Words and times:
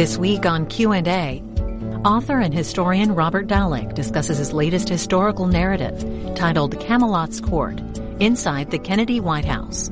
This 0.00 0.16
week 0.16 0.46
on 0.46 0.64
Q&A, 0.64 1.42
author 2.06 2.40
and 2.40 2.54
historian 2.54 3.14
Robert 3.14 3.46
Dallek 3.46 3.92
discusses 3.94 4.38
his 4.38 4.50
latest 4.50 4.88
historical 4.88 5.46
narrative 5.46 6.34
titled 6.36 6.80
Camelot's 6.80 7.38
Court, 7.38 7.78
Inside 8.18 8.70
the 8.70 8.78
Kennedy 8.78 9.20
White 9.20 9.44
House. 9.44 9.90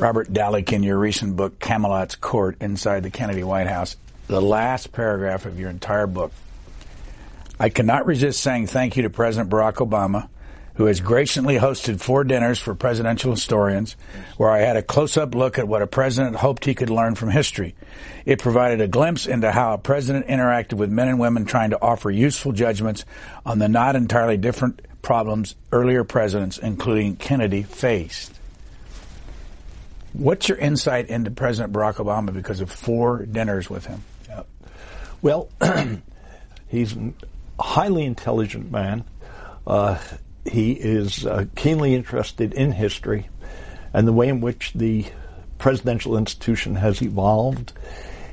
Robert 0.00 0.32
Dallek, 0.32 0.72
in 0.72 0.82
your 0.82 0.98
recent 0.98 1.36
book, 1.36 1.60
Camelot's 1.60 2.16
Court, 2.16 2.56
Inside 2.60 3.04
the 3.04 3.10
Kennedy 3.10 3.44
White 3.44 3.68
House, 3.68 3.96
the 4.26 4.42
last 4.42 4.90
paragraph 4.90 5.46
of 5.46 5.56
your 5.56 5.70
entire 5.70 6.08
book, 6.08 6.32
I 7.60 7.68
cannot 7.68 8.06
resist 8.06 8.40
saying 8.40 8.66
thank 8.66 8.96
you 8.96 9.04
to 9.04 9.10
President 9.10 9.50
Barack 9.50 9.74
Obama 9.74 10.28
who 10.74 10.86
has 10.86 11.00
graciously 11.00 11.56
hosted 11.56 12.00
four 12.00 12.24
dinners 12.24 12.58
for 12.58 12.74
presidential 12.74 13.30
historians, 13.30 13.96
where 14.36 14.50
I 14.50 14.60
had 14.60 14.76
a 14.76 14.82
close 14.82 15.16
up 15.16 15.34
look 15.34 15.58
at 15.58 15.68
what 15.68 15.82
a 15.82 15.86
president 15.86 16.36
hoped 16.36 16.64
he 16.64 16.74
could 16.74 16.90
learn 16.90 17.14
from 17.14 17.30
history. 17.30 17.74
It 18.24 18.40
provided 18.40 18.80
a 18.80 18.88
glimpse 18.88 19.26
into 19.26 19.52
how 19.52 19.74
a 19.74 19.78
president 19.78 20.26
interacted 20.26 20.74
with 20.74 20.90
men 20.90 21.08
and 21.08 21.20
women 21.20 21.44
trying 21.44 21.70
to 21.70 21.80
offer 21.80 22.10
useful 22.10 22.52
judgments 22.52 23.04
on 23.46 23.58
the 23.58 23.68
not 23.68 23.94
entirely 23.94 24.36
different 24.36 24.82
problems 25.02 25.54
earlier 25.70 26.02
presidents, 26.02 26.58
including 26.58 27.16
Kennedy, 27.16 27.62
faced. 27.62 28.32
What's 30.12 30.48
your 30.48 30.58
insight 30.58 31.08
into 31.08 31.30
President 31.30 31.72
Barack 31.72 31.94
Obama 31.96 32.32
because 32.32 32.60
of 32.60 32.70
four 32.70 33.26
dinners 33.26 33.68
with 33.68 33.86
him? 33.86 34.02
Yeah. 34.28 34.42
Well, 35.22 35.48
he's 36.68 36.96
a 36.96 37.12
highly 37.60 38.04
intelligent 38.04 38.70
man. 38.70 39.04
Uh, 39.66 39.98
he 40.46 40.72
is 40.72 41.26
uh, 41.26 41.46
keenly 41.56 41.94
interested 41.94 42.52
in 42.54 42.72
history 42.72 43.28
and 43.92 44.06
the 44.06 44.12
way 44.12 44.28
in 44.28 44.40
which 44.40 44.72
the 44.74 45.06
presidential 45.58 46.16
institution 46.16 46.74
has 46.76 47.00
evolved 47.00 47.72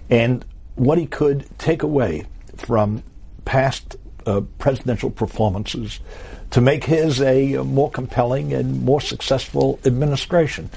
and 0.10 0.44
what 0.76 0.98
he 0.98 1.06
could 1.06 1.46
take 1.58 1.84
away 1.84 2.26
from 2.58 3.04
past 3.46 3.96
uh, 4.26 4.42
presidential 4.58 5.10
performances 5.10 6.00
to 6.52 6.62
make 6.62 6.84
his 6.84 7.22
a, 7.22 7.54
a 7.54 7.64
more 7.64 7.90
compelling 7.90 8.54
and 8.54 8.84
more 8.84 9.02
successful 9.02 9.80
administration. 9.86 10.70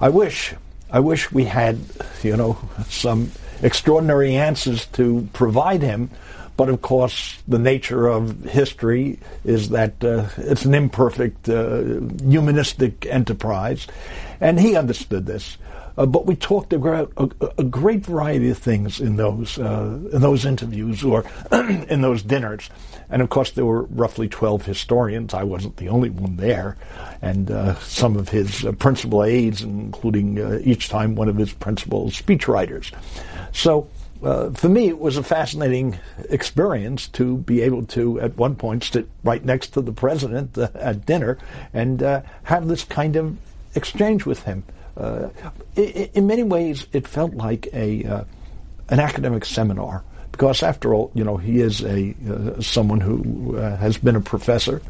I 0.00 0.08
wish, 0.08 0.54
I 0.90 1.00
wish 1.00 1.30
we 1.30 1.44
had, 1.44 1.78
you 2.22 2.36
know, 2.36 2.58
some 2.88 3.30
extraordinary 3.62 4.34
answers 4.34 4.86
to 4.86 5.28
provide 5.32 5.82
him 5.82 6.10
but 6.56 6.68
of 6.68 6.82
course, 6.82 7.42
the 7.48 7.58
nature 7.58 8.06
of 8.06 8.44
history 8.44 9.18
is 9.44 9.70
that 9.70 10.02
uh, 10.04 10.26
it's 10.38 10.64
an 10.64 10.74
imperfect, 10.74 11.48
uh, 11.48 12.00
humanistic 12.28 13.06
enterprise. 13.06 13.86
And 14.40 14.60
he 14.60 14.76
understood 14.76 15.26
this. 15.26 15.58
Uh, 15.96 16.06
but 16.06 16.26
we 16.26 16.34
talked 16.34 16.72
about 16.72 17.12
a, 17.16 17.30
a, 17.58 17.64
great 17.64 18.04
variety 18.04 18.50
of 18.50 18.58
things 18.58 19.00
in 19.00 19.14
those 19.14 19.58
uh, 19.60 19.96
in 20.12 20.20
those 20.20 20.44
interviews 20.44 21.04
or 21.04 21.24
in 21.52 22.02
those 22.02 22.20
dinners, 22.20 22.68
and 23.10 23.22
of 23.22 23.28
course 23.28 23.52
there 23.52 23.64
were 23.64 23.84
roughly 23.84 24.28
twelve 24.28 24.64
historians. 24.64 25.34
I 25.34 25.44
wasn't 25.44 25.76
the 25.76 25.88
only 25.88 26.10
one 26.10 26.34
there, 26.36 26.76
and 27.22 27.48
uh, 27.48 27.76
some 27.76 28.16
of 28.16 28.28
his 28.28 28.64
uh, 28.64 28.72
principal 28.72 29.22
aides, 29.22 29.62
including 29.62 30.40
uh, 30.40 30.58
each 30.64 30.88
time 30.88 31.14
one 31.14 31.28
of 31.28 31.36
his 31.36 31.52
principal 31.52 32.10
speechwriters. 32.10 32.92
So 33.52 33.88
uh, 34.24 34.50
for 34.52 34.68
me, 34.68 34.88
it 34.88 34.98
was 34.98 35.16
a 35.16 35.22
fascinating 35.22 35.98
experience 36.30 37.08
to 37.08 37.36
be 37.38 37.60
able 37.60 37.84
to, 37.84 38.18
at 38.20 38.36
one 38.36 38.56
point, 38.56 38.82
sit 38.82 39.06
right 39.22 39.44
next 39.44 39.68
to 39.74 39.82
the 39.82 39.92
president 39.92 40.56
uh, 40.56 40.68
at 40.74 41.04
dinner 41.04 41.36
and 41.74 42.02
uh, 42.02 42.22
have 42.44 42.66
this 42.66 42.84
kind 42.84 43.16
of 43.16 43.36
exchange 43.74 44.24
with 44.24 44.42
him. 44.44 44.64
Uh, 44.96 45.28
in, 45.76 46.26
many 46.26 46.42
ways, 46.42 46.86
it 46.92 47.06
felt 47.06 47.34
like 47.34 47.68
a 47.72 48.04
uh, 48.04 48.24
an 48.88 49.00
academic 49.00 49.44
seminar 49.44 50.04
because, 50.30 50.62
after 50.62 50.94
all, 50.94 51.10
you 51.14 51.24
know, 51.24 51.36
he 51.36 51.60
is 51.60 51.82
a 51.84 52.14
someone 52.60 53.00
who 53.00 53.54
has 53.56 53.98
been 53.98 54.16
a 54.16 54.20
professor 54.20 54.80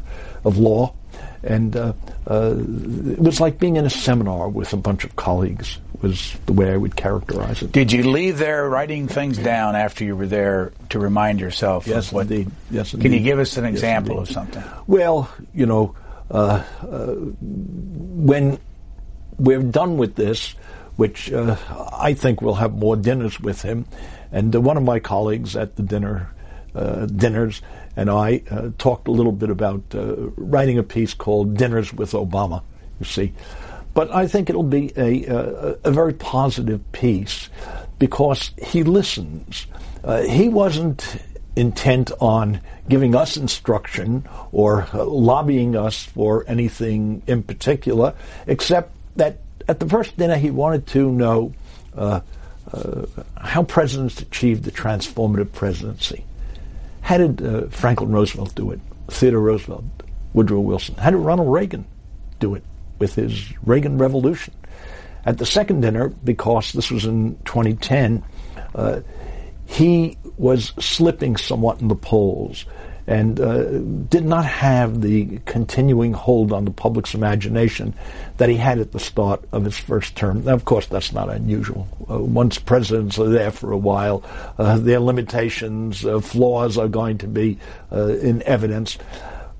of 0.43 0.57
law 0.57 0.93
and 1.43 1.75
uh, 1.75 1.93
uh, 2.27 2.55
it 2.57 3.19
was 3.19 3.39
like 3.39 3.59
being 3.59 3.75
in 3.75 3.85
a 3.85 3.89
seminar 3.89 4.49
with 4.49 4.73
a 4.73 4.77
bunch 4.77 5.03
of 5.03 5.15
colleagues 5.15 5.77
was 6.01 6.35
the 6.45 6.53
way 6.53 6.71
I 6.71 6.77
would 6.77 6.95
characterize 6.95 7.61
it. 7.61 7.71
Did 7.71 7.91
you 7.91 8.09
leave 8.09 8.37
there 8.37 8.69
writing 8.69 9.07
things 9.07 9.37
down 9.37 9.75
after 9.75 10.03
you 10.03 10.15
were 10.15 10.27
there 10.27 10.71
to 10.89 10.99
remind 10.99 11.39
yourself? 11.39 11.87
Yes, 11.87 12.11
what, 12.11 12.23
indeed. 12.23 12.51
Yes, 12.69 12.93
indeed. 12.93 13.03
Can 13.03 13.13
you 13.13 13.23
give 13.23 13.39
us 13.39 13.57
an 13.57 13.65
example 13.65 14.17
yes, 14.17 14.29
of 14.29 14.33
something? 14.33 14.63
Well, 14.87 15.31
you 15.53 15.65
know, 15.65 15.95
uh, 16.29 16.63
uh, 16.81 17.13
when 17.15 18.59
we're 19.37 19.61
done 19.61 19.97
with 19.97 20.15
this, 20.15 20.55
which 20.95 21.31
uh, 21.31 21.55
I 21.93 22.13
think 22.13 22.41
we'll 22.41 22.55
have 22.55 22.73
more 22.73 22.95
dinners 22.95 23.39
with 23.39 23.61
him, 23.61 23.85
and 24.31 24.55
uh, 24.55 24.61
one 24.61 24.77
of 24.77 24.83
my 24.83 24.99
colleagues 24.99 25.55
at 25.55 25.75
the 25.75 25.83
dinner 25.83 26.29
dinners 27.15 27.61
and 27.95 28.09
I 28.09 28.41
uh, 28.49 28.69
talked 28.77 29.07
a 29.07 29.11
little 29.11 29.31
bit 29.31 29.49
about 29.49 29.83
uh, 29.93 30.15
writing 30.35 30.77
a 30.77 30.83
piece 30.83 31.13
called 31.13 31.57
Dinners 31.57 31.93
with 31.93 32.11
Obama, 32.11 32.61
you 32.99 33.05
see. 33.05 33.33
But 33.93 34.13
I 34.13 34.27
think 34.27 34.49
it'll 34.49 34.63
be 34.63 34.91
a, 34.97 35.25
a, 35.25 35.77
a 35.85 35.91
very 35.91 36.13
positive 36.13 36.91
piece 36.91 37.49
because 37.97 38.51
he 38.61 38.83
listens. 38.83 39.67
Uh, 40.03 40.21
he 40.23 40.49
wasn't 40.49 41.17
intent 41.55 42.11
on 42.19 42.59
giving 42.89 43.15
us 43.15 43.37
instruction 43.37 44.27
or 44.51 44.87
uh, 44.93 45.05
lobbying 45.05 45.75
us 45.75 46.03
for 46.03 46.43
anything 46.47 47.21
in 47.27 47.41
particular, 47.41 48.13
except 48.47 48.91
that 49.15 49.39
at 49.67 49.79
the 49.79 49.87
first 49.87 50.17
dinner 50.17 50.35
he 50.35 50.51
wanted 50.51 50.85
to 50.87 51.09
know 51.11 51.53
uh, 51.95 52.19
uh, 52.73 53.05
how 53.37 53.63
presidents 53.63 54.19
achieved 54.21 54.63
the 54.63 54.71
transformative 54.71 55.51
presidency. 55.53 56.25
How 57.05 57.19
did 57.19 57.45
uh, 57.45 57.67
Franklin 57.67 58.11
Roosevelt 58.11 58.55
do 58.55 58.71
it? 58.71 58.79
Theodore 59.09 59.39
Roosevelt, 59.39 59.83
Woodrow 60.33 60.59
Wilson. 60.59 60.95
How 60.95 61.11
did 61.11 61.17
Ronald 61.17 61.53
Reagan 61.53 61.85
do 62.39 62.55
it 62.55 62.63
with 62.97 63.13
his 63.13 63.53
Reagan 63.63 63.99
Revolution? 63.99 64.55
At 65.23 65.37
the 65.37 65.45
second 65.45 65.81
dinner, 65.81 66.09
because 66.09 66.73
this 66.73 66.89
was 66.89 67.05
in 67.05 67.37
2010, 67.45 68.23
uh, 68.73 69.01
he 69.67 70.17
was 70.37 70.73
slipping 70.79 71.37
somewhat 71.37 71.79
in 71.79 71.89
the 71.89 71.95
polls 71.95 72.65
and 73.07 73.39
uh, 73.39 73.63
did 74.09 74.25
not 74.25 74.45
have 74.45 75.01
the 75.01 75.39
continuing 75.45 76.13
hold 76.13 76.51
on 76.51 76.65
the 76.65 76.71
public's 76.71 77.13
imagination 77.13 77.93
that 78.37 78.49
he 78.49 78.55
had 78.55 78.79
at 78.79 78.91
the 78.93 78.99
start 78.99 79.43
of 79.51 79.63
his 79.63 79.77
first 79.77 80.15
term. 80.15 80.43
Now, 80.43 80.53
of 80.53 80.65
course, 80.65 80.87
that's 80.87 81.13
not 81.13 81.29
unusual. 81.29 81.87
Uh, 82.09 82.19
once 82.19 82.57
presidents 82.57 83.19
are 83.19 83.29
there 83.29 83.51
for 83.51 83.71
a 83.71 83.77
while, 83.77 84.23
uh, 84.57 84.77
their 84.77 84.99
limitations, 84.99 86.03
uh, 86.05 86.19
flaws 86.19 86.77
are 86.77 86.87
going 86.87 87.19
to 87.19 87.27
be 87.27 87.59
uh, 87.91 88.07
in 88.07 88.41
evidence. 88.43 88.97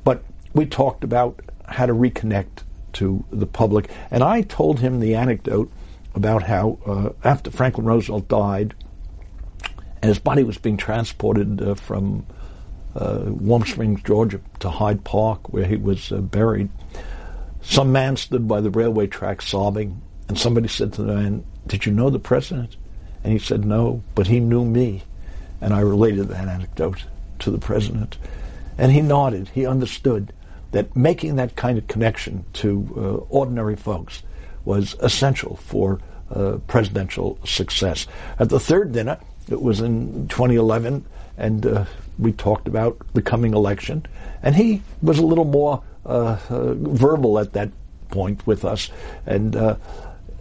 But 0.04 0.24
we 0.54 0.66
talked 0.66 1.04
about 1.04 1.40
how 1.68 1.86
to 1.86 1.94
reconnect 1.94 2.64
to 2.94 3.24
the 3.32 3.46
public, 3.46 3.90
and 4.10 4.24
I 4.24 4.42
told 4.42 4.80
him 4.80 5.00
the 5.00 5.16
anecdote 5.16 5.72
about 6.16 6.44
how 6.44 6.80
uh, 6.86 7.10
after 7.28 7.52
Franklin 7.52 7.86
Roosevelt 7.86 8.28
died, 8.28 8.74
and 10.02 10.10
his 10.10 10.20
body 10.20 10.44
was 10.44 10.58
being 10.58 10.78
transported 10.78 11.78
from 11.80 12.26
Warm 12.96 13.66
Springs, 13.66 14.02
Georgia, 14.04 14.40
to 14.60 14.70
Hyde 14.70 15.04
Park, 15.04 15.52
where 15.52 15.66
he 15.66 15.76
was 15.76 16.12
uh, 16.12 16.18
buried. 16.18 16.70
Some 17.62 17.92
man 17.92 18.16
stood 18.16 18.48
by 18.48 18.62
the 18.62 18.70
railway 18.70 19.08
track 19.08 19.42
sobbing, 19.42 20.02
and 20.28 20.38
somebody 20.38 20.68
said 20.68 20.94
to 20.94 21.04
the 21.04 21.14
man, 21.14 21.44
Did 21.68 21.86
you 21.86 21.92
know 21.92 22.10
the 22.10 22.20
president? 22.20 22.78
And 23.24 23.34
he 23.34 23.40
said, 23.40 23.66
No, 23.66 24.04
but 24.14 24.28
he 24.28 24.40
knew 24.40 24.64
me. 24.64 25.04
And 25.62 25.74
I 25.74 25.80
related 25.80 26.28
that 26.28 26.48
anecdote 26.48 27.06
to 27.40 27.52
the 27.52 27.58
president. 27.58 28.18
And 28.78 28.92
he 28.92 29.02
nodded. 29.02 29.50
He 29.50 29.66
understood 29.66 30.32
that 30.72 30.96
making 30.96 31.38
that 31.38 31.56
kind 31.56 31.78
of 31.78 31.88
connection 31.88 32.46
to 32.54 32.94
uh, 32.96 33.34
ordinary 33.34 33.76
folks 33.76 34.22
was 34.66 34.96
essential 35.00 35.56
for 35.58 36.00
uh, 36.34 36.58
presidential 36.68 37.40
success. 37.46 38.08
At 38.40 38.50
the 38.50 38.60
third 38.60 38.92
dinner, 38.92 39.18
it 39.50 39.62
was 39.62 39.80
in 39.80 40.28
2011, 40.28 41.06
and 41.38 41.66
uh, 41.66 41.86
we 42.18 42.32
talked 42.32 42.68
about 42.68 42.98
the 43.14 43.22
coming 43.22 43.54
election, 43.54 44.06
and 44.42 44.56
he 44.56 44.82
was 45.02 45.20
a 45.20 45.26
little 45.26 45.46
more 45.46 45.84
uh, 46.06 46.38
uh, 46.50 46.74
verbal 46.76 47.40
at 47.40 47.54
that 47.54 47.72
point 48.10 48.46
with 48.46 48.64
us, 48.64 48.90
and 49.26 49.56
uh, 49.56 49.76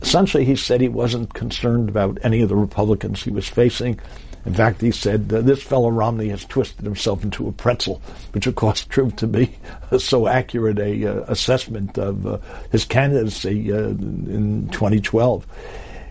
essentially 0.03 0.44
he 0.44 0.56
said 0.56 0.81
he 0.81 0.88
wasn't 0.88 1.35
concerned 1.35 1.88
about 1.88 2.19
any 2.23 2.43
of 2.43 2.49
the 2.49 2.56
Republicans 2.56 3.23
he 3.23 3.31
was 3.31 3.49
facing. 3.49 3.99
In 4.47 4.53
fact, 4.53 4.82
he 4.82 4.91
said, 4.91 5.32
uh, 5.32 5.41
this 5.41 5.62
fellow 5.62 5.88
Romney 5.88 6.29
has 6.29 6.44
twisted 6.44 6.85
himself 6.85 7.25
into 7.25 7.49
a 7.49 7.53
pretzel, 7.53 8.03
which 8.32 8.47
of 8.47 8.55
course 8.55 8.85
proved 8.85 9.19
to 9.19 9.27
be 9.27 9.56
so 9.99 10.29
accurate 10.29 10.79
a 10.79 11.06
uh, 11.06 11.25
assessment 11.29 11.97
of 11.97 12.27
uh, 12.27 12.38
his 12.70 12.85
candidacy 12.85 13.70
in 13.70 14.69
2012. 14.70 15.47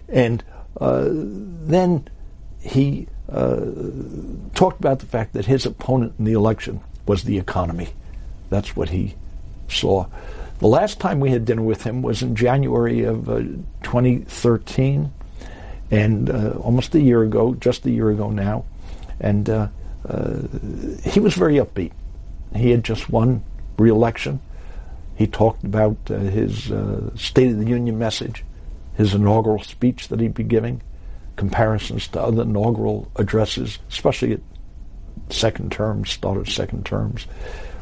And 0.09 0.43
uh, 0.81 1.09
then 1.11 2.07
he 2.59 3.07
uh, 3.31 3.65
talked 4.53 4.79
about 4.79 4.99
the 4.99 5.05
fact 5.05 5.33
that 5.33 5.45
his 5.45 5.65
opponent 5.65 6.13
in 6.19 6.25
the 6.25 6.33
election 6.33 6.81
was 7.05 7.23
the 7.23 7.37
economy. 7.37 7.89
That's 8.49 8.75
what 8.75 8.89
he 8.89 9.15
saw. 9.67 10.07
The 10.59 10.67
last 10.67 10.99
time 10.99 11.19
we 11.19 11.31
had 11.31 11.45
dinner 11.45 11.61
with 11.61 11.83
him 11.83 12.01
was 12.01 12.21
in 12.21 12.35
January 12.35 13.03
of 13.03 13.29
uh, 13.29 13.39
2013, 13.83 15.11
and 15.91 16.29
uh, 16.29 16.51
almost 16.51 16.95
a 16.95 17.01
year 17.01 17.23
ago, 17.23 17.53
just 17.55 17.85
a 17.85 17.91
year 17.91 18.09
ago 18.09 18.29
now, 18.29 18.65
and 19.19 19.49
uh, 19.49 19.67
uh, 20.07 20.39
he 21.03 21.19
was 21.19 21.33
very 21.33 21.55
upbeat. 21.55 21.91
He 22.55 22.71
had 22.71 22.83
just 22.83 23.09
won 23.09 23.43
re-election. 23.77 24.39
He 25.15 25.27
talked 25.27 25.63
about 25.63 25.97
uh, 26.09 26.17
his 26.17 26.71
State 27.15 27.51
of 27.51 27.59
the 27.59 27.67
Union 27.67 27.97
message, 27.97 28.43
his 28.95 29.13
inaugural 29.13 29.61
speech 29.63 30.07
that 30.09 30.19
he'd 30.19 30.33
be 30.33 30.43
giving, 30.43 30.81
comparisons 31.35 32.07
to 32.09 32.21
other 32.21 32.43
inaugural 32.43 33.11
addresses, 33.15 33.79
especially 33.89 34.33
at 34.33 34.41
second 35.29 35.71
terms, 35.71 36.11
start 36.11 36.37
of 36.37 36.49
second 36.49 36.85
terms. 36.85 37.25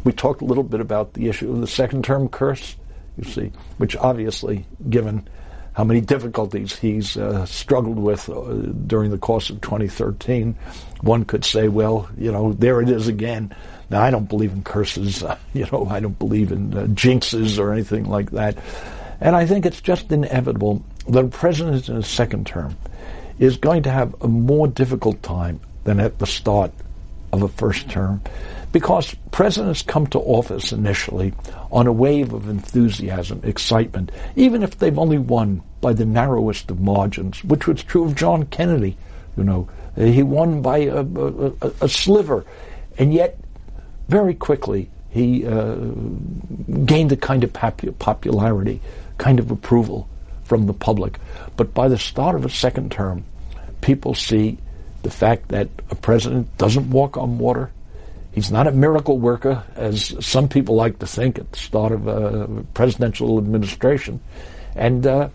We 0.03 0.11
talked 0.11 0.41
a 0.41 0.45
little 0.45 0.63
bit 0.63 0.79
about 0.79 1.13
the 1.13 1.29
issue 1.29 1.51
of 1.51 1.61
the 1.61 1.67
second 1.67 2.03
term 2.03 2.29
curse, 2.29 2.75
you 3.17 3.23
see, 3.23 3.51
which 3.77 3.95
obviously, 3.95 4.65
given 4.89 5.27
how 5.73 5.83
many 5.83 6.01
difficulties 6.01 6.75
he's 6.75 7.15
uh, 7.17 7.45
struggled 7.45 7.97
with 7.97 8.29
uh, 8.29 8.53
during 8.87 9.11
the 9.11 9.17
course 9.17 9.49
of 9.49 9.61
2013, 9.61 10.55
one 11.01 11.23
could 11.23 11.45
say, 11.45 11.67
well, 11.67 12.09
you 12.17 12.31
know, 12.31 12.53
there 12.53 12.81
it 12.81 12.89
is 12.89 13.07
again. 13.07 13.55
Now, 13.89 14.01
I 14.01 14.11
don't 14.11 14.27
believe 14.27 14.51
in 14.51 14.63
curses. 14.63 15.23
You 15.53 15.67
know, 15.69 15.85
I 15.89 15.99
don't 15.99 16.17
believe 16.17 16.53
in 16.53 16.73
uh, 16.73 16.85
jinxes 16.85 17.59
or 17.59 17.73
anything 17.73 18.05
like 18.05 18.31
that. 18.31 18.57
And 19.19 19.35
I 19.35 19.45
think 19.45 19.65
it's 19.65 19.81
just 19.81 20.09
inevitable 20.09 20.81
that 21.09 21.25
a 21.25 21.27
president 21.27 21.75
is 21.75 21.89
in 21.89 21.97
a 21.97 22.03
second 22.03 22.47
term 22.47 22.77
is 23.41 23.57
going 23.57 23.83
to 23.83 23.91
have 23.91 24.15
a 24.21 24.27
more 24.27 24.67
difficult 24.67 25.21
time 25.23 25.59
than 25.83 25.99
at 25.99 26.19
the 26.19 26.27
start 26.27 26.71
of 27.33 27.41
a 27.41 27.47
first 27.47 27.89
term 27.89 28.21
because 28.71 29.15
presidents 29.31 29.81
come 29.81 30.05
to 30.07 30.19
office 30.19 30.71
initially 30.71 31.33
on 31.71 31.87
a 31.87 31.91
wave 31.91 32.33
of 32.33 32.47
enthusiasm, 32.47 33.41
excitement, 33.43 34.11
even 34.35 34.61
if 34.63 34.77
they've 34.77 34.99
only 34.99 35.17
won 35.17 35.61
by 35.81 35.91
the 35.91 36.05
narrowest 36.05 36.69
of 36.69 36.79
margins, 36.79 37.43
which 37.43 37.67
was 37.67 37.83
true 37.83 38.05
of 38.05 38.15
John 38.15 38.45
Kennedy. 38.45 38.95
You 39.35 39.43
know, 39.43 39.69
he 39.95 40.21
won 40.23 40.61
by 40.61 40.79
a, 40.79 41.01
a, 41.01 41.71
a 41.81 41.89
sliver, 41.89 42.45
and 42.97 43.11
yet 43.11 43.37
very 44.07 44.35
quickly 44.35 44.89
he 45.09 45.45
uh, 45.47 45.75
gained 46.85 47.11
a 47.11 47.17
kind 47.17 47.43
of 47.43 47.51
popularity, 47.99 48.81
kind 49.17 49.39
of 49.39 49.49
approval 49.49 50.07
from 50.51 50.65
the 50.65 50.73
public. 50.73 51.17
But 51.55 51.73
by 51.73 51.87
the 51.87 51.97
start 51.97 52.35
of 52.35 52.43
a 52.43 52.49
second 52.49 52.91
term, 52.91 53.23
people 53.79 54.13
see 54.13 54.57
the 55.01 55.09
fact 55.09 55.47
that 55.47 55.69
a 55.89 55.95
president 55.95 56.57
doesn't 56.57 56.89
walk 56.89 57.15
on 57.15 57.37
water. 57.37 57.71
He's 58.33 58.51
not 58.51 58.67
a 58.67 58.73
miracle 58.73 59.17
worker, 59.17 59.63
as 59.77 60.13
some 60.19 60.49
people 60.49 60.75
like 60.75 60.99
to 60.99 61.07
think 61.07 61.39
at 61.39 61.49
the 61.53 61.57
start 61.57 61.93
of 61.93 62.05
a 62.05 62.65
presidential 62.73 63.37
administration. 63.37 64.19
And 64.75 65.07
uh, 65.07 65.29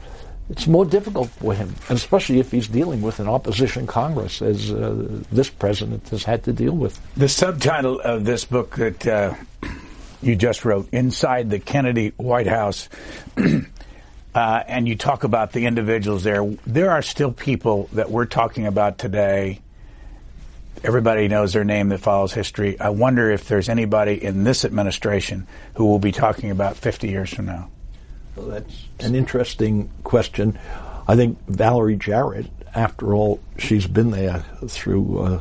it's 0.51 0.67
more 0.67 0.85
difficult 0.85 1.31
for 1.31 1.55
him, 1.55 1.75
and 1.89 1.97
especially 1.97 2.39
if 2.39 2.51
he's 2.51 2.69
dealing 2.69 3.01
with 3.01 3.19
an 3.19 3.27
opposition 3.27 3.87
Congress, 3.87 4.43
as 4.43 4.71
uh, 4.71 5.23
this 5.33 5.49
president 5.49 6.07
has 6.11 6.25
had 6.25 6.45
to 6.45 6.53
deal 6.53 6.77
with. 6.77 7.01
The 7.17 7.31
subtitle 7.31 8.01
of 8.01 8.27
this 8.27 8.45
book 8.45 8.77
that 8.77 9.07
uh, 9.07 9.35
you 10.21 10.37
just 10.37 10.67
wrote, 10.67 10.91
Inside 10.93 11.49
the 11.49 11.59
Kennedy 11.59 12.13
White 12.19 12.49
House, 12.49 12.91
uh, 14.37 14.63
and 14.69 14.87
you 14.87 14.97
talk 14.97 15.25
about 15.25 15.53
the 15.53 15.65
individuals 15.65 16.23
there, 16.23 16.45
there 16.67 16.91
are 16.91 17.01
still 17.01 17.33
people 17.33 17.89
that 17.93 18.11
we're 18.11 18.27
talking 18.27 18.67
about 18.67 18.99
today. 18.99 19.63
Everybody 20.85 21.27
knows 21.27 21.55
their 21.55 21.65
name 21.65 21.89
that 21.89 22.01
follows 22.01 22.35
history. 22.35 22.79
I 22.79 22.91
wonder 22.91 23.31
if 23.31 23.49
there's 23.49 23.71
anybody 23.71 24.23
in 24.23 24.45
this 24.45 24.67
administration 24.67 25.47
who 25.75 25.87
will 25.87 25.99
be 25.99 26.13
talking 26.13 26.51
about 26.51 26.77
50 26.77 27.09
years 27.09 27.33
from 27.33 27.47
now. 27.47 27.71
Well, 28.37 28.49
that's 28.49 28.85
an 29.01 29.15
interesting 29.15 29.91
question. 30.05 30.59
I 31.09 31.17
think 31.17 31.39
Valerie 31.49 31.97
Jarrett, 31.97 32.51
after 32.75 33.15
all, 33.15 33.41
she's 33.57 33.87
been 33.87 34.11
there 34.11 34.45
through 34.69 35.19
uh, 35.19 35.23
uh, 35.23 35.41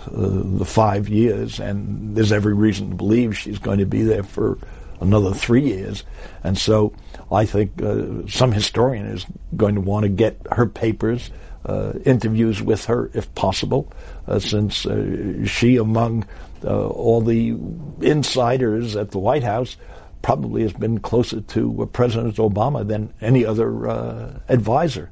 the 0.57 0.65
five 0.65 1.09
years, 1.09 1.59
and 1.59 2.15
there's 2.15 2.31
every 2.31 2.53
reason 2.53 2.91
to 2.91 2.95
believe 2.95 3.38
she's 3.38 3.59
going 3.59 3.80
to 3.80 3.86
be 3.86 4.03
there 4.03 4.24
for 4.24 4.57
another 5.00 5.33
three 5.33 5.63
years. 5.63 6.03
And 6.44 6.57
so 6.57 6.94
I 7.31 7.45
think 7.45 7.81
uh, 7.81 8.27
some 8.27 8.51
historian 8.51 9.07
is 9.07 9.25
going 9.56 9.75
to 9.75 9.81
want 9.81 10.03
to 10.03 10.09
get 10.09 10.39
her 10.51 10.65
papers, 10.65 11.31
uh, 11.65 11.94
interviews 12.06 12.62
with 12.62 12.86
her 12.86 13.09
if 13.13 13.33
possible, 13.36 13.92
uh, 14.27 14.39
since 14.39 14.86
uh, 14.86 15.45
she, 15.45 15.77
among 15.77 16.25
all 16.63 17.21
the 17.21 17.56
insiders 18.01 18.95
at 18.95 19.12
the 19.12 19.19
White 19.19 19.44
House, 19.44 19.77
probably 20.25 20.63
has 20.63 20.74
been 20.74 21.00
closer 21.00 21.39
to 21.39 21.83
uh, 21.83 21.86
President 21.86 22.38
Obama 22.38 22.88
than 22.88 23.13
any 23.21 23.45
other 23.45 23.88
uh, 23.88 24.39
advisor. 24.50 25.12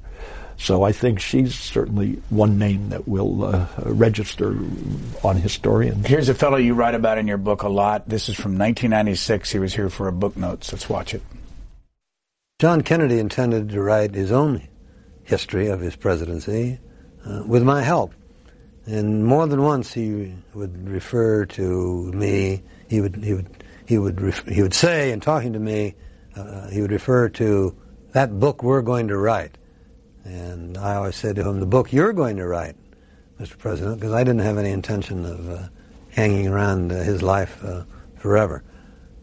So 0.57 0.83
I 0.83 0.91
think 0.91 1.19
she's 1.19 1.57
certainly 1.57 2.21
one 2.29 2.57
name 2.57 2.89
that 2.89 3.07
will 3.07 3.43
uh, 3.43 3.67
register 3.83 4.55
on 5.23 5.37
historians. 5.37 6.05
Here's 6.07 6.29
a 6.29 6.33
fellow 6.33 6.57
you 6.57 6.73
write 6.73 6.95
about 6.95 7.17
in 7.17 7.27
your 7.27 7.37
book 7.37 7.63
a 7.63 7.69
lot. 7.69 8.07
This 8.07 8.29
is 8.29 8.35
from 8.35 8.57
1996. 8.57 9.51
He 9.51 9.59
was 9.59 9.73
here 9.73 9.89
for 9.89 10.07
a 10.07 10.13
book 10.13 10.37
notes. 10.37 10.71
Let's 10.71 10.89
watch 10.89 11.13
it. 11.13 11.21
John 12.59 12.81
Kennedy 12.81 13.19
intended 13.19 13.69
to 13.69 13.81
write 13.81 14.15
his 14.15 14.31
own 14.31 14.67
history 15.23 15.67
of 15.67 15.81
his 15.81 15.95
presidency 15.95 16.79
uh, 17.25 17.43
with 17.45 17.63
my 17.63 17.81
help. 17.81 18.13
And 18.85 19.25
more 19.25 19.47
than 19.47 19.63
once 19.63 19.93
he 19.93 20.33
would 20.53 20.87
refer 20.89 21.45
to 21.45 22.11
me, 22.11 22.63
he 22.89 23.01
would, 23.01 23.15
he 23.23 23.33
would 23.33 23.63
he 23.85 23.97
would 23.97 24.21
ref- 24.21 24.47
he 24.47 24.61
would 24.61 24.73
say 24.73 25.11
in 25.11 25.19
talking 25.19 25.53
to 25.53 25.59
me, 25.59 25.95
uh, 26.35 26.69
he 26.69 26.81
would 26.81 26.91
refer 26.91 27.29
to 27.29 27.75
that 28.13 28.39
book 28.39 28.63
we're 28.63 28.81
going 28.81 29.07
to 29.09 29.17
write, 29.17 29.57
and 30.23 30.77
I 30.77 30.95
always 30.95 31.15
said 31.15 31.35
to 31.35 31.47
him, 31.47 31.59
the 31.59 31.65
book 31.65 31.91
you're 31.91 32.13
going 32.13 32.37
to 32.37 32.47
write, 32.47 32.75
Mr. 33.39 33.57
President, 33.57 33.99
because 33.99 34.13
I 34.13 34.23
didn't 34.23 34.41
have 34.41 34.57
any 34.57 34.71
intention 34.71 35.25
of 35.25 35.49
uh, 35.49 35.67
hanging 36.09 36.47
around 36.47 36.91
uh, 36.91 37.03
his 37.03 37.21
life 37.21 37.63
uh, 37.63 37.83
forever. 38.17 38.63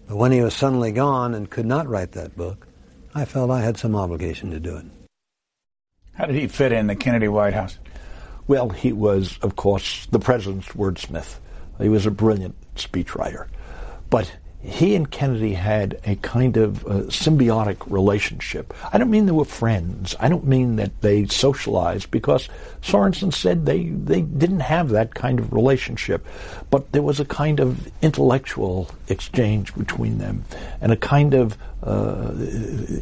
But 0.06 0.17
when 0.17 0.32
he 0.32 0.41
was 0.41 0.55
suddenly 0.55 0.93
gone 0.93 1.35
and 1.35 1.49
could 1.49 1.67
not 1.67 1.88
write 1.88 2.12
that 2.12 2.37
book, 2.37 2.67
I 3.14 3.25
felt 3.25 3.50
I 3.50 3.61
had 3.61 3.76
some 3.76 3.97
obligation 3.97 4.50
to 4.50 4.61
do 4.61 4.76
it. 4.76 4.87
How 6.12 6.26
did 6.26 6.37
he 6.37 6.49
fit 6.49 6.73
in 6.73 6.87
the 6.87 6.97
Kennedy 6.97 7.29
White 7.29 7.55
House? 7.55 7.79
Well, 8.47 8.69
he 8.70 8.93
was, 8.93 9.38
of 9.43 9.56
course, 9.56 10.06
the 10.06 10.19
president's 10.19 10.69
wordsmith. 10.69 11.38
He 11.81 11.88
was 11.88 12.04
a 12.04 12.11
brilliant 12.11 12.57
speechwriter. 12.75 13.47
But 14.11 14.30
he 14.62 14.95
and 14.95 15.11
Kennedy 15.11 15.55
had 15.55 15.99
a 16.05 16.17
kind 16.17 16.57
of 16.59 16.85
uh, 16.87 16.90
symbiotic 17.09 17.79
relationship. 17.90 18.75
I 18.93 18.99
don't 18.99 19.11
mean 19.11 19.25
they 19.25 19.33
were 19.33 19.47
friends. 19.47 20.14
I 20.21 20.29
don't 20.29 20.47
mean 20.47 20.76
that 20.76 21.00
they 21.00 21.26
socialized 21.26 22.11
because 22.11 22.49
Sorensen 22.83 23.33
said 23.33 23.64
they, 23.64 23.85
they 23.85 24.21
didn't 24.21 24.61
have 24.61 24.90
that 24.90 25.14
kind 25.14 25.38
of 25.38 25.52
relationship. 25.52 26.26
But 26.69 26.93
there 26.93 27.02
was 27.02 27.21
a 27.21 27.25
kind 27.25 27.59
of 27.59 27.90
intellectual 28.02 28.90
exchange 29.09 29.75
between 29.75 30.19
them 30.19 30.45
and 30.83 30.93
a 30.93 30.97
kind 30.97 31.33
of 31.33 31.57
uh, 31.83 32.33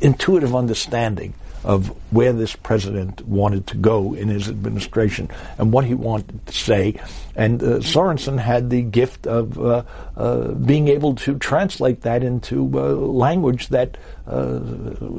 intuitive 0.00 0.54
understanding 0.54 1.34
of 1.68 1.88
where 2.10 2.32
this 2.32 2.56
president 2.56 3.24
wanted 3.28 3.66
to 3.66 3.76
go 3.76 4.14
in 4.14 4.28
his 4.28 4.48
administration 4.48 5.28
and 5.58 5.70
what 5.70 5.84
he 5.84 5.92
wanted 5.92 6.46
to 6.46 6.52
say. 6.52 6.98
And 7.36 7.62
uh, 7.62 7.66
Sorensen 7.80 8.38
had 8.38 8.70
the 8.70 8.80
gift 8.80 9.26
of 9.26 9.60
uh, 9.60 9.84
uh, 10.16 10.52
being 10.52 10.88
able 10.88 11.14
to 11.16 11.38
translate 11.38 12.00
that 12.00 12.24
into 12.24 12.64
uh, 12.74 12.94
language 12.94 13.68
that 13.68 13.98
uh, 14.26 14.60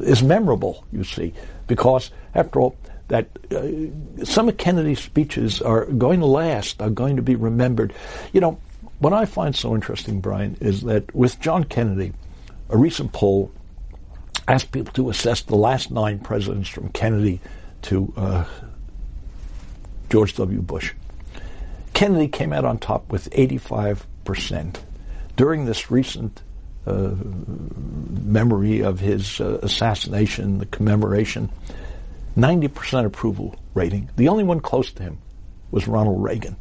is 0.02 0.24
memorable, 0.24 0.84
you 0.92 1.04
see, 1.04 1.34
because 1.68 2.10
after 2.34 2.60
all, 2.60 2.76
that 3.10 3.28
uh, 3.52 4.26
some 4.26 4.50
of 4.50 4.58
Kennedy's 4.58 5.00
speeches 5.00 5.62
are 5.62 5.86
going 5.86 6.20
to 6.20 6.26
last, 6.26 6.82
are 6.82 6.90
going 6.90 7.16
to 7.16 7.22
be 7.22 7.36
remembered. 7.36 7.94
You 8.34 8.42
know, 8.42 8.60
what 8.98 9.14
I 9.14 9.26
find 9.26 9.56
so 9.56 9.76
interesting, 9.76 10.20
Brian, 10.20 10.58
is 10.62 10.82
that 10.82 11.14
with 11.14 11.40
John 11.40 11.64
Kennedy, 11.64 12.14
a 12.70 12.78
recent 12.78 13.14
poll 13.14 13.52
asked 14.50 14.72
people 14.72 14.92
to 14.94 15.10
assess 15.10 15.42
the 15.42 15.56
last 15.56 15.92
nine 15.92 16.20
presidents 16.20 16.70
from 16.70 16.90
Kennedy 16.90 17.40
to 17.84 18.12
uh, 18.18 18.46
George 20.10 20.36
W. 20.36 20.62
Bush. 20.62 20.94
Kennedy 21.94 22.28
came 22.28 22.52
out 22.52 22.66
on 22.66 22.80
top 22.80 23.12
with 23.12 23.30
85%. 23.30 24.78
During 25.36 25.66
this 25.66 25.92
recent 25.92 26.42
uh, 26.88 27.12
memory 28.24 28.82
of 28.82 29.00
his 29.00 29.40
uh, 29.40 29.60
assassination, 29.62 30.58
the 30.58 30.66
commemoration, 30.66 31.52
90% 32.36 33.06
approval 33.06 33.56
rating. 33.76 34.10
The 34.16 34.30
only 34.30 34.44
one 34.44 34.62
close 34.62 34.92
to 34.94 35.04
him 35.04 35.20
was 35.72 35.88
Ronald 35.88 36.24
Reagan. 36.24 36.58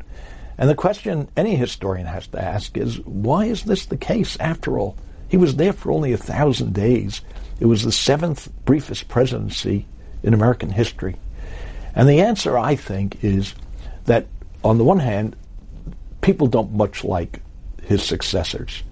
And 0.58 0.68
the 0.68 0.74
question 0.74 1.28
any 1.36 1.54
historian 1.56 2.06
has 2.06 2.26
to 2.28 2.42
ask 2.42 2.76
is 2.76 3.00
why 3.00 3.46
is 3.46 3.62
this 3.62 3.86
the 3.86 3.96
case 3.96 4.36
after 4.40 4.78
all? 4.78 4.96
He 5.28 5.36
was 5.36 5.56
there 5.56 5.72
for 5.72 5.92
only 5.92 6.12
a 6.12 6.18
thousand 6.18 6.74
days. 6.74 7.20
It 7.60 7.66
was 7.66 7.82
the 7.82 7.92
seventh 7.92 8.48
briefest 8.64 9.08
presidency 9.08 9.86
in 10.22 10.34
American 10.34 10.70
history. 10.70 11.16
And 11.94 12.08
the 12.08 12.20
answer, 12.20 12.58
I 12.58 12.76
think, 12.76 13.22
is 13.22 13.54
that 14.04 14.26
on 14.64 14.78
the 14.78 14.84
one 14.84 15.00
hand, 15.00 15.36
people 16.20 16.46
don't 16.46 16.72
much 16.72 17.04
like 17.04 17.40
his 17.82 18.02
successors. 18.02 18.82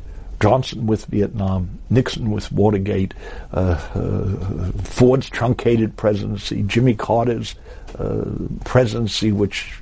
Johnson 0.41 0.87
with 0.87 1.07
Vietnam, 1.07 1.79
Nixon 1.89 2.31
with 2.31 2.53
Watergate, 2.53 3.15
uh, 3.53 3.81
uh, 3.95 4.73
Ford's 4.83 5.31
truncated 5.31 5.97
presidency, 5.97 6.63
Jimmy 6.63 6.95
Carter's 6.95 7.55
uh, 7.99 8.25
presidency, 8.65 9.33
which 9.33 9.73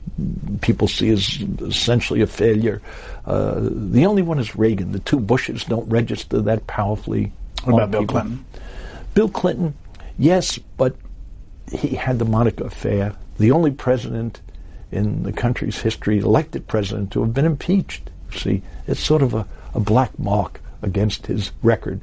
people 0.60 0.86
see 0.86 1.10
as 1.10 1.42
essentially 1.60 2.20
a 2.20 2.26
failure. 2.26 2.80
Uh, 3.26 3.60
the 3.60 4.06
only 4.06 4.22
one 4.22 4.38
is 4.38 4.54
Reagan. 4.54 4.92
The 4.92 5.00
two 5.00 5.18
Bushes 5.18 5.64
don't 5.64 5.88
register 5.88 6.40
that 6.42 6.66
powerfully. 6.66 7.32
What 7.64 7.74
about 7.74 7.90
Bill 7.90 8.00
people. 8.02 8.20
Clinton? 8.20 8.44
Bill 9.14 9.28
Clinton, 9.28 9.74
yes, 10.18 10.58
but 10.76 10.96
he 11.72 11.96
had 11.96 12.18
the 12.18 12.24
Monica 12.24 12.64
affair. 12.64 13.14
The 13.38 13.50
only 13.50 13.72
president 13.72 14.40
in 14.92 15.24
the 15.24 15.32
country's 15.32 15.80
history, 15.80 16.18
elected 16.18 16.68
president, 16.68 17.10
to 17.12 17.22
have 17.22 17.34
been 17.34 17.44
impeached. 17.44 18.10
See, 18.32 18.62
it's 18.86 19.00
sort 19.00 19.22
of 19.22 19.34
a 19.34 19.46
a 19.74 19.80
black 19.80 20.18
mark 20.18 20.60
against 20.82 21.26
his 21.26 21.50
record. 21.62 22.00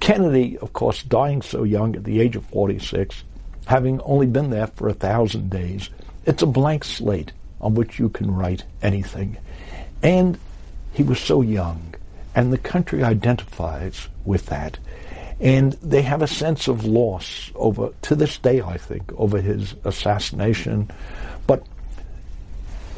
Kennedy, 0.00 0.58
of 0.58 0.72
course, 0.72 1.02
dying 1.02 1.42
so 1.42 1.62
young 1.62 1.94
at 1.94 2.04
the 2.04 2.20
age 2.20 2.36
of 2.36 2.44
46, 2.46 3.22
having 3.66 4.00
only 4.00 4.26
been 4.26 4.50
there 4.50 4.66
for 4.66 4.88
a 4.88 4.94
thousand 4.94 5.50
days, 5.50 5.90
it's 6.24 6.42
a 6.42 6.46
blank 6.46 6.84
slate 6.84 7.32
on 7.60 7.74
which 7.74 7.98
you 7.98 8.08
can 8.08 8.34
write 8.34 8.64
anything. 8.82 9.36
And 10.02 10.38
he 10.92 11.02
was 11.02 11.20
so 11.20 11.42
young, 11.42 11.94
and 12.34 12.52
the 12.52 12.58
country 12.58 13.02
identifies 13.02 14.08
with 14.24 14.46
that. 14.46 14.78
And 15.40 15.72
they 15.74 16.02
have 16.02 16.22
a 16.22 16.26
sense 16.26 16.68
of 16.68 16.84
loss 16.84 17.50
over, 17.54 17.90
to 18.02 18.14
this 18.14 18.38
day, 18.38 18.60
I 18.60 18.76
think, 18.76 19.10
over 19.16 19.40
his 19.40 19.74
assassination. 19.84 20.90
But 21.46 21.66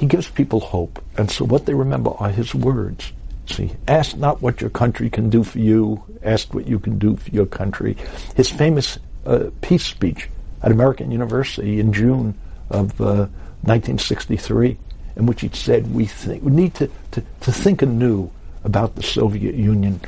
he 0.00 0.06
gives 0.06 0.28
people 0.28 0.60
hope. 0.60 1.02
And 1.16 1.30
so 1.30 1.44
what 1.44 1.66
they 1.66 1.74
remember 1.74 2.10
are 2.18 2.30
his 2.30 2.54
words. 2.54 3.12
See, 3.46 3.72
ask 3.88 4.16
not 4.16 4.40
what 4.40 4.60
your 4.60 4.70
country 4.70 5.10
can 5.10 5.28
do 5.28 5.42
for 5.42 5.58
you, 5.58 6.02
ask 6.22 6.54
what 6.54 6.66
you 6.66 6.78
can 6.78 6.98
do 6.98 7.16
for 7.16 7.30
your 7.30 7.46
country. 7.46 7.96
His 8.36 8.48
famous 8.48 8.98
uh, 9.26 9.50
peace 9.60 9.84
speech 9.84 10.28
at 10.62 10.70
American 10.70 11.10
University 11.10 11.80
in 11.80 11.92
June 11.92 12.34
of 12.70 13.00
uh, 13.00 13.26
1963, 13.62 14.78
in 15.16 15.26
which 15.26 15.40
he 15.40 15.50
said, 15.52 15.92
we, 15.92 16.06
think, 16.06 16.42
we 16.42 16.52
need 16.52 16.74
to, 16.74 16.90
to, 17.10 17.22
to 17.40 17.52
think 17.52 17.82
anew 17.82 18.30
about 18.64 18.94
the 18.94 19.02
Soviet 19.02 19.54
Union. 19.54 20.00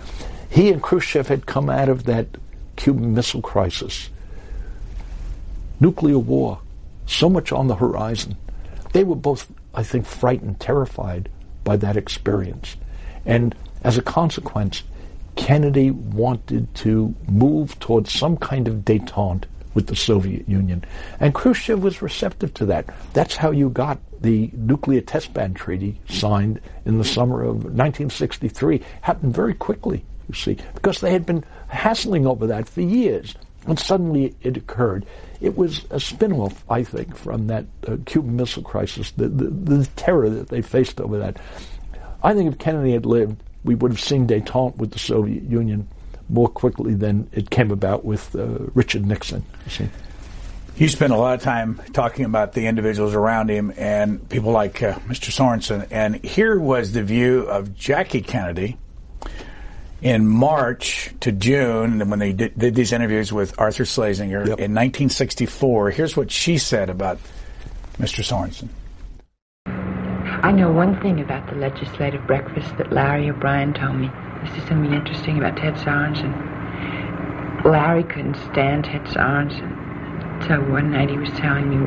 He 0.48 0.70
and 0.70 0.82
Khrushchev 0.82 1.28
had 1.28 1.46
come 1.46 1.68
out 1.68 1.88
of 1.88 2.04
that 2.04 2.28
Cuban 2.76 3.14
Missile 3.14 3.42
Crisis. 3.42 4.10
Nuclear 5.80 6.18
war, 6.18 6.60
so 7.06 7.28
much 7.28 7.52
on 7.52 7.66
the 7.66 7.74
horizon. 7.74 8.36
They 8.92 9.02
were 9.02 9.16
both, 9.16 9.50
I 9.74 9.82
think, 9.82 10.06
frightened, 10.06 10.60
terrified 10.60 11.28
by 11.64 11.76
that 11.78 11.96
experience. 11.96 12.76
And 13.26 13.54
as 13.82 13.98
a 13.98 14.02
consequence, 14.02 14.82
Kennedy 15.36 15.90
wanted 15.90 16.72
to 16.76 17.14
move 17.28 17.78
towards 17.80 18.12
some 18.12 18.36
kind 18.36 18.68
of 18.68 18.84
detente 18.84 19.44
with 19.74 19.88
the 19.88 19.96
Soviet 19.96 20.48
Union. 20.48 20.84
And 21.20 21.34
Khrushchev 21.34 21.82
was 21.82 22.00
receptive 22.00 22.54
to 22.54 22.66
that. 22.66 22.86
That's 23.12 23.36
how 23.36 23.50
you 23.50 23.70
got 23.70 23.98
the 24.20 24.50
nuclear 24.54 25.00
test 25.00 25.34
ban 25.34 25.52
treaty 25.52 26.00
signed 26.08 26.60
in 26.84 26.98
the 26.98 27.04
summer 27.04 27.42
of 27.42 27.56
1963. 27.56 28.80
Happened 29.02 29.34
very 29.34 29.54
quickly, 29.54 30.04
you 30.28 30.34
see, 30.34 30.56
because 30.74 31.00
they 31.00 31.10
had 31.10 31.26
been 31.26 31.44
hassling 31.68 32.26
over 32.26 32.46
that 32.46 32.68
for 32.68 32.80
years. 32.80 33.34
And 33.66 33.78
suddenly 33.78 34.34
it 34.42 34.56
occurred. 34.56 35.06
It 35.40 35.56
was 35.56 35.84
a 35.90 35.98
spin-off, 35.98 36.64
I 36.70 36.84
think, 36.84 37.16
from 37.16 37.46
that 37.48 37.64
uh, 37.86 37.96
Cuban 38.04 38.36
Missile 38.36 38.62
Crisis, 38.62 39.10
the, 39.12 39.28
the, 39.28 39.44
the 39.44 39.86
terror 39.96 40.28
that 40.30 40.48
they 40.48 40.60
faced 40.60 41.00
over 41.00 41.18
that. 41.18 41.38
I 42.24 42.34
think 42.34 42.50
if 42.50 42.58
Kennedy 42.58 42.92
had 42.92 43.04
lived, 43.04 43.40
we 43.64 43.74
would 43.74 43.90
have 43.90 44.00
seen 44.00 44.26
detente 44.26 44.76
with 44.76 44.92
the 44.92 44.98
Soviet 44.98 45.42
Union 45.44 45.86
more 46.30 46.48
quickly 46.48 46.94
than 46.94 47.28
it 47.32 47.50
came 47.50 47.70
about 47.70 48.04
with 48.04 48.34
uh, 48.34 48.46
Richard 48.74 49.04
Nixon. 49.04 49.44
You. 49.78 49.88
You 50.76 50.88
spent 50.88 51.12
a 51.12 51.16
lot 51.16 51.34
of 51.34 51.42
time 51.42 51.80
talking 51.92 52.24
about 52.24 52.54
the 52.54 52.66
individuals 52.66 53.14
around 53.14 53.48
him 53.48 53.72
and 53.76 54.26
people 54.28 54.50
like 54.50 54.82
uh, 54.82 54.94
Mr. 55.00 55.30
Sorensen. 55.30 55.86
And 55.90 56.16
here 56.24 56.58
was 56.58 56.92
the 56.92 57.04
view 57.04 57.42
of 57.42 57.76
Jackie 57.76 58.22
Kennedy 58.22 58.76
in 60.02 60.26
March 60.26 61.14
to 61.20 61.30
June 61.30 62.08
when 62.10 62.18
they 62.18 62.32
did, 62.32 62.58
did 62.58 62.74
these 62.74 62.92
interviews 62.92 63.32
with 63.32 63.58
Arthur 63.60 63.84
Schlesinger 63.84 64.40
yep. 64.40 64.58
in 64.58 64.72
1964. 64.74 65.90
Here's 65.90 66.16
what 66.16 66.32
she 66.32 66.58
said 66.58 66.90
about 66.90 67.18
Mr. 67.98 68.24
Sorensen. 68.24 68.68
I 70.44 70.52
know 70.52 70.70
one 70.70 71.00
thing 71.00 71.22
about 71.22 71.48
the 71.48 71.56
legislative 71.56 72.26
breakfast 72.26 72.76
that 72.76 72.92
Larry 72.92 73.30
O'Brien 73.30 73.72
told 73.72 73.96
me. 73.96 74.10
This 74.44 74.58
is 74.58 74.68
something 74.68 74.92
interesting 74.92 75.38
about 75.38 75.56
Ted 75.56 75.72
Sorensen. 75.76 76.34
Larry 77.64 78.02
couldn't 78.04 78.36
stand 78.52 78.84
Ted 78.84 79.06
Sorensen. 79.06 79.72
So 80.46 80.60
one 80.70 80.90
night 80.90 81.08
he 81.08 81.16
was 81.16 81.30
telling 81.30 81.70
me, 81.70 81.78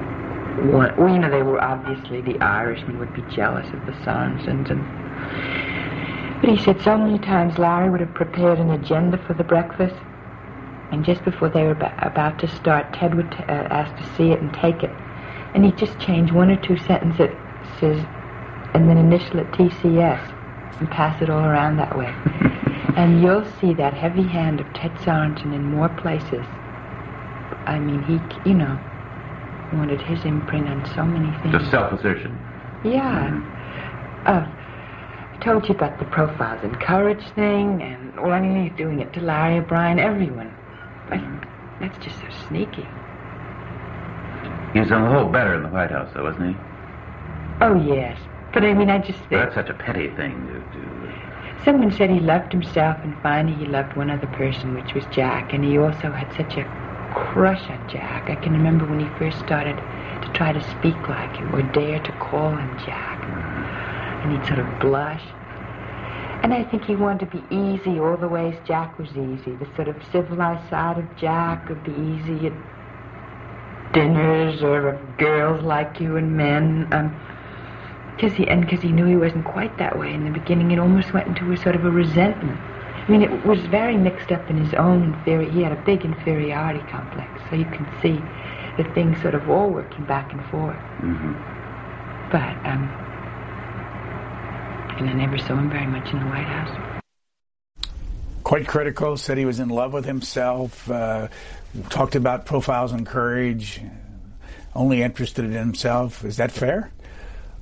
well, 0.72 0.90
you 1.08 1.20
know, 1.20 1.30
they 1.30 1.44
were 1.44 1.64
obviously 1.64 2.22
the 2.22 2.42
Irishmen 2.42 2.98
would 2.98 3.14
be 3.14 3.22
jealous 3.36 3.68
of 3.68 3.86
the 3.86 3.92
Sorensens. 4.02 4.72
And, 4.72 6.42
but 6.42 6.50
he 6.50 6.58
said 6.58 6.82
so 6.82 6.98
many 6.98 7.20
times 7.20 7.60
Larry 7.60 7.92
would 7.92 8.02
have 8.02 8.16
prepared 8.16 8.58
an 8.58 8.72
agenda 8.72 9.24
for 9.28 9.36
the 9.36 9.44
breakfast. 9.44 9.96
And 10.92 11.06
just 11.06 11.24
before 11.24 11.50
they 11.50 11.62
were 11.62 11.78
about 12.00 12.40
to 12.40 12.48
start, 12.48 12.92
Ted 12.96 13.14
would 13.14 13.32
uh, 13.36 13.70
ask 13.70 13.96
to 13.98 14.16
see 14.16 14.32
it 14.32 14.42
and 14.42 14.52
take 14.52 14.82
it. 14.82 14.90
And 15.54 15.64
he'd 15.64 15.78
just 15.78 16.00
change 16.00 16.32
one 16.32 16.50
or 16.50 16.60
two 16.60 16.78
sentences 16.78 17.38
and 18.78 18.88
then 18.88 18.98
initial 19.00 19.40
it 19.40 19.52
TCS 19.54 20.22
and 20.80 20.88
pass 20.92 21.20
it 21.20 21.32
all 21.32 21.44
around 21.44 21.78
that 21.78 21.98
way. 21.98 22.06
and 22.96 23.24
you'll 23.24 23.46
see 23.60 23.74
that 23.74 23.92
heavy 23.92 24.22
hand 24.22 24.60
of 24.60 24.72
Ted 24.76 24.92
Sorensen 24.98 25.52
in 25.56 25.64
more 25.72 25.90
places. 25.90 26.46
I 27.66 27.80
mean, 27.80 28.04
he, 28.04 28.20
you 28.48 28.56
know, 28.56 28.80
wanted 29.74 30.00
his 30.02 30.24
imprint 30.26 30.68
on 30.68 30.86
so 30.94 31.04
many 31.04 31.36
things. 31.42 31.54
The 31.66 31.72
self-assertion. 31.72 32.38
Yeah. 32.86 33.42
Uh, 34.28 34.46
I 34.46 35.38
told 35.44 35.68
you 35.68 35.74
about 35.74 35.98
the 35.98 36.06
profiles 36.06 36.64
and 36.64 36.80
courage 36.80 37.26
thing, 37.34 37.82
and 37.82 38.16
well, 38.22 38.32
I 38.32 38.40
mean, 38.40 38.68
he's 38.68 38.78
doing 38.78 39.00
it 39.00 39.12
to 39.14 39.22
Larry 39.22 39.58
O'Brien, 39.58 39.98
everyone. 39.98 40.54
But 41.10 41.20
that's 41.82 41.98
just 42.06 42.20
so 42.20 42.48
sneaky. 42.48 42.86
He 44.74 44.82
was 44.82 44.92
on 44.92 45.02
the 45.02 45.10
whole 45.10 45.32
better 45.32 45.56
in 45.56 45.64
the 45.64 45.70
White 45.70 45.90
House, 45.90 46.12
though, 46.14 46.24
wasn't 46.24 46.50
he? 46.50 46.56
Oh, 47.60 47.74
yes. 47.84 48.20
But 48.58 48.66
I 48.66 48.74
mean, 48.74 48.90
I 48.90 48.98
just 48.98 49.20
think. 49.20 49.30
That's 49.30 49.54
such 49.54 49.70
a 49.70 49.76
petty 49.76 50.10
thing 50.16 50.48
to 50.48 50.60
do. 50.76 51.64
Someone 51.64 51.92
said 51.92 52.10
he 52.10 52.20
loved 52.20 52.52
himself, 52.52 52.98
and 53.04 53.16
finally 53.22 53.54
he 53.54 53.66
loved 53.68 53.96
one 53.96 54.10
other 54.10 54.26
person, 54.26 54.74
which 54.74 54.96
was 54.96 55.04
Jack, 55.12 55.54
and 55.54 55.64
he 55.64 55.78
also 55.78 56.10
had 56.10 56.28
such 56.36 56.58
a 56.58 56.64
crush 57.14 57.70
on 57.70 57.88
Jack. 57.88 58.32
I 58.32 58.36
can 58.36 58.54
remember 58.54 58.88
when 58.88 59.00
he 59.00 59.06
first 59.20 59.38
started 59.38 59.76
to 59.76 60.32
try 60.34 60.54
to 60.54 60.62
speak 60.72 60.98
like 61.08 61.36
him 61.36 61.54
or 61.54 61.62
dare 61.72 62.00
to 62.00 62.12
call 62.14 62.50
him 62.50 62.76
Jack. 62.84 63.22
And 64.24 64.32
he'd 64.32 64.48
sort 64.48 64.58
of 64.58 64.80
blush. 64.80 65.22
And 66.42 66.52
I 66.52 66.64
think 66.64 66.86
he 66.86 66.96
wanted 66.96 67.30
to 67.30 67.38
be 67.38 67.56
easy 67.56 68.00
all 68.00 68.18
the 68.18 68.28
ways 68.28 68.56
Jack 68.66 68.98
was 68.98 69.12
easy. 69.12 69.54
The 69.54 69.70
sort 69.76 69.88
of 69.88 69.98
civilized 70.12 70.68
side 70.72 70.98
of 70.98 71.06
Jack 71.16 71.70
would 71.70 71.84
be 71.84 71.92
easy 71.92 72.48
at 72.48 73.94
dinners 73.94 74.64
or 74.64 74.90
of 74.90 75.18
girls 75.20 75.64
like 75.64 76.00
you 76.00 76.18
and 76.18 76.36
men. 76.36 76.88
Um, 76.92 77.16
Cause 78.20 78.34
he, 78.34 78.48
and 78.48 78.62
because 78.62 78.82
he 78.82 78.92
knew 78.92 79.06
he 79.06 79.16
wasn't 79.16 79.46
quite 79.46 79.78
that 79.78 79.98
way 80.00 80.12
in 80.12 80.24
the 80.24 80.32
beginning, 80.32 80.72
it 80.72 80.80
almost 80.80 81.14
went 81.14 81.28
into 81.28 81.52
a 81.52 81.58
sort 81.58 81.76
of 81.76 81.86
a 81.86 81.92
resentment. 81.92 82.60
I 82.60 83.12
mean, 83.12 83.22
it 83.22 83.46
was 83.46 83.60
very 83.68 83.96
mixed 83.96 84.32
up 84.32 84.50
in 84.50 84.58
his 84.58 84.74
own 84.74 85.14
inferior. 85.14 85.50
He 85.50 85.62
had 85.62 85.72
a 85.72 85.82
big 85.84 86.04
inferiority 86.04 86.80
complex, 86.90 87.30
so 87.50 87.56
you 87.56 87.66
can 87.66 87.88
see 88.02 88.20
the 88.82 88.90
things 88.94 89.22
sort 89.22 89.36
of 89.36 89.50
all 89.50 89.70
working 89.70 90.06
back 90.06 90.34
and 90.34 90.44
forth. 90.50 90.76
Mm-hmm. 91.00 91.34
But 92.32 92.58
um, 92.68 92.90
and 94.98 95.10
I 95.10 95.14
never 95.14 95.38
saw 95.38 95.56
him 95.56 95.70
very 95.70 95.86
much 95.86 96.12
in 96.12 96.20
the 96.20 96.26
White 96.26 96.48
House. 96.48 97.04
Quite 98.44 98.68
critical. 98.68 99.16
Said 99.18 99.38
he 99.38 99.46
was 99.46 99.60
in 99.60 99.70
love 99.70 99.94
with 99.94 100.06
himself. 100.06 100.90
Uh, 100.90 101.28
talked 101.90 102.16
about 102.16 102.46
profiles 102.46 102.92
and 102.92 103.06
courage. 103.06 103.82
Only 104.76 105.02
interested 105.02 105.46
in 105.46 105.52
himself. 105.52 106.26
Is 106.26 106.38
that 106.38 106.52
fair? 106.52 106.92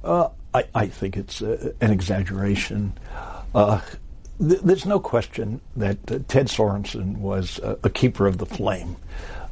Uh, 0.04 0.30
I, 0.56 0.64
I 0.74 0.88
think 0.88 1.18
it's 1.18 1.42
uh, 1.42 1.74
an 1.82 1.92
exaggeration. 1.92 2.94
Uh, 3.54 3.82
th- 4.40 4.62
there's 4.62 4.86
no 4.86 5.02
question 5.02 5.60
that 5.76 5.98
uh, 6.10 6.20
Ted 6.30 6.48
Sorensen 6.48 7.18
was 7.18 7.60
a 7.62 7.90
keeper 7.90 8.26
of 8.26 8.38
the 8.38 8.46
flame. 8.46 8.96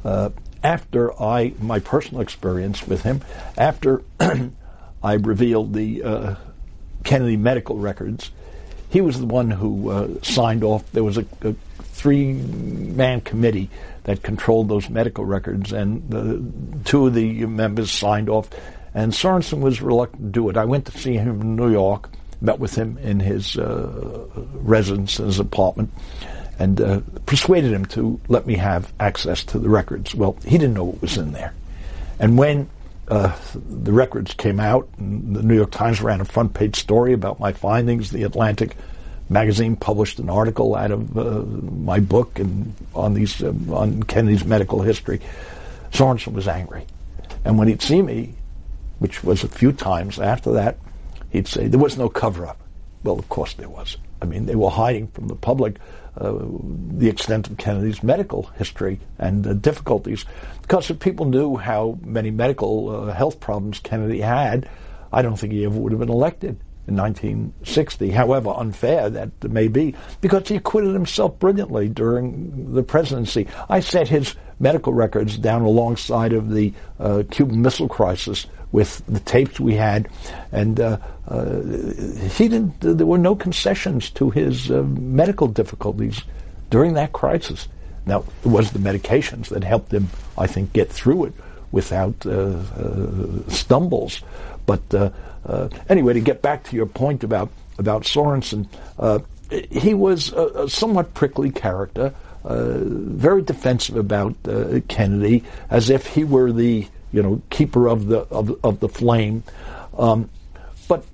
Uh, 0.02 0.30
after 0.62 1.12
I, 1.22 1.52
my 1.60 1.80
personal 1.80 2.22
experience 2.22 2.86
with 2.86 3.02
him, 3.02 3.20
after 3.58 4.02
I 5.02 5.14
revealed 5.14 5.74
the 5.74 6.02
uh, 6.02 6.34
Kennedy 7.04 7.36
medical 7.36 7.76
records, 7.76 8.30
he 8.88 9.02
was 9.02 9.20
the 9.20 9.26
one 9.26 9.50
who 9.50 10.20
signed 10.22 10.64
off. 10.64 10.90
There 10.92 11.04
was 11.04 11.18
a, 11.18 11.26
a 11.42 11.54
three-man 11.82 13.20
committee 13.20 13.68
that 14.04 14.22
controlled 14.22 14.68
those 14.68 14.88
medical 14.88 15.24
records, 15.24 15.72
and 15.72 16.82
two 16.86 17.08
of 17.08 17.14
the 17.14 17.44
members 17.44 17.90
signed 17.90 18.30
off 18.30 18.48
and 18.94 19.12
Sorensen 19.12 19.60
was 19.60 19.82
reluctant 19.82 20.22
to 20.22 20.28
do 20.28 20.48
it. 20.48 20.56
I 20.56 20.64
went 20.64 20.86
to 20.86 20.98
see 20.98 21.14
him 21.14 21.40
in 21.40 21.56
New 21.56 21.70
York, 21.70 22.08
met 22.40 22.58
with 22.58 22.74
him 22.74 22.96
in 22.98 23.20
his 23.20 23.56
uh, 23.56 24.26
residence, 24.54 25.18
in 25.18 25.26
his 25.26 25.40
apartment, 25.40 25.92
and 26.58 26.80
uh, 26.80 27.00
persuaded 27.26 27.72
him 27.72 27.84
to 27.86 28.20
let 28.28 28.46
me 28.46 28.54
have 28.54 28.92
access 29.00 29.42
to 29.44 29.58
the 29.58 29.68
records. 29.68 30.14
Well, 30.14 30.36
he 30.44 30.58
didn't 30.58 30.74
know 30.74 30.84
what 30.84 31.02
was 31.02 31.16
in 31.16 31.32
there. 31.32 31.52
And 32.20 32.38
when 32.38 32.70
uh, 33.08 33.36
the 33.68 33.92
records 33.92 34.32
came 34.34 34.60
out, 34.60 34.88
the 34.96 35.42
New 35.42 35.56
York 35.56 35.72
Times 35.72 36.00
ran 36.00 36.20
a 36.20 36.24
front 36.24 36.54
page 36.54 36.76
story 36.76 37.12
about 37.12 37.40
my 37.40 37.52
findings, 37.52 38.10
the 38.10 38.22
Atlantic 38.22 38.76
magazine 39.28 39.74
published 39.74 40.18
an 40.18 40.28
article 40.28 40.74
out 40.76 40.90
of 40.90 41.18
uh, 41.18 41.42
my 41.82 41.98
book 41.98 42.38
and 42.38 42.74
on 42.94 43.14
these 43.14 43.42
uh, 43.42 43.52
on 43.70 44.02
Kennedy's 44.04 44.44
medical 44.44 44.82
history. 44.82 45.20
Sorensen 45.92 46.32
was 46.32 46.46
angry, 46.46 46.86
and 47.44 47.58
when 47.58 47.68
he'd 47.68 47.82
see 47.82 48.02
me, 48.02 48.34
which 49.04 49.22
was 49.22 49.44
a 49.44 49.48
few 49.48 49.70
times 49.70 50.18
after 50.18 50.50
that, 50.50 50.78
he'd 51.28 51.46
say 51.46 51.68
there 51.68 51.78
was 51.78 51.98
no 51.98 52.08
cover 52.08 52.46
up. 52.46 52.58
Well, 53.02 53.18
of 53.18 53.28
course 53.28 53.52
there 53.52 53.68
was. 53.68 53.98
I 54.22 54.24
mean, 54.24 54.46
they 54.46 54.54
were 54.54 54.70
hiding 54.70 55.08
from 55.08 55.28
the 55.28 55.34
public 55.34 55.76
uh, 56.16 56.32
the 56.96 57.10
extent 57.10 57.46
of 57.48 57.58
Kennedy's 57.58 58.02
medical 58.02 58.44
history 58.56 58.98
and 59.18 59.46
uh, 59.46 59.52
difficulties, 59.52 60.24
because 60.62 60.88
if 60.88 61.00
people 61.00 61.26
knew 61.26 61.56
how 61.56 61.98
many 62.00 62.30
medical 62.30 62.88
uh, 62.88 63.12
health 63.12 63.40
problems 63.40 63.78
Kennedy 63.78 64.22
had, 64.22 64.70
I 65.12 65.20
don't 65.20 65.36
think 65.36 65.52
he 65.52 65.66
ever 65.66 65.78
would 65.78 65.92
have 65.92 66.00
been 66.00 66.08
elected 66.08 66.58
in 66.86 66.96
1960, 66.96 68.10
however 68.10 68.52
unfair 68.56 69.08
that 69.10 69.44
may 69.44 69.68
be, 69.68 69.94
because 70.20 70.48
he 70.48 70.56
acquitted 70.56 70.92
himself 70.92 71.38
brilliantly 71.38 71.88
during 71.88 72.74
the 72.74 72.82
presidency. 72.82 73.46
I 73.68 73.80
set 73.80 74.08
his 74.08 74.34
medical 74.60 74.92
records 74.92 75.38
down 75.38 75.62
alongside 75.62 76.32
of 76.32 76.50
the 76.50 76.72
uh, 77.00 77.22
Cuban 77.30 77.62
Missile 77.62 77.88
Crisis 77.88 78.46
with 78.72 79.02
the 79.06 79.20
tapes 79.20 79.60
we 79.60 79.74
had, 79.74 80.08
and 80.50 80.80
uh, 80.80 80.98
uh, 81.28 81.60
he 82.36 82.48
didn't. 82.48 82.80
There 82.80 83.06
were 83.06 83.18
no 83.18 83.36
concessions 83.36 84.10
to 84.10 84.30
his 84.30 84.70
uh, 84.70 84.82
medical 84.82 85.46
difficulties 85.46 86.22
during 86.70 86.94
that 86.94 87.12
crisis. 87.12 87.68
Now, 88.06 88.24
it 88.44 88.48
was 88.48 88.72
the 88.72 88.78
medications 88.78 89.48
that 89.48 89.64
helped 89.64 89.92
him, 89.92 90.08
I 90.36 90.46
think, 90.46 90.72
get 90.72 90.90
through 90.90 91.26
it 91.26 91.34
without 91.72 92.26
uh, 92.26 92.30
uh, 92.30 93.48
stumbles. 93.48 94.22
But 94.66 95.12
anyway, 95.88 96.14
to 96.14 96.20
get 96.20 96.42
back 96.42 96.64
to 96.64 96.76
your 96.76 96.86
point 96.86 97.24
about 97.24 97.50
about 97.78 98.02
Sorensen, 98.02 98.68
uh, 98.98 99.18
he 99.70 99.94
was 99.94 100.32
a, 100.32 100.46
a, 100.64 100.68
somewhat 100.68 101.14
prickly 101.14 101.50
character, 101.50 102.14
uh, 102.44 102.78
very 102.78 103.42
defensive 103.42 103.96
about 103.96 104.34
uh, 104.46 104.80
Kennedy, 104.88 105.44
as 105.70 105.90
if 105.90 106.06
he 106.06 106.24
were 106.24 106.52
the 106.52 106.86
you 107.12 107.22
know 107.22 107.42
keeper 107.50 107.88
of 107.88 108.06
the 108.06 108.20
of, 108.20 108.58
of 108.64 108.80
the 108.80 108.88
flame. 108.88 109.42
Um, 109.96 110.30
but 110.88 111.04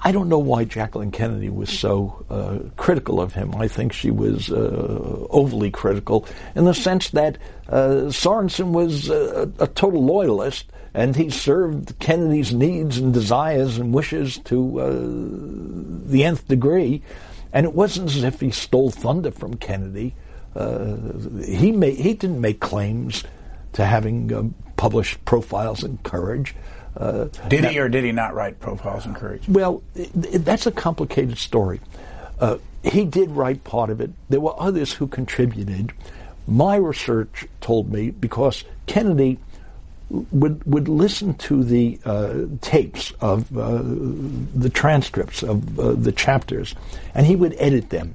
I 0.00 0.12
don't 0.12 0.28
know 0.28 0.38
why 0.38 0.64
Jacqueline 0.64 1.10
Kennedy 1.10 1.50
was 1.50 1.70
so 1.70 2.24
uh, 2.30 2.58
critical 2.76 3.20
of 3.20 3.34
him. 3.34 3.54
I 3.54 3.68
think 3.68 3.92
she 3.92 4.10
was 4.10 4.50
uh, 4.50 5.26
overly 5.30 5.70
critical 5.70 6.26
in 6.54 6.64
the 6.64 6.74
sense 6.74 7.10
that 7.10 7.38
Sorensen 7.68 8.70
was 8.72 9.08
a, 9.08 9.50
a 9.58 9.66
total 9.68 10.04
loyalist 10.04 10.66
and 10.96 11.14
he 11.14 11.28
served 11.28 11.98
Kennedy's 11.98 12.54
needs 12.54 12.96
and 12.96 13.12
desires 13.12 13.76
and 13.76 13.92
wishes 13.92 14.38
to 14.38 14.80
uh, 14.80 14.90
the 16.10 16.24
nth 16.24 16.48
degree. 16.48 17.02
And 17.52 17.66
it 17.66 17.74
wasn't 17.74 18.16
as 18.16 18.24
if 18.24 18.40
he 18.40 18.50
stole 18.50 18.90
thunder 18.90 19.30
from 19.30 19.58
Kennedy. 19.58 20.14
Uh, 20.54 20.96
he 21.44 21.70
made, 21.70 21.98
he 21.98 22.14
didn't 22.14 22.40
make 22.40 22.60
claims 22.60 23.24
to 23.74 23.84
having 23.84 24.32
uh, 24.32 24.44
published 24.78 25.22
profiles 25.26 25.84
in 25.84 25.98
Courage. 25.98 26.54
Uh, 26.96 27.26
did 27.46 27.66
he 27.66 27.78
or 27.78 27.90
did 27.90 28.02
he 28.02 28.12
not 28.12 28.34
write 28.34 28.58
profiles 28.58 29.04
in 29.04 29.12
Courage? 29.12 29.46
Well, 29.46 29.82
it, 29.94 30.10
it, 30.14 30.38
that's 30.46 30.66
a 30.66 30.72
complicated 30.72 31.36
story. 31.36 31.78
Uh, 32.40 32.56
he 32.82 33.04
did 33.04 33.30
write 33.32 33.64
part 33.64 33.90
of 33.90 34.00
it. 34.00 34.12
There 34.30 34.40
were 34.40 34.58
others 34.58 34.94
who 34.94 35.08
contributed. 35.08 35.92
My 36.48 36.76
research 36.76 37.46
told 37.60 37.92
me 37.92 38.12
because 38.12 38.64
Kennedy 38.86 39.38
would 40.30 40.64
would 40.64 40.88
listen 40.88 41.34
to 41.34 41.64
the 41.64 41.98
uh, 42.04 42.46
tapes 42.60 43.12
of 43.20 43.56
uh, 43.56 43.82
the 43.82 44.70
transcripts 44.70 45.42
of 45.42 45.78
uh, 45.78 45.92
the 45.92 46.12
chapters, 46.12 46.74
and 47.14 47.26
he 47.26 47.36
would 47.36 47.54
edit 47.58 47.90
them. 47.90 48.14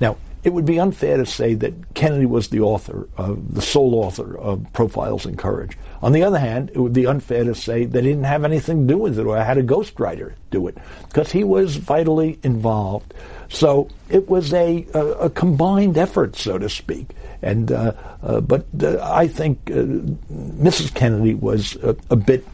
Now, 0.00 0.16
it 0.42 0.52
would 0.52 0.64
be 0.64 0.80
unfair 0.80 1.16
to 1.18 1.26
say 1.26 1.54
that 1.54 1.94
Kennedy 1.94 2.26
was 2.26 2.48
the 2.48 2.60
author, 2.60 3.08
of, 3.16 3.54
the 3.54 3.60
sole 3.60 3.94
author 3.96 4.38
of 4.38 4.64
Profiles 4.72 5.26
in 5.26 5.36
Courage. 5.36 5.76
On 6.02 6.12
the 6.12 6.22
other 6.22 6.38
hand, 6.38 6.70
it 6.72 6.78
would 6.78 6.92
be 6.92 7.06
unfair 7.06 7.44
to 7.44 7.54
say 7.54 7.84
that 7.84 8.04
he 8.04 8.10
didn't 8.10 8.24
have 8.24 8.44
anything 8.44 8.86
to 8.86 8.94
do 8.94 8.98
with 8.98 9.18
it 9.18 9.26
or 9.26 9.36
had 9.36 9.58
a 9.58 9.62
ghostwriter 9.62 10.32
do 10.50 10.66
it, 10.66 10.78
because 11.08 11.30
he 11.30 11.44
was 11.44 11.76
vitally 11.76 12.38
involved. 12.42 13.12
So 13.50 13.88
it 14.08 14.28
was 14.28 14.52
a, 14.54 14.86
a, 14.94 15.06
a 15.06 15.30
combined 15.30 15.98
effort, 15.98 16.36
so 16.36 16.58
to 16.58 16.68
speak. 16.68 17.10
And 17.42 17.72
uh, 17.72 17.92
uh, 18.22 18.40
but 18.40 18.66
uh, 18.82 18.98
I 19.02 19.26
think 19.26 19.64
Mrs. 19.66 20.94
Kennedy 20.94 21.34
was 21.34 21.76
a, 21.76 21.96
a 22.10 22.16
bit 22.16 22.46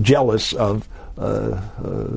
jealous 0.00 0.52
of 0.52 0.88
uh, 0.88 0.91
uh, 0.91 0.91
Uh, 1.22 1.60
uh, 1.78 2.08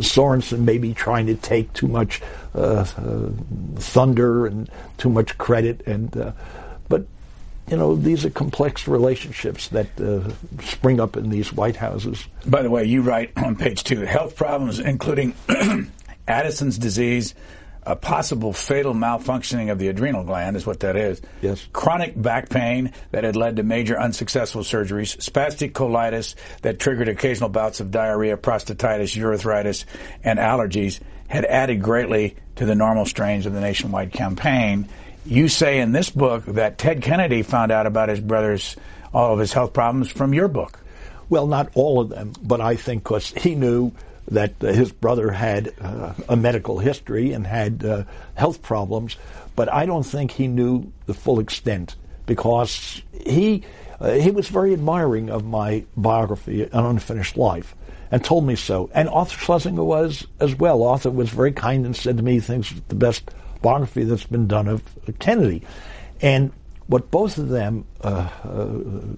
Sorensen 0.00 0.60
maybe 0.60 0.92
trying 0.92 1.26
to 1.26 1.36
take 1.36 1.72
too 1.72 1.86
much 1.86 2.20
uh, 2.52 2.84
uh, 2.98 3.30
thunder 3.76 4.44
and 4.46 4.68
too 4.98 5.08
much 5.08 5.38
credit, 5.38 5.86
and 5.86 6.34
but 6.88 7.06
you 7.68 7.76
know 7.76 7.94
these 7.94 8.24
are 8.24 8.30
complex 8.30 8.88
relationships 8.88 9.68
that 9.68 9.86
spring 10.64 10.98
up 10.98 11.16
in 11.16 11.30
these 11.30 11.52
White 11.52 11.76
Houses. 11.76 12.26
By 12.44 12.62
the 12.62 12.70
way, 12.70 12.84
you 12.84 13.02
write 13.02 13.30
on 13.36 13.54
page 13.54 13.84
two: 13.84 14.00
health 14.00 14.34
problems, 14.34 14.80
including 14.80 15.34
Addison's 16.26 16.76
disease, 16.76 17.34
a 17.90 17.96
possible 17.96 18.52
fatal 18.52 18.94
malfunctioning 18.94 19.72
of 19.72 19.80
the 19.80 19.88
adrenal 19.88 20.22
gland 20.22 20.56
is 20.56 20.64
what 20.64 20.78
that 20.80 20.94
is. 20.94 21.20
Yes. 21.42 21.66
Chronic 21.72 22.20
back 22.20 22.48
pain 22.48 22.92
that 23.10 23.24
had 23.24 23.34
led 23.34 23.56
to 23.56 23.64
major 23.64 24.00
unsuccessful 24.00 24.62
surgeries, 24.62 25.16
spastic 25.16 25.72
colitis 25.72 26.36
that 26.62 26.78
triggered 26.78 27.08
occasional 27.08 27.48
bouts 27.48 27.80
of 27.80 27.90
diarrhea, 27.90 28.36
prostatitis, 28.36 29.18
urethritis, 29.18 29.86
and 30.22 30.38
allergies 30.38 31.00
had 31.26 31.44
added 31.44 31.82
greatly 31.82 32.36
to 32.54 32.64
the 32.64 32.76
normal 32.76 33.06
strains 33.06 33.44
of 33.44 33.54
the 33.54 33.60
nationwide 33.60 34.12
campaign. 34.12 34.88
You 35.26 35.48
say 35.48 35.80
in 35.80 35.90
this 35.90 36.10
book 36.10 36.44
that 36.44 36.78
Ted 36.78 37.02
Kennedy 37.02 37.42
found 37.42 37.72
out 37.72 37.86
about 37.86 38.08
his 38.08 38.20
brother's 38.20 38.76
all 39.12 39.32
of 39.32 39.40
his 39.40 39.52
health 39.52 39.72
problems 39.72 40.12
from 40.12 40.32
your 40.32 40.46
book. 40.46 40.78
Well, 41.28 41.48
not 41.48 41.70
all 41.74 42.00
of 42.00 42.08
them, 42.08 42.34
but 42.40 42.60
I 42.60 42.76
think 42.76 43.02
because 43.02 43.30
he 43.30 43.56
knew 43.56 43.90
that 44.30 44.54
uh, 44.62 44.68
his 44.68 44.92
brother 44.92 45.30
had 45.30 45.74
uh, 45.80 46.14
a 46.28 46.36
medical 46.36 46.78
history 46.78 47.32
and 47.32 47.46
had 47.46 47.84
uh, 47.84 48.04
health 48.34 48.62
problems, 48.62 49.16
but 49.56 49.72
I 49.72 49.86
don't 49.86 50.04
think 50.04 50.30
he 50.30 50.46
knew 50.46 50.92
the 51.06 51.14
full 51.14 51.40
extent 51.40 51.96
because 52.26 53.02
he 53.12 53.64
uh, 54.00 54.12
he 54.12 54.30
was 54.30 54.48
very 54.48 54.72
admiring 54.72 55.28
of 55.30 55.44
my 55.44 55.84
biography, 55.96 56.62
An 56.62 56.86
Unfinished 56.86 57.36
Life, 57.36 57.74
and 58.10 58.24
told 58.24 58.46
me 58.46 58.56
so. 58.56 58.88
And 58.94 59.08
Arthur 59.08 59.38
Schlesinger 59.38 59.84
was 59.84 60.26
as 60.40 60.54
well. 60.54 60.82
Arthur 60.82 61.10
was 61.10 61.28
very 61.28 61.52
kind 61.52 61.84
and 61.84 61.94
said 61.94 62.16
to 62.16 62.22
me, 62.22 62.34
he 62.34 62.40
thinks 62.40 62.70
it's 62.70 62.80
the 62.88 62.94
best 62.94 63.30
biography 63.60 64.04
that's 64.04 64.24
been 64.24 64.46
done 64.46 64.68
of 64.68 64.82
Kennedy. 65.18 65.62
And 66.22 66.52
what 66.86 67.10
both 67.10 67.36
of 67.36 67.50
them 67.50 67.84
uh, 68.00 68.28
uh, 68.42 68.68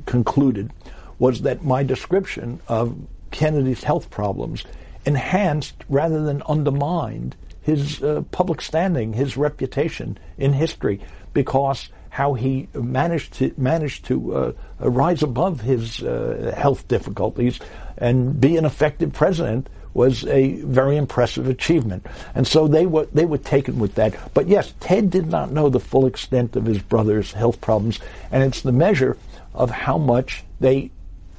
concluded 0.07 0.73
was 1.19 1.43
that 1.43 1.65
my 1.65 1.83
description 1.85 2.61
of 2.67 2.97
Kennedy's 3.31 3.85
health 3.85 4.11
problems 4.11 4.65
enhanced 5.05 5.75
rather 5.89 6.23
than 6.23 6.43
undermined 6.43 7.37
his 7.63 8.03
uh, 8.03 8.23
public 8.31 8.61
standing, 8.61 9.13
his 9.13 9.37
reputation 9.37 10.19
in 10.37 10.53
history, 10.53 11.01
because 11.33 11.89
how 12.11 12.35
he 12.35 12.69
managed 12.75 13.33
to 13.35 13.55
managed 13.57 14.05
to 14.05 14.35
uh, 14.35 14.53
rise 14.81 15.23
above 15.23 15.61
his 15.63 16.03
uh, 16.03 16.53
health 16.57 16.87
difficulties 16.89 17.59
and 17.97 18.39
be 18.41 18.57
an 18.57 18.67
effective 18.67 19.13
president 19.13 19.69
was 19.95 20.27
a 20.27 20.57
very 20.63 20.97
impressive 20.97 21.49
achievement. 21.49 22.05
And 22.35 22.47
so 22.47 22.67
they 22.67 22.87
were 22.87 23.07
they 23.13 23.25
were 23.25 23.39
taken 23.39 23.79
with 23.79 23.95
that. 23.95 24.35
But 24.35 24.49
yes, 24.49 24.75
Ted 24.81 25.11
did 25.11 25.29
not 25.29 25.53
know 25.53 25.69
the 25.69 25.81
full 25.81 26.07
extent 26.07 26.57
of 26.57 26.67
his 26.67 26.81
brother's 26.81 27.33
health 27.33 27.61
problems, 27.61 28.01
and 28.31 28.43
it's 28.43 28.63
the 28.63 28.73
measure 28.73 29.17
of 29.55 29.71
how 29.71 29.99
much 29.99 30.45
they 30.61 30.91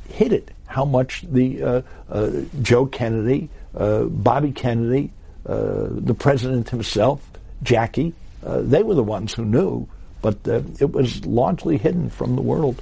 hid 0.10 0.34
it 0.34 0.52
how 0.74 0.86
much 0.86 1.22
the 1.22 1.62
uh, 1.62 1.82
uh, 2.10 2.32
Joe 2.64 2.88
Kennedy, 2.88 3.48
uh, 3.78 4.06
Bobby 4.06 4.52
Kennedy, 4.52 5.12
the 5.46 6.16
president 6.18 6.70
himself, 6.70 7.22
Jackie, 7.62 8.14
they 8.42 8.82
were 8.82 8.96
the 8.96 9.04
ones 9.04 9.34
who 9.36 9.46
knew, 9.46 9.88
but 10.24 10.40
it 10.46 10.92
was 10.92 11.24
largely 11.28 11.78
hidden 11.78 12.10
from 12.10 12.36
the 12.36 12.42
world. 12.42 12.82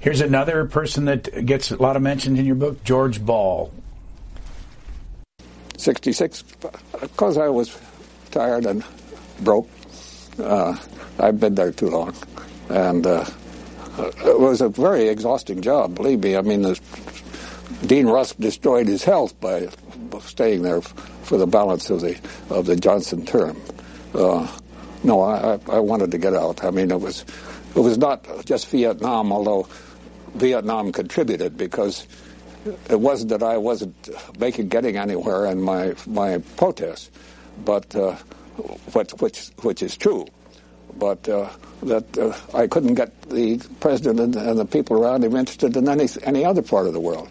Here's 0.00 0.20
another 0.20 0.64
person 0.64 1.04
that 1.04 1.46
gets 1.46 1.70
a 1.70 1.76
lot 1.76 1.94
of 1.94 2.02
mentions 2.02 2.40
in 2.40 2.44
your 2.44 2.56
book, 2.56 2.82
George 2.82 3.24
Ball. 3.24 3.72
66, 5.76 6.42
because 7.00 7.38
I 7.38 7.48
was 7.48 7.78
tired 8.32 8.66
and 8.66 8.82
broke. 9.42 9.68
Uh, 10.40 10.76
I've 11.20 11.38
been 11.38 11.54
there 11.54 11.70
too 11.70 11.88
long. 11.88 12.14
And 12.68 13.06
uh, 13.06 13.24
it 14.26 14.40
was 14.40 14.60
a 14.60 14.68
very 14.68 15.08
exhausting 15.08 15.62
job, 15.62 15.94
believe 15.94 16.20
me. 16.20 16.36
I 16.36 16.42
mean, 16.42 16.62
the 16.62 16.80
Dean 17.86 18.06
Rusk 18.06 18.36
destroyed 18.38 18.88
his 18.88 19.04
health 19.04 19.38
by 19.40 19.68
staying 20.20 20.62
there 20.62 20.80
for 20.80 21.38
the 21.38 21.46
balance 21.46 21.90
of 21.90 22.00
the 22.00 22.18
of 22.50 22.66
the 22.66 22.76
Johnson 22.76 23.24
term. 23.24 23.60
Uh, 24.14 24.48
no, 25.04 25.20
I, 25.20 25.58
I 25.68 25.78
wanted 25.78 26.10
to 26.10 26.18
get 26.18 26.34
out. 26.34 26.64
I 26.64 26.70
mean, 26.70 26.90
it 26.90 27.00
was 27.00 27.24
it 27.76 27.80
was 27.80 27.98
not 27.98 28.26
just 28.44 28.68
Vietnam, 28.68 29.32
although 29.32 29.68
Vietnam 30.34 30.92
contributed 30.92 31.56
because 31.56 32.06
it 32.90 32.98
wasn't 32.98 33.30
that 33.30 33.42
I 33.42 33.56
wasn't 33.56 33.94
making 34.38 34.68
getting 34.68 34.96
anywhere 34.96 35.46
in 35.46 35.62
my 35.62 35.94
my 36.06 36.38
protest, 36.56 37.10
but 37.64 37.94
uh, 37.94 38.16
which 38.92 39.12
which 39.12 39.46
which 39.62 39.82
is 39.82 39.96
true, 39.96 40.26
but 40.98 41.28
uh, 41.28 41.48
that 41.84 42.18
uh, 42.18 42.34
I 42.54 42.66
couldn't 42.66 42.94
get 42.94 43.22
the 43.30 43.58
president 43.78 44.20
and, 44.20 44.36
and 44.36 44.58
the 44.58 44.64
people 44.64 44.98
around 44.98 45.22
him 45.22 45.36
interested 45.36 45.76
in 45.76 45.88
any 45.88 46.08
any 46.24 46.44
other 46.44 46.62
part 46.62 46.86
of 46.86 46.92
the 46.92 47.00
world 47.00 47.28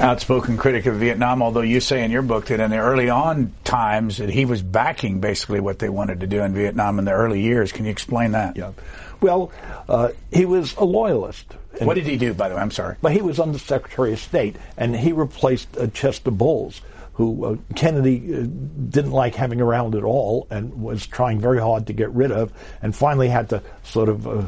outspoken 0.00 0.56
critic 0.56 0.86
of 0.86 0.96
Vietnam, 0.96 1.42
although 1.42 1.60
you 1.60 1.80
say 1.80 2.04
in 2.04 2.10
your 2.10 2.22
book 2.22 2.46
that 2.46 2.60
in 2.60 2.70
the 2.70 2.78
early 2.78 3.08
on 3.08 3.52
times 3.64 4.18
that 4.18 4.30
he 4.30 4.44
was 4.44 4.62
backing 4.62 5.20
basically 5.20 5.60
what 5.60 5.78
they 5.78 5.88
wanted 5.88 6.20
to 6.20 6.26
do 6.26 6.42
in 6.42 6.54
Vietnam 6.54 6.98
in 6.98 7.04
the 7.04 7.12
early 7.12 7.40
years. 7.40 7.72
Can 7.72 7.84
you 7.84 7.90
explain 7.90 8.32
that? 8.32 8.56
Yeah. 8.56 8.72
Well, 9.20 9.52
uh, 9.88 10.10
he 10.32 10.44
was 10.44 10.74
a 10.76 10.84
loyalist. 10.84 11.46
What 11.78 11.94
did 11.94 12.06
he 12.06 12.16
do, 12.16 12.34
by 12.34 12.48
the 12.48 12.54
way? 12.54 12.60
I'm 12.60 12.70
sorry. 12.70 12.96
But 13.02 13.12
he 13.12 13.22
was 13.22 13.40
under 13.40 13.58
Secretary 13.58 14.12
of 14.12 14.18
State, 14.18 14.56
and 14.76 14.94
he 14.94 15.12
replaced 15.12 15.76
uh, 15.76 15.88
Chester 15.88 16.30
Bowles 16.30 16.80
who 17.14 17.44
uh, 17.44 17.56
Kennedy 17.76 18.34
uh, 18.34 18.42
didn't 18.88 19.12
like 19.12 19.36
having 19.36 19.60
around 19.60 19.94
at 19.94 20.02
all 20.02 20.48
and 20.50 20.82
was 20.82 21.06
trying 21.06 21.40
very 21.40 21.60
hard 21.60 21.86
to 21.86 21.92
get 21.92 22.10
rid 22.10 22.32
of, 22.32 22.52
and 22.82 22.94
finally 22.94 23.28
had 23.28 23.48
to 23.50 23.62
sort 23.84 24.08
of 24.08 24.26
uh, 24.26 24.42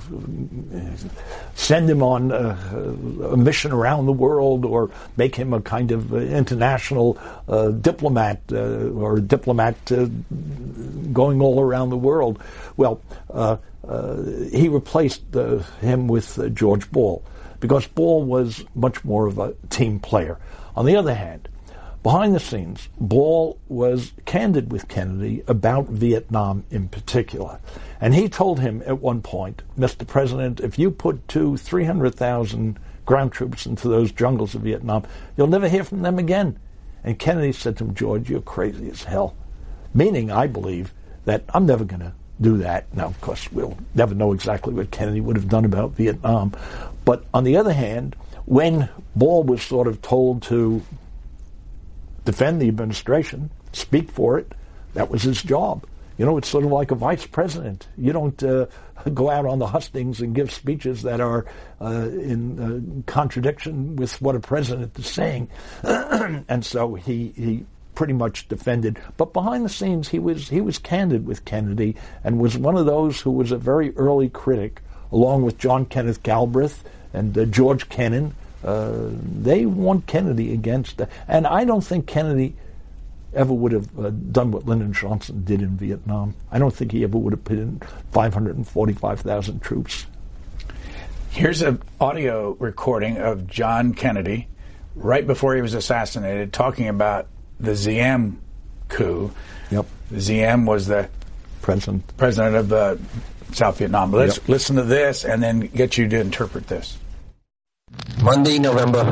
send 1.55 1.89
him 1.89 2.03
on 2.03 2.33
uh, 2.33 2.57
a 3.31 3.37
mission 3.37 3.71
around 3.71 4.07
the 4.07 4.13
world 4.13 4.65
or 4.65 4.91
make 5.17 5.37
him 5.37 5.53
a 5.53 5.61
kind 5.61 5.93
of 5.93 6.13
uh, 6.13 6.17
international 6.17 7.19
uh, 7.49 7.69
diplomat 7.71 8.41
or 8.53 9.21
diplomat 9.21 9.77
going 11.13 11.41
all 11.41 11.61
around 11.61 11.91
the 11.91 11.97
world. 11.97 12.43
Well, 12.77 13.01
he 14.53 14.69
replaced 14.69 15.23
him 15.81 16.09
with 16.09 16.55
George 16.55 16.91
Ball 16.91 17.23
because 17.61 17.87
Ball 17.87 18.25
was 18.25 18.65
much 18.75 19.05
more 19.05 19.27
of 19.27 19.39
a 19.39 19.55
team 19.71 20.01
player. 20.01 20.39
On 20.75 20.85
the 20.85 20.97
other 20.97 21.15
hand, 21.15 21.49
Behind 22.07 22.37
the 22.37 22.39
scenes, 22.39 22.89
Ball 23.01 23.59
was 23.67 24.13
candid 24.27 24.71
with 24.71 24.87
Kennedy 24.87 25.43
about 25.49 25.89
Vietnam 25.89 26.63
in 26.71 26.87
particular. 26.87 27.59
And 28.01 28.15
he 28.15 28.29
told 28.29 28.61
him 28.61 28.81
at 28.87 29.01
one 29.01 29.23
point, 29.23 29.65
Mr. 29.77 30.07
President, 30.07 30.61
if 30.61 30.79
you 30.79 30.93
put 30.93 31.27
two, 31.27 31.57
300,000 31.57 32.79
ground 33.07 33.33
troops 33.33 33.67
into 33.67 33.89
those 33.89 34.13
jungles 34.13 34.55
of 34.55 34.61
Vietnam, 34.61 35.03
you'll 35.37 35.49
never 35.49 35.69
hear 35.69 35.83
from 35.83 36.03
them 36.03 36.17
again. 36.17 36.61
And 37.03 37.19
Kennedy 37.19 37.51
said 37.51 37.77
to 37.79 37.85
him, 37.87 37.95
George, 37.95 38.31
you're 38.31 38.41
crazy 38.41 38.89
as 38.89 39.03
hell. 39.03 39.35
Meaning, 39.93 40.31
I 40.31 40.47
believe, 40.47 40.95
that 41.25 41.43
I'm 41.53 41.67
never 41.67 41.85
going 41.85 42.03
to 42.03 42.13
do 42.41 42.57
that. 42.59 42.87
Now, 42.95 43.07
of 43.07 43.21
course, 43.21 43.51
we'll 43.51 43.77
never 43.97 44.15
know 44.15 44.33
exactly 44.33 44.73
what 44.73 44.93
Kennedy 44.93 45.21
would 45.21 45.35
have 45.35 45.49
done 45.49 45.65
about 45.65 45.97
Vietnam. 45.97 46.53
But 47.05 47.25
on 47.35 47.43
the 47.43 47.57
other 47.57 47.73
hand, 47.73 48.15
when 48.45 48.91
Ball 49.17 49.43
was 49.43 49.61
sort 49.61 49.89
of 49.89 50.03
told 50.03 50.43
to 50.45 50.83
defend 52.27 52.61
the 52.61 52.69
administration, 52.69 53.51
speak 53.73 54.11
for 54.11 54.39
it. 54.39 54.53
That 54.93 55.11
was 55.11 55.23
his 55.23 55.43
job. 55.43 55.87
You 56.19 56.25
know, 56.27 56.37
it's 56.39 56.49
sort 56.49 56.65
of 56.65 56.73
like 56.73 56.91
a 56.91 56.95
vice 56.95 57.27
president. 57.27 57.89
You 57.97 58.13
don't 58.13 58.43
uh, 58.43 58.67
go 59.15 59.31
out 59.31 59.47
on 59.47 59.59
the 59.59 59.67
hustings 59.67 60.21
and 60.21 60.35
give 60.35 60.53
speeches 60.53 61.03
that 61.03 61.21
are 61.21 61.47
uh, 61.81 62.09
in 62.11 63.05
uh, 63.07 63.11
contradiction 63.11 63.97
with 63.97 64.21
what 64.21 64.35
a 64.35 64.41
president 64.41 64.99
is 64.99 65.07
saying. 65.07 65.49
and 65.83 66.65
so 66.65 66.95
he, 66.95 67.33
he 67.37 67.65
pretty 67.95 68.13
much 68.13 68.49
defended. 68.49 68.99
But 69.17 69.33
behind 69.33 69.65
the 69.65 69.71
scenes, 69.71 70.09
he 70.09 70.19
was 70.19 70.49
he 70.49 70.61
was 70.61 70.79
candid 70.79 71.27
with 71.27 71.45
Kennedy 71.45 71.97
and 72.25 72.39
was 72.39 72.57
one 72.57 72.77
of 72.77 72.87
those 72.87 73.21
who 73.21 73.31
was 73.31 73.53
a 73.53 73.59
very 73.59 73.97
early 73.97 74.29
critic, 74.29 74.83
along 75.13 75.43
with 75.43 75.59
John 75.59 75.87
Kenneth 75.87 76.23
Galbraith 76.23 76.85
and 77.13 77.37
uh, 77.37 77.45
George 77.47 77.89
Kennan, 77.89 78.35
uh, 78.67 79.11
they 79.41 79.65
want 79.65 80.07
Kennedy 80.07 80.53
against, 80.53 81.01
and 81.29 81.47
I 81.47 81.65
don't 81.65 81.85
think 81.85 82.07
Kennedy 82.07 82.57
ever 83.33 83.55
would 83.55 83.73
have 83.73 83.99
uh, 83.99 84.11
done 84.11 84.51
what 84.51 84.67
Lyndon 84.67 84.93
Johnson 84.93 85.45
did 85.45 85.63
in 85.63 85.77
Vietnam. 85.77 86.35
I 86.51 86.59
don't 86.59 86.75
think 86.75 86.91
he 86.91 87.05
ever 87.05 87.17
would 87.17 87.33
have 87.33 87.45
put 87.45 87.59
in 87.59 87.81
545,000 88.11 89.61
troops. 89.61 90.07
Here's 91.31 91.63
an 91.63 91.81
audio 92.01 92.57
recording 92.59 93.19
of 93.19 93.47
John 93.47 93.95
Kennedy 93.95 94.49
right 94.97 95.27
before 95.27 95.55
he 95.55 95.63
was 95.63 95.75
assassinated 95.75 96.53
talking 96.53 96.89
about 96.89 97.29
the 97.61 97.77
Diem 97.77 98.41
coup. 98.89 99.31
Yep. 99.71 99.87
Diem 100.11 100.67
was 100.67 100.87
the 100.87 101.09
president 101.63 102.17
president 102.17 102.57
of 102.57 102.73
uh, 102.73 102.97
South 103.53 103.79
Vietnam. 103.79 104.13
Let's 104.13 104.39
yep. 104.39 104.49
listen 104.49 104.77
to 104.77 104.83
this 104.83 105.25
and 105.25 105.43
then 105.43 105.61
get 105.61 105.99
you 105.99 106.09
to 106.09 106.21
interpret 106.21 106.69
this. 106.69 106.97
Monday, 108.27 108.59
November 108.59 109.05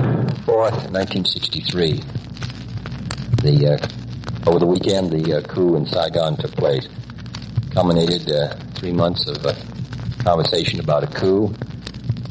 4th, 0.44 0.90
1963. 0.90 2.00
The, 3.42 3.78
uh, 3.78 4.50
over 4.50 4.58
the 4.58 4.66
weekend, 4.66 5.12
the 5.12 5.38
uh, 5.38 5.40
coup 5.42 5.76
in 5.76 5.86
Saigon 5.86 6.36
took 6.36 6.50
place. 6.56 6.88
Culminated 7.70 8.28
uh, 8.28 8.56
three 8.74 8.90
months 8.90 9.28
of 9.28 9.46
uh, 9.46 9.54
conversation 10.24 10.80
about 10.80 11.04
a 11.04 11.06
coup, 11.06 11.54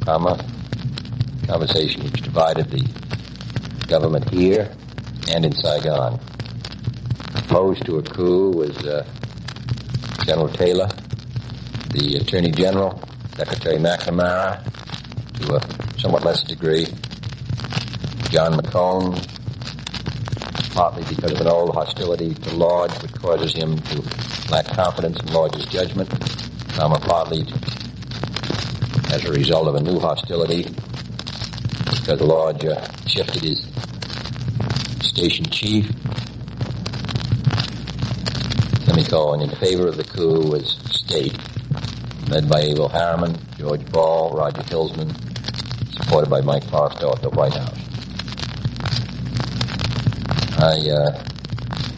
comma, 0.03 0.45
conversation 1.47 2.03
which 2.03 2.21
divided 2.21 2.69
the 2.69 2.86
government 3.88 4.29
here 4.29 4.69
and 5.34 5.45
in 5.45 5.53
Saigon. 5.53 6.19
Opposed 7.36 7.86
to 7.86 7.99
a 7.99 8.03
coup 8.03 8.51
was 8.51 8.75
uh, 8.86 9.08
General 10.25 10.49
Taylor, 10.49 10.89
the 11.91 12.17
Attorney 12.19 12.51
General, 12.51 13.01
Secretary 13.38 13.77
McNamara, 13.77 14.62
to 15.36 15.56
a 15.56 16.00
somewhat 16.00 16.24
less 16.24 16.43
degree. 16.43 16.86
John 18.30 18.54
McCone, 18.54 19.13
partly 20.74 21.04
because 21.04 21.32
of 21.34 21.41
an 21.41 21.48
old 21.48 21.74
hostility 21.74 22.34
to 22.34 22.56
Lodge, 22.56 22.91
which 23.02 23.13
causes 23.13 23.54
him 23.54 23.78
to 23.78 24.02
lack 24.50 24.65
confidence 24.67 25.19
in 25.22 25.34
Lodge's 25.34 25.65
judgment, 25.65 26.10
comma, 26.69 27.00
partly 27.00 27.46
as 29.12 29.26
a 29.26 29.32
result 29.32 29.67
of 29.67 29.76
a 29.76 29.82
new 29.82 30.00
hostility 30.00 30.65
because 32.04 32.19
Lodge 32.19 32.65
uh, 32.65 32.86
shifted 33.08 33.43
his 33.43 33.65
station 35.00 35.46
chief. 35.46 35.86
Semicolon 38.84 39.41
in 39.41 39.50
favor 39.52 39.88
of 39.88 39.96
the 39.96 40.04
coup 40.04 40.52
was 40.52 40.78
state, 40.91 41.38
led 42.34 42.50
by 42.50 42.62
Averell 42.63 42.89
Harriman, 42.89 43.38
George 43.60 43.86
Ball, 43.91 44.36
Roger 44.36 44.63
Hilsman, 44.63 45.13
supported 45.93 46.32
by 46.32 46.41
Mike 46.41 46.63
Forrestal 46.63 47.15
at 47.15 47.22
the 47.22 47.30
White 47.30 47.54
House. 47.54 47.78
I 50.58 50.89
uh, 50.89 51.24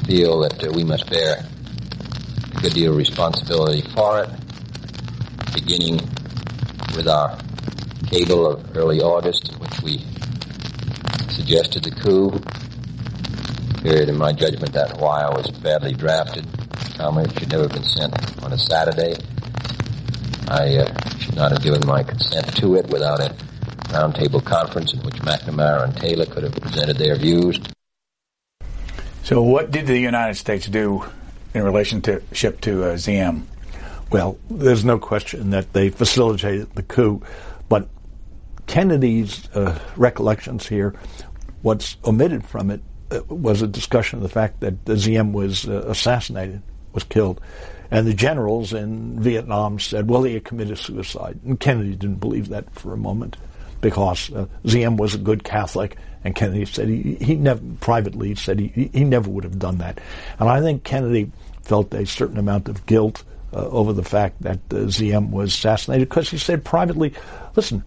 feel 0.06 0.42
that 0.42 0.62
uh, 0.62 0.74
we 0.74 0.84
must 0.84 1.10
bear 1.10 1.38
a 1.38 2.60
good 2.60 2.74
deal 2.74 2.92
of 2.92 2.98
responsibility 2.98 3.82
for 3.96 4.24
it, 4.24 4.30
beginning 5.54 6.02
with 6.98 7.08
our 7.08 7.38
cable 8.08 8.46
of 8.46 8.76
early 8.76 9.00
August, 9.00 9.54
in 9.54 9.56
which 9.60 9.80
we 9.84 10.00
suggested 11.30 11.86
the 11.86 11.92
coup. 11.92 12.32
Period, 13.82 14.10
in 14.10 14.18
my 14.18 14.34
judgment, 14.34 14.74
that 14.74 14.98
wire 14.98 15.32
was 15.32 15.50
badly 15.64 15.94
drafted. 15.94 16.46
Comment 16.98 17.32
should 17.40 17.50
never 17.54 17.64
have 17.64 17.72
been 17.72 17.84
sent 17.84 18.44
on 18.44 18.52
a 18.52 18.58
Saturday. 18.58 19.16
I 20.48 20.78
uh, 20.78 21.10
should 21.18 21.36
not 21.36 21.52
have 21.52 21.64
given 21.64 21.82
my 21.86 22.04
consent 22.04 22.56
to 22.58 22.76
it 22.76 22.88
without 22.88 23.20
a 23.20 23.36
roundtable 23.90 24.44
conference 24.44 24.94
in 24.94 25.00
which 25.02 25.16
McNamara 25.16 25.86
and 25.86 25.96
Taylor 25.98 26.26
could 26.26 26.44
have 26.44 26.54
presented 26.54 26.98
their 26.98 27.16
views. 27.16 27.60
So, 29.24 29.42
what 29.42 29.72
did 29.72 29.88
the 29.88 29.98
United 29.98 30.36
States 30.36 30.68
do 30.68 31.04
in 31.54 31.64
relationship 31.64 32.62
to 32.62 32.84
uh, 32.84 32.98
Diem? 32.98 33.48
Well, 34.12 34.38
there's 34.50 34.86
no 34.86 35.00
question 35.00 35.50
that 35.50 35.74
they 35.74 35.90
facilitated 35.90 36.76
the 36.76 36.84
coup, 36.84 37.24
but 37.68 37.90
Kennedy's 38.68 39.50
uh, 39.56 39.80
recollections 39.96 40.68
here, 40.68 40.94
what's 41.64 41.98
omitted 42.06 42.46
from 42.46 42.70
it 42.70 42.82
uh, 43.12 43.22
was 43.30 43.62
a 43.62 43.68
discussion 43.68 44.18
of 44.18 44.24
the 44.24 44.30
fact 44.30 44.60
that 44.60 44.86
Diem 44.86 45.34
was 45.34 45.68
uh, 45.68 45.86
assassinated, 45.88 46.62
was 46.94 47.04
killed. 47.04 47.42
And 47.96 48.06
the 48.06 48.14
generals 48.14 48.74
in 48.74 49.22
Vietnam 49.22 49.80
said, 49.80 50.10
well, 50.10 50.24
he 50.24 50.34
had 50.34 50.44
committed 50.44 50.78
suicide. 50.78 51.40
And 51.46 51.58
Kennedy 51.58 51.96
didn't 51.96 52.20
believe 52.20 52.50
that 52.50 52.70
for 52.76 52.92
a 52.92 52.98
moment 52.98 53.38
because 53.80 54.34
uh, 54.34 54.48
Diem 54.66 54.98
was 54.98 55.16
a 55.16 55.18
good 55.18 55.46
Catholic, 55.46 55.96
and 56.26 56.36
Kennedy 56.36 56.66
said 56.66 56.90
he, 56.90 57.16
he 57.22 57.36
never 57.36 57.62
privately 57.80 58.36
said 58.36 58.60
he, 58.60 58.90
he 58.92 59.06
never 59.06 59.30
would 59.30 59.46
have 59.46 59.58
done 59.58 59.78
that. 59.78 60.02
And 60.40 60.50
I 60.50 60.60
think 60.60 60.84
Kennedy 60.84 61.32
felt 61.62 61.94
a 61.94 62.06
certain 62.06 62.38
amount 62.38 62.68
of 62.68 62.86
guilt 62.86 63.24
uh, 63.54 63.66
over 63.70 63.94
the 63.94 64.04
fact 64.04 64.42
that 64.42 64.60
uh, 64.74 64.84
Diem 64.88 65.32
was 65.32 65.54
assassinated 65.54 66.10
because 66.10 66.30
he 66.30 66.38
said 66.38 66.66
privately, 66.66 67.14
listen, 67.56 67.82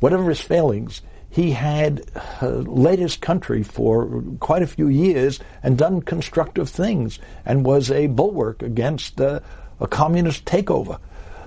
whatever 0.00 0.30
his 0.30 0.40
failings, 0.40 1.02
he 1.32 1.50
had 1.52 2.04
uh, 2.42 2.46
led 2.46 2.98
his 2.98 3.16
country 3.16 3.62
for 3.62 4.22
quite 4.38 4.60
a 4.60 4.66
few 4.66 4.88
years 4.88 5.40
and 5.62 5.78
done 5.78 6.02
constructive 6.02 6.68
things 6.68 7.18
and 7.46 7.64
was 7.64 7.90
a 7.90 8.06
bulwark 8.06 8.62
against 8.62 9.18
uh, 9.18 9.40
a 9.80 9.86
communist 9.86 10.44
takeover. 10.44 10.98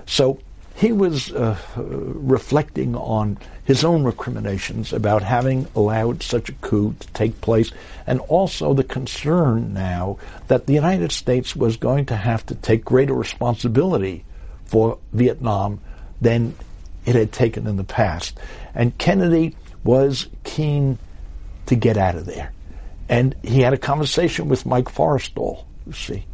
So 0.04 0.40
he 0.74 0.90
was 0.90 1.30
uh, 1.30 1.56
reflecting 1.76 2.96
on 2.96 3.38
his 3.62 3.84
own 3.84 4.02
recriminations 4.02 4.92
about 4.92 5.22
having 5.22 5.68
allowed 5.76 6.20
such 6.20 6.48
a 6.48 6.52
coup 6.54 6.96
to 6.98 7.06
take 7.12 7.40
place 7.40 7.70
and 8.08 8.18
also 8.22 8.74
the 8.74 8.82
concern 8.82 9.72
now 9.72 10.18
that 10.48 10.66
the 10.66 10.74
United 10.74 11.12
States 11.12 11.54
was 11.54 11.76
going 11.76 12.06
to 12.06 12.16
have 12.16 12.44
to 12.46 12.56
take 12.56 12.84
greater 12.84 13.14
responsibility 13.14 14.24
for 14.64 14.98
Vietnam 15.12 15.80
than 16.20 16.56
it 17.04 17.14
had 17.14 17.30
taken 17.30 17.68
in 17.68 17.76
the 17.76 17.84
past. 17.84 18.36
And 18.74 18.98
Kennedy 18.98 19.54
was 19.86 20.28
keen 20.44 20.98
to 21.66 21.74
get 21.74 21.96
out 21.96 22.16
of 22.16 22.26
there. 22.26 22.52
And 23.08 23.34
he 23.42 23.60
had 23.60 23.72
a 23.72 23.78
conversation 23.78 24.48
with 24.48 24.66
Mike 24.66 24.86
Forrestal, 24.86 25.64
you 25.86 25.92
see, 25.92 26.26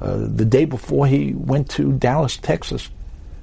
uh, 0.00 0.16
the 0.18 0.44
day 0.44 0.64
before 0.64 1.06
he 1.06 1.32
went 1.32 1.70
to 1.70 1.92
Dallas, 1.92 2.36
Texas. 2.36 2.90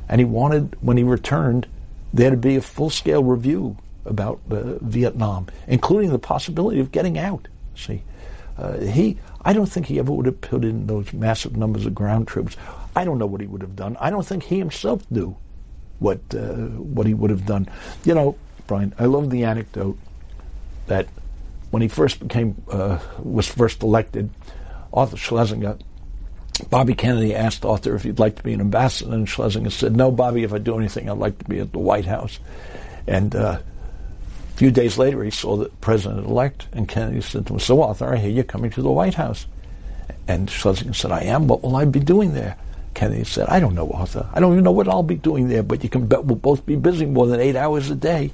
And 0.07 0.19
he 0.19 0.25
wanted, 0.25 0.75
when 0.81 0.97
he 0.97 1.03
returned, 1.03 1.67
there 2.13 2.29
to 2.29 2.37
be 2.37 2.55
a 2.55 2.61
full 2.61 2.89
scale 2.89 3.23
review 3.23 3.77
about 4.05 4.39
uh, 4.51 4.75
Vietnam, 4.81 5.47
including 5.67 6.11
the 6.11 6.19
possibility 6.19 6.79
of 6.79 6.91
getting 6.91 7.17
out. 7.17 7.47
See, 7.75 8.03
uh, 8.57 8.79
he, 8.79 9.17
I 9.41 9.53
don't 9.53 9.65
think 9.65 9.87
he 9.87 9.99
ever 9.99 10.11
would 10.11 10.27
have 10.27 10.39
put 10.41 10.63
in 10.63 10.87
those 10.87 11.11
massive 11.11 11.57
numbers 11.57 11.85
of 11.85 11.95
ground 11.95 12.27
troops. 12.27 12.55
I 12.95 13.03
don't 13.03 13.17
know 13.17 13.25
what 13.25 13.41
he 13.41 13.47
would 13.47 13.61
have 13.61 13.75
done. 13.75 13.97
I 13.99 14.09
don't 14.09 14.25
think 14.25 14.43
he 14.43 14.59
himself 14.59 15.09
knew 15.09 15.35
what 15.99 16.19
uh, 16.33 16.53
what 16.95 17.07
he 17.07 17.13
would 17.13 17.29
have 17.29 17.45
done. 17.45 17.67
You 18.03 18.13
know, 18.13 18.37
Brian, 18.67 18.93
I 18.97 19.05
love 19.05 19.29
the 19.29 19.43
anecdote 19.43 19.97
that 20.87 21.07
when 21.71 21.81
he 21.81 21.87
first 21.87 22.19
became 22.19 22.61
uh, 22.69 22.99
was 23.21 23.47
first 23.47 23.83
elected, 23.83 24.29
Arthur 24.93 25.17
Schlesinger, 25.17 25.77
Bobby 26.69 26.93
Kennedy 26.93 27.35
asked 27.35 27.65
Arthur 27.65 27.95
if 27.95 28.03
he'd 28.03 28.19
like 28.19 28.37
to 28.37 28.43
be 28.43 28.53
an 28.53 28.61
ambassador, 28.61 29.13
and 29.13 29.27
Schlesinger 29.27 29.69
said, 29.69 29.95
"No, 29.95 30.11
Bobby. 30.11 30.43
If 30.43 30.53
I 30.53 30.57
do 30.57 30.77
anything, 30.77 31.09
I'd 31.09 31.17
like 31.17 31.37
to 31.39 31.45
be 31.45 31.59
at 31.59 31.71
the 31.71 31.79
White 31.79 32.05
House." 32.05 32.39
And 33.07 33.35
uh, 33.35 33.59
a 33.59 34.57
few 34.57 34.71
days 34.71 34.97
later, 34.97 35.23
he 35.23 35.31
saw 35.31 35.57
the 35.57 35.69
president-elect, 35.81 36.67
and 36.71 36.87
Kennedy 36.87 37.21
said 37.21 37.45
to 37.47 37.53
him, 37.53 37.59
"So, 37.59 37.81
Arthur, 37.83 38.13
I 38.13 38.17
hear 38.17 38.31
you're 38.31 38.43
coming 38.43 38.71
to 38.71 38.81
the 38.81 38.91
White 38.91 39.15
House." 39.15 39.45
And 40.27 40.49
Schlesinger 40.49 40.93
said, 40.93 41.11
"I 41.11 41.23
am. 41.23 41.47
What 41.47 41.61
will 41.61 41.75
I 41.75 41.85
be 41.85 41.99
doing 41.99 42.33
there?" 42.33 42.55
Kennedy 42.93 43.25
said, 43.25 43.49
"I 43.49 43.59
don't 43.59 43.75
know, 43.75 43.91
Arthur. 43.91 44.29
I 44.33 44.39
don't 44.39 44.53
even 44.53 44.63
know 44.63 44.71
what 44.71 44.87
I'll 44.87 45.03
be 45.03 45.15
doing 45.15 45.49
there, 45.49 45.63
but 45.63 45.83
you 45.83 45.89
can 45.89 46.07
bet 46.07 46.23
we'll 46.23 46.37
both 46.37 46.65
be 46.65 46.77
busy 46.77 47.05
more 47.05 47.27
than 47.27 47.41
eight 47.41 47.57
hours 47.57 47.89
a 47.89 47.95
day." 47.95 48.31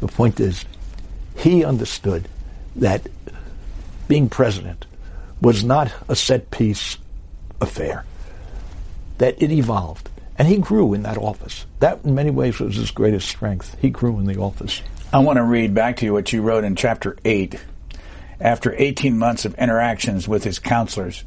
The 0.00 0.08
point 0.08 0.40
is, 0.40 0.64
he 1.36 1.64
understood 1.64 2.28
that 2.76 3.06
being 4.08 4.28
president 4.28 4.86
was 5.40 5.62
not 5.62 5.92
a 6.08 6.16
set 6.16 6.50
piece 6.50 6.98
affair, 7.60 8.04
that 9.18 9.40
it 9.40 9.52
evolved. 9.52 10.08
And 10.36 10.48
he 10.48 10.56
grew 10.56 10.94
in 10.94 11.02
that 11.02 11.18
office. 11.18 11.66
That, 11.80 12.00
in 12.02 12.14
many 12.14 12.30
ways, 12.30 12.58
was 12.58 12.76
his 12.76 12.90
greatest 12.90 13.28
strength. 13.28 13.76
He 13.80 13.90
grew 13.90 14.18
in 14.18 14.24
the 14.24 14.40
office. 14.40 14.80
I 15.12 15.18
want 15.18 15.36
to 15.36 15.42
read 15.42 15.74
back 15.74 15.96
to 15.98 16.06
you 16.06 16.14
what 16.14 16.32
you 16.32 16.40
wrote 16.40 16.64
in 16.64 16.76
chapter 16.76 17.16
8. 17.24 17.56
After 18.40 18.74
18 18.78 19.18
months 19.18 19.44
of 19.44 19.54
interactions 19.56 20.26
with 20.26 20.44
his 20.44 20.58
counselors, 20.58 21.24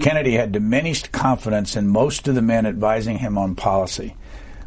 Kennedy 0.00 0.32
had 0.32 0.50
diminished 0.50 1.12
confidence 1.12 1.76
in 1.76 1.86
most 1.86 2.26
of 2.26 2.34
the 2.34 2.42
men 2.42 2.66
advising 2.66 3.18
him 3.18 3.38
on 3.38 3.54
policy. 3.54 4.16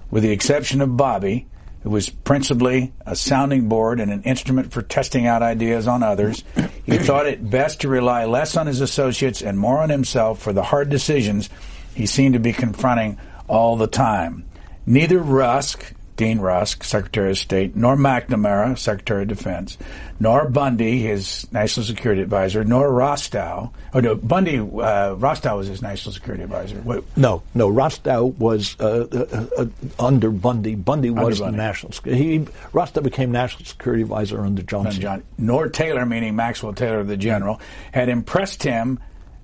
With 0.09 0.23
the 0.23 0.31
exception 0.31 0.79
of 0.79 0.95
Bobby, 0.95 1.47
it 1.83 1.89
was 1.89 2.09
principally 2.09 2.93
a 3.05 3.15
sounding 3.15 3.67
board 3.67 3.99
and 3.99 4.11
an 4.11 4.23
instrument 4.23 4.71
for 4.71 4.81
testing 4.81 5.27
out 5.27 5.41
ideas 5.41 5.87
on 5.87 6.01
others. 6.01 6.43
He 6.85 6.97
thought 6.99 7.25
it 7.25 7.49
best 7.49 7.81
to 7.81 7.89
rely 7.89 8.25
less 8.25 8.55
on 8.55 8.67
his 8.67 8.79
associates 8.79 9.41
and 9.41 9.59
more 9.59 9.79
on 9.79 9.89
himself 9.89 10.41
for 10.41 10.53
the 10.53 10.63
hard 10.63 10.89
decisions 10.89 11.49
he 11.93 12.05
seemed 12.05 12.33
to 12.33 12.39
be 12.39 12.53
confronting 12.53 13.19
all 13.47 13.75
the 13.75 13.87
time. 13.87 14.45
Neither 14.85 15.19
Rusk, 15.19 15.93
Dean 16.15 16.39
Rusk, 16.39 16.83
Secretary 16.83 17.31
of 17.31 17.37
State, 17.37 17.75
nor 17.75 17.95
McNamara, 17.95 18.77
Secretary 18.77 19.23
of 19.23 19.29
Defense, 19.29 19.77
nor 20.19 20.47
Bundy, 20.47 20.99
his 20.99 21.51
national 21.51 21.85
security 21.85 22.21
advisor, 22.21 22.63
nor 22.63 22.89
Rostow. 22.89 23.71
Oh 23.93 23.99
no, 23.99 24.15
Bundy, 24.15 24.59
uh, 24.59 25.15
Rostow 25.15 25.57
was 25.57 25.67
his 25.67 25.81
national 25.81 26.13
security 26.13 26.43
advisor. 26.43 26.81
No, 27.15 27.41
no, 27.55 27.69
Rostow 27.69 28.25
was 28.37 28.75
uh, 28.79 29.07
uh, 29.11 29.61
uh 29.61 29.65
under 29.99 30.29
Bundy. 30.29 30.75
Bundy 30.75 31.09
was 31.09 31.39
Bundy. 31.39 31.57
the 31.57 31.63
national. 31.63 31.91
He 32.03 32.39
Rostow 32.71 33.01
became 33.01 33.31
national 33.31 33.65
security 33.65 34.03
advisor 34.03 34.41
under 34.41 34.61
Johnson. 34.61 35.01
John, 35.01 35.23
nor 35.37 35.67
Taylor, 35.69 36.05
meaning 36.05 36.35
Maxwell 36.35 36.73
Taylor, 36.73 37.03
the 37.03 37.17
general, 37.17 37.59
had 37.91 38.09
impressed 38.09 38.63
him 38.63 38.99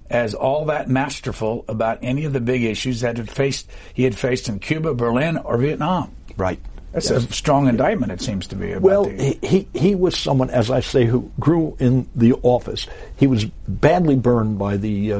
as 0.09 0.33
all 0.33 0.65
that 0.65 0.89
masterful 0.89 1.65
about 1.67 1.99
any 2.01 2.25
of 2.25 2.33
the 2.33 2.39
big 2.39 2.63
issues 2.63 3.01
that 3.01 3.17
had 3.17 3.29
faced 3.29 3.69
he 3.93 4.03
had 4.03 4.15
faced 4.15 4.49
in 4.49 4.59
Cuba, 4.59 4.93
Berlin, 4.93 5.37
or 5.37 5.57
Vietnam. 5.57 6.11
Right. 6.39 6.59
That's 6.91 7.11
yes. 7.11 7.29
a 7.29 7.33
strong 7.33 7.67
indictment, 7.67 8.11
it 8.11 8.21
seems 8.21 8.47
to 8.47 8.55
be. 8.55 8.75
well, 8.75 9.05
the... 9.05 9.37
he, 9.43 9.67
he 9.75 9.93
was 9.93 10.17
someone, 10.17 10.49
as 10.49 10.71
I 10.71 10.79
say, 10.79 11.05
who 11.05 11.31
grew 11.39 11.77
in 11.79 12.09
the 12.15 12.33
office. 12.41 12.87
He 13.15 13.27
was 13.27 13.45
badly 13.67 14.15
burned 14.15 14.57
by 14.57 14.77
the 14.77 15.13
uh, 15.13 15.19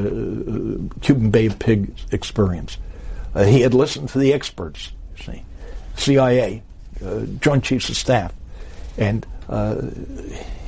Cuban 1.02 1.30
Bay 1.30 1.46
of 1.46 1.60
Pigs 1.60 2.08
experience. 2.12 2.78
Uh, 3.36 3.44
he 3.44 3.62
had 3.62 3.76
listened 3.76 4.10
to 4.10 4.18
the 4.18 4.34
experts, 4.34 4.92
see, 5.24 5.44
CIA, 5.96 6.64
uh, 7.06 7.26
Joint 7.40 7.64
Chiefs 7.64 7.90
of 7.90 7.98
Staff, 7.98 8.34
and 8.98 9.28
uh, 9.48 9.82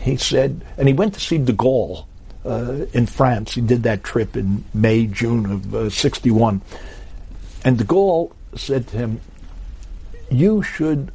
he 0.01 0.17
said, 0.17 0.63
and 0.77 0.87
he 0.87 0.93
went 0.93 1.15
to 1.15 1.19
see 1.19 1.39
de 1.39 1.53
Gaulle 1.53 2.05
uh, 2.45 2.85
in 2.93 3.07
France. 3.07 3.55
He 3.55 3.61
did 3.61 3.81
that 3.83 4.03
trip 4.03 4.37
in 4.37 4.63
May, 4.75 5.07
June 5.07 5.73
of 5.73 5.91
'61, 5.91 6.61
uh, 6.61 6.77
and 7.65 7.79
de 7.79 7.83
Gaulle 7.83 8.31
said 8.55 8.87
to 8.89 8.97
him, 8.97 9.21
you 10.31 10.63
should 10.63 11.11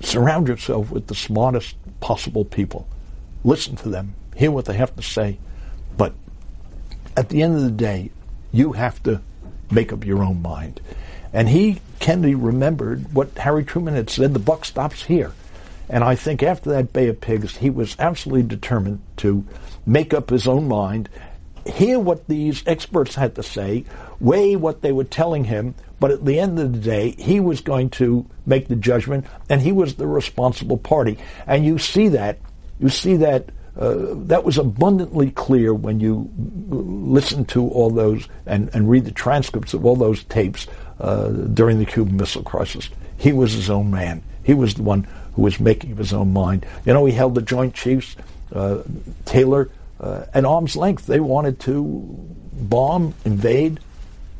surround 0.00 0.48
yourself 0.48 0.90
with 0.90 1.06
the 1.06 1.14
smartest 1.14 1.76
possible 2.00 2.44
people. 2.44 2.88
Listen 3.44 3.76
to 3.76 3.88
them, 3.88 4.14
hear 4.34 4.50
what 4.50 4.64
they 4.64 4.74
have 4.74 4.94
to 4.96 5.02
say, 5.02 5.38
but 5.96 6.14
at 7.16 7.28
the 7.28 7.42
end 7.42 7.56
of 7.56 7.62
the 7.62 7.70
day, 7.70 8.10
you 8.52 8.72
have 8.72 9.02
to 9.02 9.20
make 9.70 9.92
up 9.92 10.04
your 10.04 10.22
own 10.22 10.42
mind. 10.42 10.80
And 11.32 11.48
he, 11.48 11.80
Kennedy, 11.98 12.34
remembered 12.34 13.12
what 13.12 13.36
Harry 13.38 13.64
Truman 13.64 13.94
had 13.94 14.10
said 14.10 14.32
the 14.32 14.38
buck 14.38 14.64
stops 14.64 15.04
here. 15.04 15.32
And 15.88 16.02
I 16.02 16.14
think 16.14 16.42
after 16.42 16.70
that 16.70 16.92
Bay 16.92 17.08
of 17.08 17.20
Pigs, 17.20 17.56
he 17.56 17.70
was 17.70 17.96
absolutely 17.98 18.44
determined 18.44 19.00
to 19.18 19.44
make 19.84 20.14
up 20.14 20.30
his 20.30 20.46
own 20.46 20.66
mind, 20.66 21.08
hear 21.66 21.98
what 21.98 22.26
these 22.26 22.62
experts 22.66 23.14
had 23.14 23.34
to 23.34 23.42
say, 23.42 23.84
weigh 24.20 24.56
what 24.56 24.80
they 24.80 24.92
were 24.92 25.04
telling 25.04 25.44
him, 25.44 25.74
but 26.04 26.10
at 26.10 26.26
the 26.26 26.38
end 26.38 26.58
of 26.58 26.70
the 26.70 26.78
day, 26.80 27.12
he 27.12 27.40
was 27.40 27.62
going 27.62 27.88
to 27.88 28.26
make 28.44 28.68
the 28.68 28.76
judgment, 28.76 29.24
and 29.48 29.62
he 29.62 29.72
was 29.72 29.94
the 29.94 30.06
responsible 30.06 30.76
party. 30.76 31.16
And 31.46 31.64
you 31.64 31.78
see 31.78 32.08
that, 32.08 32.40
you 32.78 32.90
see 32.90 33.16
that, 33.16 33.48
uh, 33.74 34.08
that 34.26 34.44
was 34.44 34.58
abundantly 34.58 35.30
clear 35.30 35.72
when 35.72 36.00
you 36.00 36.30
listen 36.68 37.46
to 37.46 37.66
all 37.68 37.88
those 37.88 38.28
and, 38.44 38.68
and 38.74 38.90
read 38.90 39.06
the 39.06 39.12
transcripts 39.12 39.72
of 39.72 39.86
all 39.86 39.96
those 39.96 40.24
tapes 40.24 40.66
uh, 41.00 41.28
during 41.28 41.78
the 41.78 41.86
Cuban 41.86 42.18
Missile 42.18 42.42
Crisis. 42.42 42.90
He 43.16 43.32
was 43.32 43.54
his 43.54 43.70
own 43.70 43.90
man. 43.90 44.22
He 44.42 44.52
was 44.52 44.74
the 44.74 44.82
one 44.82 45.04
who 45.36 45.40
was 45.40 45.58
making 45.58 45.96
his 45.96 46.12
own 46.12 46.34
mind. 46.34 46.66
You 46.84 46.92
know, 46.92 47.06
he 47.06 47.14
held 47.14 47.34
the 47.34 47.40
Joint 47.40 47.72
Chiefs, 47.72 48.14
uh, 48.52 48.82
Taylor, 49.24 49.70
uh, 49.98 50.26
at 50.34 50.44
arm's 50.44 50.76
length. 50.76 51.06
They 51.06 51.20
wanted 51.20 51.60
to 51.60 51.82
bomb, 52.52 53.14
invade, 53.24 53.80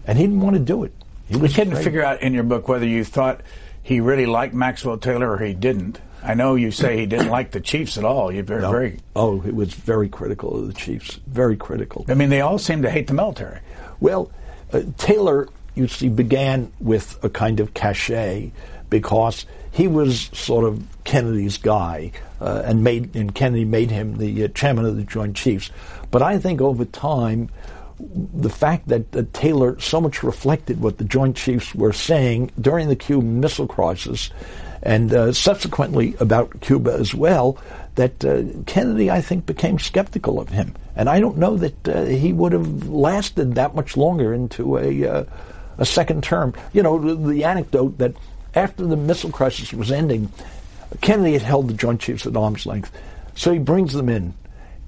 and 0.06 0.18
he 0.18 0.24
didn't 0.24 0.42
want 0.42 0.56
to 0.56 0.60
do 0.60 0.84
it. 0.84 0.92
He 1.34 1.40
we 1.40 1.48
couldn't 1.48 1.76
figure 1.76 2.02
out 2.02 2.22
in 2.22 2.34
your 2.34 2.44
book 2.44 2.68
whether 2.68 2.86
you 2.86 3.04
thought 3.04 3.40
he 3.82 4.00
really 4.00 4.26
liked 4.26 4.54
Maxwell 4.54 4.98
Taylor 4.98 5.30
or 5.30 5.38
he 5.38 5.54
didn't. 5.54 6.00
I 6.22 6.32
know 6.32 6.54
you 6.54 6.70
say 6.70 6.96
he 6.96 7.06
didn't 7.06 7.28
like 7.28 7.50
the 7.50 7.60
Chiefs 7.60 7.98
at 7.98 8.04
all. 8.04 8.32
You 8.32 8.42
very, 8.42 8.62
no. 8.62 8.70
very 8.70 8.98
oh, 9.14 9.42
it 9.46 9.54
was 9.54 9.74
very 9.74 10.08
critical 10.08 10.58
of 10.58 10.66
the 10.66 10.72
Chiefs. 10.72 11.20
Very 11.26 11.56
critical. 11.56 12.06
I 12.08 12.14
mean, 12.14 12.30
they 12.30 12.40
all 12.40 12.58
seem 12.58 12.82
to 12.82 12.90
hate 12.90 13.08
the 13.08 13.14
military. 13.14 13.60
Well, 14.00 14.30
uh, 14.72 14.82
Taylor, 14.96 15.48
you 15.74 15.86
see, 15.86 16.08
began 16.08 16.72
with 16.80 17.22
a 17.22 17.28
kind 17.28 17.60
of 17.60 17.74
cachet 17.74 18.52
because 18.88 19.44
he 19.70 19.86
was 19.86 20.30
sort 20.32 20.64
of 20.64 20.82
Kennedy's 21.04 21.58
guy, 21.58 22.12
uh, 22.40 22.62
and 22.64 22.82
made 22.82 23.14
and 23.14 23.34
Kennedy 23.34 23.64
made 23.64 23.90
him 23.90 24.16
the 24.16 24.44
uh, 24.44 24.48
chairman 24.48 24.86
of 24.86 24.96
the 24.96 25.02
Joint 25.02 25.36
Chiefs. 25.36 25.70
But 26.10 26.22
I 26.22 26.38
think 26.38 26.62
over 26.62 26.84
time, 26.86 27.50
the 27.98 28.50
fact 28.50 28.88
that, 28.88 29.32
Taylor 29.32 29.78
so 29.80 30.00
much 30.00 30.22
reflected 30.22 30.80
what 30.80 30.98
the 30.98 31.04
Joint 31.04 31.36
Chiefs 31.36 31.74
were 31.74 31.92
saying 31.92 32.50
during 32.60 32.88
the 32.88 32.96
Cuban 32.96 33.40
Missile 33.40 33.66
Crisis 33.66 34.30
and 34.82 35.12
uh, 35.14 35.32
subsequently 35.32 36.14
about 36.20 36.60
Cuba 36.60 36.92
as 36.92 37.14
well, 37.14 37.58
that 37.94 38.24
uh, 38.24 38.42
Kennedy, 38.66 39.10
I 39.10 39.20
think, 39.20 39.46
became 39.46 39.78
skeptical 39.78 40.38
of 40.38 40.50
him. 40.50 40.74
And 40.94 41.08
I 41.08 41.20
don't 41.20 41.38
know 41.38 41.56
that 41.56 41.88
uh, 41.88 42.04
he 42.04 42.32
would 42.32 42.52
have 42.52 42.88
lasted 42.88 43.54
that 43.54 43.74
much 43.74 43.96
longer 43.96 44.34
into 44.34 44.76
a, 44.76 45.06
uh, 45.06 45.24
a 45.78 45.86
second 45.86 46.22
term. 46.22 46.52
You 46.72 46.82
know, 46.82 47.14
the, 47.14 47.44
anecdote 47.44 47.98
that 47.98 48.14
after 48.54 48.84
the 48.86 48.96
missile 48.96 49.30
crisis 49.30 49.72
was 49.72 49.90
ending, 49.90 50.30
Kennedy 51.00 51.32
had 51.32 51.42
held 51.42 51.68
the 51.68 51.74
Joint 51.74 52.00
Chiefs 52.00 52.26
at 52.26 52.36
arm's 52.36 52.66
length. 52.66 52.92
So 53.34 53.52
he 53.52 53.58
brings 53.58 53.94
them 53.94 54.08
in, 54.08 54.34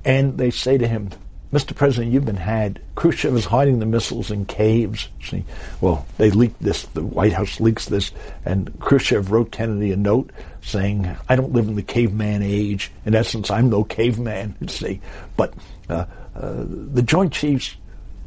and 0.04 0.36
they 0.36 0.50
say 0.50 0.78
to 0.78 0.86
him, 0.86 1.10
Mr. 1.56 1.74
President, 1.74 2.12
you've 2.12 2.26
been 2.26 2.36
had. 2.36 2.82
Khrushchev 2.96 3.34
is 3.34 3.46
hiding 3.46 3.78
the 3.78 3.86
missiles 3.86 4.30
in 4.30 4.44
caves. 4.44 5.08
See, 5.22 5.42
well, 5.80 6.06
they 6.18 6.30
leaked 6.30 6.62
this. 6.62 6.82
The 6.82 7.02
White 7.02 7.32
House 7.32 7.60
leaks 7.60 7.86
this, 7.86 8.12
and 8.44 8.78
Khrushchev 8.78 9.30
wrote 9.30 9.52
Kennedy 9.52 9.90
a 9.90 9.96
note 9.96 10.32
saying, 10.60 11.16
"I 11.30 11.34
don't 11.34 11.54
live 11.54 11.66
in 11.66 11.76
the 11.76 11.82
caveman 11.82 12.42
age. 12.42 12.92
In 13.06 13.14
essence, 13.14 13.50
I'm 13.50 13.70
no 13.70 13.84
caveman." 13.84 14.54
See, 14.68 15.00
but 15.38 15.54
uh, 15.88 16.04
uh, 16.34 16.64
the 16.66 17.02
Joint 17.02 17.32
Chiefs 17.32 17.76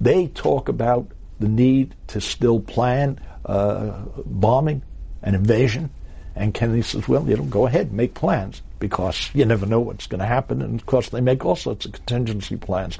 they 0.01 0.27
talk 0.27 0.67
about 0.67 1.11
the 1.39 1.47
need 1.47 1.93
to 2.07 2.21
still 2.21 2.59
plan 2.59 3.19
uh, 3.45 3.91
bombing 4.25 4.81
and 5.21 5.35
invasion, 5.35 5.91
and 6.39 6.53
Kennedy 6.53 6.81
says, 6.81 7.07
"Well, 7.07 7.27
you 7.29 7.37
know, 7.37 7.43
go 7.43 7.67
ahead, 7.67 7.93
make 7.93 8.15
plans." 8.15 8.63
because 8.79 9.29
you 9.33 9.45
never 9.45 9.65
know 9.65 9.79
what's 9.79 10.07
going 10.07 10.19
to 10.19 10.25
happen. 10.25 10.61
And 10.61 10.79
of 10.79 10.85
course, 10.85 11.09
they 11.09 11.21
make 11.21 11.45
all 11.45 11.55
sorts 11.55 11.85
of 11.85 11.91
contingency 11.91 12.55
plans. 12.55 12.97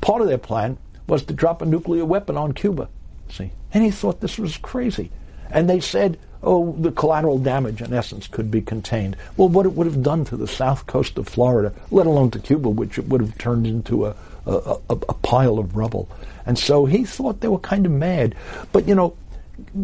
Part 0.00 0.22
of 0.22 0.28
their 0.28 0.38
plan 0.38 0.78
was 1.06 1.22
to 1.24 1.34
drop 1.34 1.62
a 1.62 1.66
nuclear 1.66 2.04
weapon 2.04 2.36
on 2.36 2.52
Cuba. 2.52 2.88
See, 3.28 3.50
and 3.72 3.84
he 3.84 3.90
thought 3.90 4.20
this 4.20 4.38
was 4.38 4.56
crazy. 4.56 5.10
And 5.50 5.68
they 5.68 5.80
said, 5.80 6.18
oh, 6.42 6.72
the 6.78 6.92
collateral 6.92 7.38
damage, 7.38 7.82
in 7.82 7.92
essence, 7.92 8.26
could 8.26 8.50
be 8.50 8.62
contained. 8.62 9.16
Well, 9.36 9.48
what 9.48 9.66
it 9.66 9.72
would 9.74 9.86
have 9.86 10.02
done 10.02 10.24
to 10.26 10.36
the 10.36 10.46
south 10.46 10.86
coast 10.86 11.18
of 11.18 11.28
Florida, 11.28 11.72
let 11.90 12.06
alone 12.06 12.30
to 12.32 12.38
Cuba, 12.38 12.68
which 12.68 12.98
it 12.98 13.08
would 13.08 13.20
have 13.20 13.36
turned 13.38 13.66
into 13.66 14.06
a, 14.06 14.16
a, 14.46 14.52
a, 14.88 14.94
a 15.08 15.14
pile 15.14 15.58
of 15.58 15.76
rubble. 15.76 16.08
And 16.46 16.58
so 16.58 16.86
he 16.86 17.04
thought 17.04 17.40
they 17.40 17.48
were 17.48 17.58
kind 17.58 17.84
of 17.84 17.92
mad. 17.92 18.34
But, 18.72 18.88
you 18.88 18.94
know, 18.94 19.16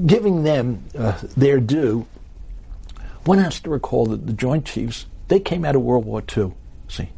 giving 0.06 0.44
them 0.44 0.82
uh, 0.98 1.18
their 1.36 1.60
due, 1.60 2.06
one 3.26 3.38
has 3.38 3.60
to 3.60 3.70
recall 3.70 4.06
that 4.06 4.26
the 4.26 4.32
Joint 4.32 4.64
Chiefs 4.64 5.06
they 5.28 5.40
came 5.40 5.64
out 5.64 5.74
of 5.74 5.82
World 5.82 6.04
War 6.04 6.22
II, 6.36 6.52
see, 6.88 7.08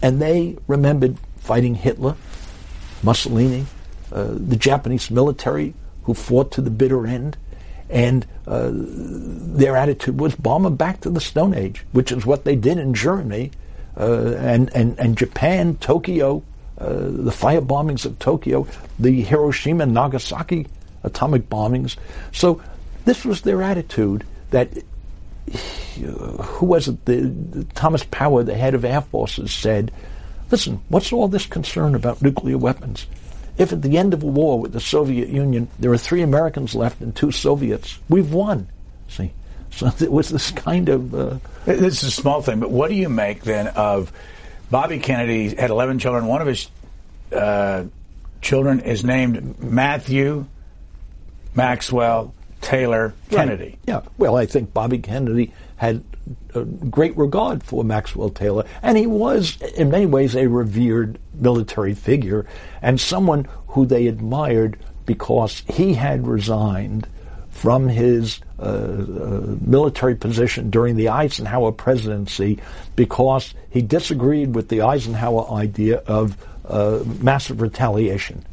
and 0.00 0.20
they 0.20 0.56
remembered 0.66 1.18
fighting 1.38 1.74
Hitler, 1.74 2.16
Mussolini, 3.02 3.66
uh, 4.10 4.28
the 4.30 4.56
Japanese 4.56 5.10
military 5.10 5.74
who 6.04 6.14
fought 6.14 6.50
to 6.52 6.60
the 6.60 6.70
bitter 6.70 7.06
end, 7.06 7.36
and 7.90 8.26
uh, 8.46 8.70
their 8.72 9.76
attitude 9.76 10.18
was 10.18 10.34
bomb 10.34 10.62
them 10.62 10.76
back 10.76 11.00
to 11.02 11.10
the 11.10 11.20
Stone 11.20 11.54
Age, 11.54 11.84
which 11.92 12.10
is 12.10 12.24
what 12.24 12.44
they 12.44 12.56
did 12.56 12.78
in 12.78 12.94
Germany 12.94 13.50
uh, 13.98 14.34
and, 14.38 14.74
and, 14.74 14.98
and 14.98 15.16
Japan, 15.16 15.76
Tokyo, 15.76 16.42
uh, 16.78 16.88
the 16.88 17.30
fire 17.30 17.60
bombings 17.60 18.06
of 18.06 18.18
Tokyo, 18.18 18.66
the 18.98 19.22
Hiroshima 19.22 19.84
and 19.84 19.94
Nagasaki 19.94 20.66
atomic 21.04 21.48
bombings. 21.48 21.96
So 22.32 22.62
this 23.04 23.24
was 23.24 23.42
their 23.42 23.62
attitude 23.62 24.24
that 24.50 24.70
who 25.96 26.66
was 26.66 26.88
it? 26.88 27.04
The, 27.04 27.66
Thomas 27.74 28.04
Power, 28.10 28.42
the 28.42 28.54
head 28.54 28.74
of 28.74 28.84
Air 28.84 29.00
Forces, 29.00 29.52
said, 29.52 29.92
"Listen, 30.50 30.80
what's 30.88 31.12
all 31.12 31.28
this 31.28 31.46
concern 31.46 31.94
about 31.94 32.22
nuclear 32.22 32.58
weapons? 32.58 33.06
If 33.58 33.72
at 33.72 33.82
the 33.82 33.98
end 33.98 34.14
of 34.14 34.22
a 34.22 34.26
war 34.26 34.58
with 34.58 34.72
the 34.72 34.80
Soviet 34.80 35.28
Union 35.28 35.68
there 35.78 35.92
are 35.92 35.98
three 35.98 36.22
Americans 36.22 36.74
left 36.74 37.00
and 37.00 37.14
two 37.14 37.30
Soviets, 37.30 37.98
we've 38.08 38.32
won." 38.32 38.68
See, 39.08 39.32
so 39.70 39.90
it 40.00 40.12
was 40.12 40.28
this 40.28 40.50
kind 40.50 40.88
of. 40.88 41.14
Uh, 41.14 41.38
this 41.64 42.02
is 42.02 42.08
a 42.08 42.10
small 42.10 42.42
thing, 42.42 42.60
but 42.60 42.70
what 42.70 42.88
do 42.88 42.94
you 42.94 43.08
make 43.08 43.42
then 43.42 43.68
of 43.68 44.12
Bobby 44.72 45.00
Kennedy 45.00 45.54
had 45.54 45.68
11 45.68 45.98
children. 45.98 46.24
One 46.24 46.40
of 46.40 46.46
his 46.46 46.70
uh, 47.30 47.84
children 48.40 48.80
is 48.80 49.04
named 49.04 49.60
Matthew 49.60 50.46
Maxwell 51.54 52.34
Taylor 52.62 53.14
Kennedy. 53.30 53.64
Right. 53.64 53.78
Yeah. 53.86 54.00
Well, 54.16 54.36
I 54.36 54.46
think 54.46 54.72
Bobby 54.72 54.98
Kennedy 54.98 55.52
had 55.76 56.02
a 56.54 56.64
great 56.64 57.16
regard 57.16 57.62
for 57.62 57.84
Maxwell 57.84 58.30
Taylor, 58.30 58.64
and 58.82 58.96
he 58.96 59.06
was, 59.06 59.60
in 59.76 59.90
many 59.90 60.06
ways, 60.06 60.34
a 60.34 60.46
revered 60.46 61.18
military 61.34 61.94
figure 61.94 62.46
and 62.80 63.00
someone 63.00 63.46
who 63.68 63.84
they 63.84 64.06
admired 64.06 64.78
because 65.04 65.62
he 65.68 65.94
had 65.94 66.26
resigned 66.26 67.08
from 67.50 67.88
his 67.88 68.40
uh, 68.58 68.62
uh, 68.62 69.56
military 69.60 70.14
position 70.14 70.70
during 70.70 70.96
the 70.96 71.08
Eisenhower 71.08 71.72
presidency 71.72 72.60
because 72.96 73.54
he 73.70 73.82
disagreed 73.82 74.54
with 74.54 74.68
the 74.68 74.82
Eisenhower 74.82 75.50
idea 75.52 75.98
of 76.06 76.36
uh, 76.66 77.00
massive 77.20 77.60
retaliation. 77.60 78.44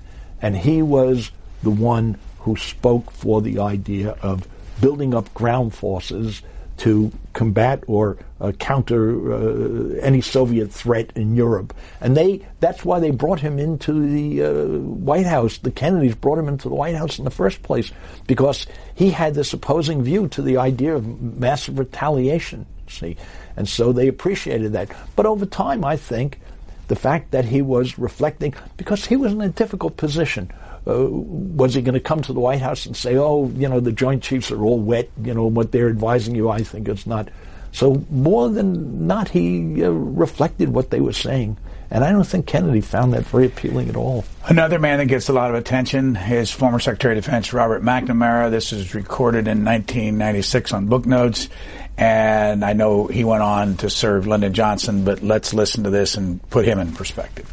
And 0.41 0.57
he 0.57 0.81
was 0.81 1.31
the 1.63 1.69
one 1.69 2.17
who 2.39 2.55
spoke 2.55 3.11
for 3.11 3.41
the 3.41 3.59
idea 3.59 4.11
of 4.21 4.47
building 4.81 5.13
up 5.13 5.33
ground 5.33 5.73
forces 5.73 6.41
to 6.79 7.11
combat 7.33 7.83
or 7.87 8.17
uh, 8.39 8.53
counter 8.53 9.33
uh, 9.33 9.99
any 10.01 10.21
Soviet 10.21 10.71
threat 10.71 11.11
in 11.15 11.35
Europe. 11.35 11.73
And 11.99 12.15
they 12.15 12.45
that's 12.61 12.85
why 12.85 12.99
they 12.99 13.11
brought 13.11 13.41
him 13.41 13.59
into 13.59 14.07
the 14.07 14.43
uh, 14.43 14.79
White 14.79 15.25
House. 15.25 15.57
The 15.57 15.71
Kennedys 15.71 16.15
brought 16.15 16.39
him 16.39 16.47
into 16.47 16.69
the 16.69 16.75
White 16.75 16.95
House 16.95 17.19
in 17.19 17.25
the 17.25 17.31
first 17.31 17.61
place 17.63 17.91
because 18.27 18.65
he 18.95 19.11
had 19.11 19.35
this 19.35 19.53
opposing 19.53 20.03
view 20.03 20.29
to 20.29 20.41
the 20.41 20.57
idea 20.57 20.95
of 20.95 21.21
massive 21.21 21.77
retaliation. 21.77 22.65
See, 22.87 23.17
and 23.55 23.67
so 23.67 23.91
they 23.91 24.07
appreciated 24.07 24.71
that. 24.71 24.89
But 25.15 25.25
over 25.25 25.45
time, 25.45 25.83
I 25.85 25.97
think 25.97 26.39
the 26.87 26.95
fact 26.95 27.31
that 27.31 27.45
he 27.45 27.61
was 27.61 27.99
reflecting 27.99 28.53
because 28.77 29.05
he 29.05 29.15
was 29.15 29.33
in 29.33 29.41
a 29.41 29.49
difficult 29.49 29.97
position 29.97 30.51
uh, 30.89 31.07
was 31.09 31.73
he 31.73 31.81
going 31.81 31.93
to 31.93 31.99
come 31.99 32.21
to 32.21 32.33
the 32.33 32.39
White 32.39 32.61
House 32.61 32.85
and 32.85 32.95
say, 32.95 33.17
"Oh, 33.17 33.51
you 33.55 33.69
know, 33.69 33.79
the 33.79 33.91
Joint 33.91 34.23
Chiefs 34.23 34.51
are 34.51 34.61
all 34.61 34.79
wet. 34.79 35.09
You 35.23 35.33
know 35.33 35.45
what 35.45 35.71
they're 35.71 35.89
advising 35.89 36.35
you? 36.35 36.49
I 36.49 36.63
think 36.63 36.87
it's 36.87 37.07
not." 37.07 37.29
So 37.71 38.03
more 38.09 38.49
than 38.49 39.07
not, 39.07 39.29
he 39.29 39.83
uh, 39.83 39.89
reflected 39.89 40.69
what 40.69 40.89
they 40.89 41.01
were 41.01 41.13
saying. 41.13 41.57
And 41.91 42.03
I 42.03 42.11
don't 42.11 42.23
think 42.23 42.45
Kennedy 42.45 42.81
found 42.81 43.13
that 43.13 43.23
very 43.23 43.47
appealing 43.47 43.89
at 43.89 43.95
all. 43.95 44.23
Another 44.45 44.77
man 44.77 44.99
that 44.99 45.05
gets 45.05 45.27
a 45.27 45.33
lot 45.33 45.49
of 45.49 45.55
attention 45.55 46.15
is 46.15 46.51
former 46.51 46.79
Secretary 46.79 47.17
of 47.17 47.23
Defense 47.23 47.51
Robert 47.51 47.81
McNamara. 47.81 48.51
This 48.51 48.71
is 48.71 48.93
recorded 48.93 49.47
in 49.47 49.65
1996 49.65 50.71
on 50.71 50.85
Book 50.85 51.07
Notes. 51.07 51.49
And 51.97 52.63
I 52.63 52.73
know 52.73 53.07
he 53.07 53.23
went 53.23 53.41
on 53.41 53.77
to 53.77 53.89
serve 53.89 54.27
Lyndon 54.27 54.53
Johnson, 54.53 55.03
but 55.03 55.23
let's 55.23 55.53
listen 55.53 55.83
to 55.83 55.89
this 55.89 56.15
and 56.15 56.47
put 56.49 56.65
him 56.65 56.79
in 56.79 56.93
perspective. 56.93 57.51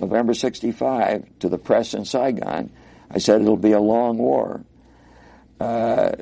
November 0.00 0.34
65 0.34 1.26
to 1.40 1.48
the 1.48 1.58
press 1.58 1.94
in 1.94 2.04
Saigon. 2.04 2.70
I 3.10 3.18
said 3.18 3.40
it'll 3.40 3.56
be 3.56 3.72
a 3.72 3.80
long 3.80 4.18
war. 4.18 4.64
Uh, 5.60 6.12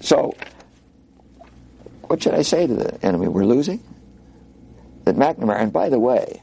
so, 0.00 0.34
what 2.02 2.22
should 2.22 2.34
I 2.34 2.42
say 2.42 2.66
to 2.66 2.74
the 2.74 3.04
enemy? 3.04 3.28
We're 3.28 3.44
losing? 3.44 3.82
That 5.04 5.16
McNamara, 5.16 5.60
and 5.60 5.72
by 5.72 5.88
the 5.88 5.98
way, 5.98 6.42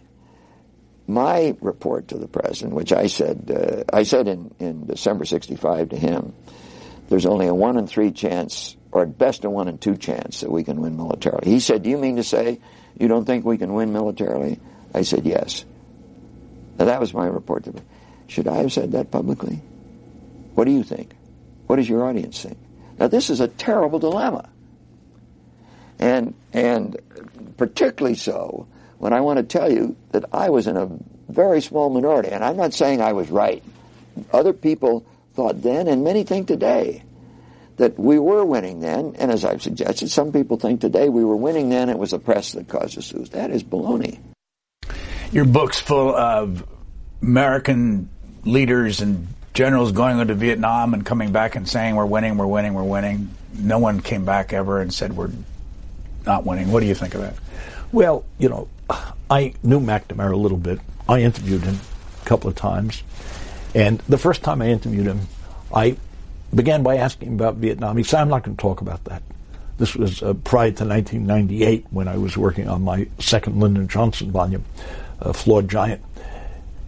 my 1.07 1.55
report 1.62 2.10
to 2.10 2.17
the 2.17 2.27
president, 2.27 2.75
which 2.75 2.91
I 2.91 3.07
said, 3.07 3.51
uh, 3.51 3.95
I 3.95 4.03
said 4.03 4.27
in, 4.27 4.53
in 4.60 4.86
December 4.86 5.25
65 5.25 5.89
to 5.89 5.97
him, 5.97 6.33
there's 7.10 7.25
only 7.25 7.47
a 7.47 7.53
one 7.53 7.77
in 7.77 7.88
three 7.88 8.12
chance, 8.12 8.75
or 8.91 9.03
at 9.03 9.17
best 9.17 9.45
a 9.45 9.49
one 9.49 9.67
in 9.67 9.77
two 9.77 9.95
chance 9.95 10.41
that 10.41 10.51
we 10.51 10.63
can 10.63 10.81
win 10.81 10.97
militarily. 10.97 11.49
He 11.49 11.60
said, 11.60 11.83
do 11.83 11.89
you 11.89 11.97
mean 11.97 12.17
to 12.17 12.23
say 12.23 12.60
you 12.99 13.07
don't 13.07 13.25
think 13.25 13.45
we 13.45 13.57
can 13.57 13.73
win 13.73 13.93
militarily? 13.93 14.60
I 14.93 15.03
said, 15.03 15.25
yes. 15.25 15.63
Now, 16.77 16.85
that 16.85 16.99
was 16.99 17.13
my 17.13 17.25
report 17.25 17.63
to 17.65 17.73
me. 17.73 17.81
Should 18.27 18.47
I 18.47 18.57
have 18.57 18.71
said 18.71 18.91
that 18.91 19.11
publicly? 19.11 19.61
What 20.55 20.65
do 20.65 20.71
you 20.71 20.83
think? 20.83 21.15
What 21.67 21.77
does 21.77 21.89
your 21.89 22.05
audience 22.05 22.41
think? 22.41 22.57
Now, 22.99 23.07
this 23.07 23.29
is 23.29 23.39
a 23.39 23.47
terrible 23.47 23.99
dilemma. 23.99 24.49
And, 25.99 26.33
and 26.53 26.97
particularly 27.57 28.15
so 28.15 28.67
when 28.97 29.13
I 29.13 29.21
want 29.21 29.37
to 29.37 29.43
tell 29.43 29.71
you 29.71 29.95
that 30.11 30.25
I 30.31 30.49
was 30.49 30.67
in 30.67 30.77
a 30.77 30.89
very 31.29 31.61
small 31.61 31.89
minority. 31.89 32.29
And 32.29 32.43
I'm 32.43 32.57
not 32.57 32.73
saying 32.73 33.01
I 33.01 33.13
was 33.13 33.29
right. 33.29 33.63
Other 34.31 34.53
people 34.53 35.05
thought 35.33 35.61
then, 35.61 35.87
and 35.87 36.03
many 36.03 36.23
think 36.23 36.47
today, 36.47 37.03
that 37.77 37.99
we 37.99 38.17
were 38.17 38.43
winning 38.43 38.79
then. 38.79 39.15
And 39.19 39.32
as 39.32 39.45
I've 39.45 39.61
suggested, 39.61 40.09
some 40.09 40.32
people 40.32 40.57
think 40.57 40.82
today 40.82 41.09
we 41.09 41.23
were 41.23 41.36
winning 41.36 41.69
then. 41.69 41.89
It 41.89 41.99
was 41.99 42.11
the 42.11 42.19
press 42.19 42.53
that 42.53 42.67
caused 42.67 42.97
us 42.97 43.09
to 43.09 43.19
lose. 43.19 43.30
That 43.32 43.51
is 43.51 43.63
baloney. 43.63 44.19
Your 45.32 45.45
book's 45.45 45.80
full 45.80 46.15
of 46.15 46.65
American 47.21 48.09
leaders 48.45 49.01
and 49.01 49.28
generals 49.53 49.91
going 49.91 50.19
into 50.19 50.36
Vietnam 50.36 50.93
and 50.93 51.05
coming 51.05 51.32
back 51.32 51.55
and 51.55 51.67
saying 51.67 51.95
we're 51.95 52.05
winning, 52.05 52.38
we're 52.38 52.47
winning, 52.47 52.73
we're 52.73 52.84
winning. 52.84 53.30
No 53.53 53.80
one 53.80 54.01
came 54.01 54.23
back 54.23 54.53
ever 54.53 54.80
and 54.80 54.93
said 54.93 55.13
we're 55.13 55.32
not 56.25 56.45
winning. 56.45 56.71
What 56.71 56.80
do 56.80 56.86
you 56.86 56.95
think 56.95 57.15
of 57.15 57.21
that? 57.21 57.36
Well, 57.91 58.23
you 58.38 58.49
know, 58.49 58.67
I 59.30 59.53
knew 59.63 59.80
McNamara 59.80 60.32
a 60.32 60.38
little 60.38 60.57
bit. 60.57 60.80
I 61.09 61.21
interviewed 61.21 61.63
him 61.63 61.80
a 62.21 62.25
couple 62.25 62.49
of 62.49 62.55
times. 62.55 63.03
And 63.75 63.99
the 64.07 64.17
first 64.17 64.43
time 64.43 64.61
I 64.61 64.67
interviewed 64.67 65.07
him, 65.07 65.21
I 65.73 65.97
began 66.53 66.84
by 66.84 66.97
asking 66.97 67.30
him 67.30 67.34
about 67.36 67.55
Vietnam. 67.55 67.97
He 67.97 68.03
said, 68.03 68.21
I'm 68.21 68.30
not 68.30 68.43
going 68.43 68.55
to 68.55 68.61
talk 68.61 68.82
about 68.82 69.03
that. 69.05 69.23
This 69.78 69.95
was 69.95 70.23
uh, 70.23 70.34
prior 70.34 70.71
to 70.71 70.86
1998 70.86 71.86
when 71.91 72.07
I 72.07 72.17
was 72.17 72.38
working 72.38 72.67
on 72.67 72.84
my 72.84 73.07
second 73.19 73.59
Lyndon 73.59 73.88
Johnson 73.88 74.32
volume, 74.32 74.65
uh, 75.22 75.34
Flawed 75.34 75.70
Giant. 75.70 76.03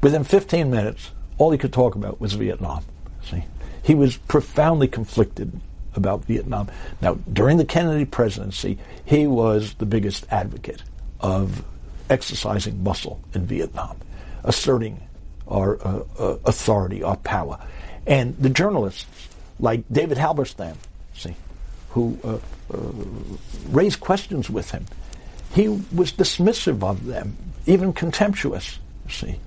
Within 0.01 0.23
15 0.23 0.69
minutes, 0.69 1.11
all 1.37 1.51
he 1.51 1.57
could 1.57 1.73
talk 1.73 1.95
about 1.95 2.21
was 2.21 2.33
Vietnam. 2.33 2.83
See, 3.23 3.43
he 3.83 3.95
was 3.95 4.17
profoundly 4.17 4.87
conflicted 4.87 5.59
about 5.95 6.25
Vietnam. 6.25 6.69
Now, 7.01 7.15
during 7.31 7.57
the 7.57 7.65
Kennedy 7.65 8.05
presidency, 8.05 8.77
he 9.05 9.27
was 9.27 9.73
the 9.75 9.85
biggest 9.85 10.25
advocate 10.29 10.83
of 11.19 11.63
exercising 12.09 12.83
muscle 12.83 13.19
in 13.33 13.45
Vietnam, 13.45 13.97
asserting 14.43 15.01
our 15.47 15.79
uh, 15.85 16.03
uh, 16.17 16.37
authority, 16.45 17.03
our 17.03 17.17
power. 17.17 17.59
And 18.05 18.37
the 18.37 18.49
journalists, 18.49 19.05
like 19.59 19.83
David 19.91 20.17
Halberstam, 20.17 20.75
see, 21.13 21.35
who 21.89 22.17
uh, 22.23 22.37
uh, 22.73 22.77
raised 23.69 23.99
questions 23.99 24.49
with 24.49 24.71
him, 24.71 24.85
he 25.53 25.67
was 25.67 26.11
dismissive 26.11 26.83
of 26.83 27.05
them, 27.05 27.35
even 27.65 27.93
contemptuous, 27.93 28.79
see. 29.09 29.39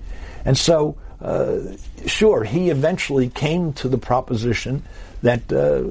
And 0.45 0.57
so, 0.57 0.95
uh, 1.21 1.59
sure, 2.05 2.43
he 2.43 2.69
eventually 2.69 3.29
came 3.29 3.73
to 3.73 3.87
the 3.87 3.97
proposition 3.97 4.83
that 5.21 5.51
uh, 5.51 5.83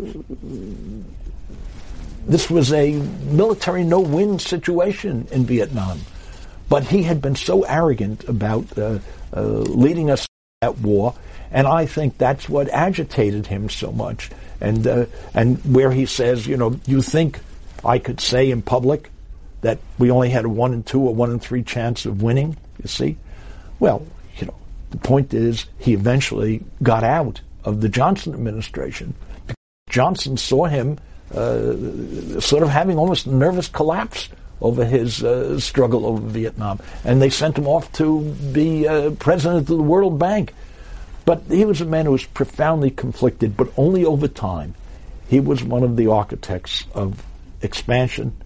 this 2.26 2.50
was 2.50 2.72
a 2.72 2.92
military 2.92 3.84
no-win 3.84 4.38
situation 4.38 5.26
in 5.32 5.44
Vietnam. 5.44 6.00
But 6.68 6.84
he 6.84 7.02
had 7.02 7.20
been 7.20 7.36
so 7.36 7.62
arrogant 7.62 8.28
about 8.28 8.78
uh, 8.78 8.98
uh, 9.34 9.40
leading 9.40 10.10
us 10.10 10.26
at 10.62 10.78
war, 10.78 11.14
and 11.50 11.66
I 11.66 11.86
think 11.86 12.16
that's 12.16 12.48
what 12.48 12.68
agitated 12.68 13.46
him 13.46 13.68
so 13.68 13.92
much. 13.92 14.30
And 14.60 14.86
uh, 14.86 15.06
and 15.34 15.58
where 15.74 15.90
he 15.90 16.06
says, 16.06 16.46
you 16.46 16.56
know, 16.56 16.78
you 16.86 17.02
think 17.02 17.40
I 17.84 17.98
could 17.98 18.20
say 18.20 18.50
in 18.50 18.62
public 18.62 19.10
that 19.62 19.78
we 19.98 20.10
only 20.10 20.30
had 20.30 20.44
a 20.44 20.48
one 20.48 20.72
in 20.72 20.82
two 20.82 21.00
or 21.00 21.14
one 21.14 21.30
in 21.30 21.38
three 21.40 21.62
chance 21.62 22.06
of 22.06 22.22
winning? 22.22 22.56
You 22.82 22.88
see, 22.88 23.16
well, 23.80 24.06
you 24.36 24.46
know, 24.46 24.54
the 24.90 24.98
point 24.98 25.34
is 25.34 25.66
he 25.78 25.94
eventually 25.94 26.62
got 26.82 27.02
out 27.02 27.40
of 27.64 27.80
the 27.80 27.88
Johnson 27.88 28.34
administration. 28.34 29.14
Johnson 29.88 30.36
saw 30.36 30.66
him 30.66 30.98
uh, 31.34 32.40
sort 32.40 32.62
of 32.62 32.68
having 32.68 32.98
almost 32.98 33.26
a 33.26 33.34
nervous 33.34 33.68
collapse 33.68 34.28
over 34.60 34.84
his 34.84 35.24
uh, 35.24 35.58
struggle 35.58 36.06
over 36.06 36.20
Vietnam, 36.20 36.78
and 37.04 37.20
they 37.20 37.30
sent 37.30 37.58
him 37.58 37.66
off 37.66 37.90
to 37.92 38.20
be 38.52 38.86
uh, 38.86 39.10
president 39.12 39.60
of 39.60 39.66
the 39.66 39.82
World 39.82 40.18
Bank. 40.18 40.54
But 41.24 41.42
he 41.48 41.64
was 41.64 41.80
a 41.80 41.84
man 41.84 42.06
who 42.06 42.12
was 42.12 42.24
profoundly 42.24 42.90
conflicted, 42.90 43.56
but 43.56 43.72
only 43.76 44.04
over 44.04 44.28
time. 44.28 44.74
He 45.28 45.40
was 45.40 45.64
one 45.64 45.82
of 45.82 45.96
the 45.96 46.08
architects 46.08 46.84
of 46.94 47.24
expansion, 47.62 48.36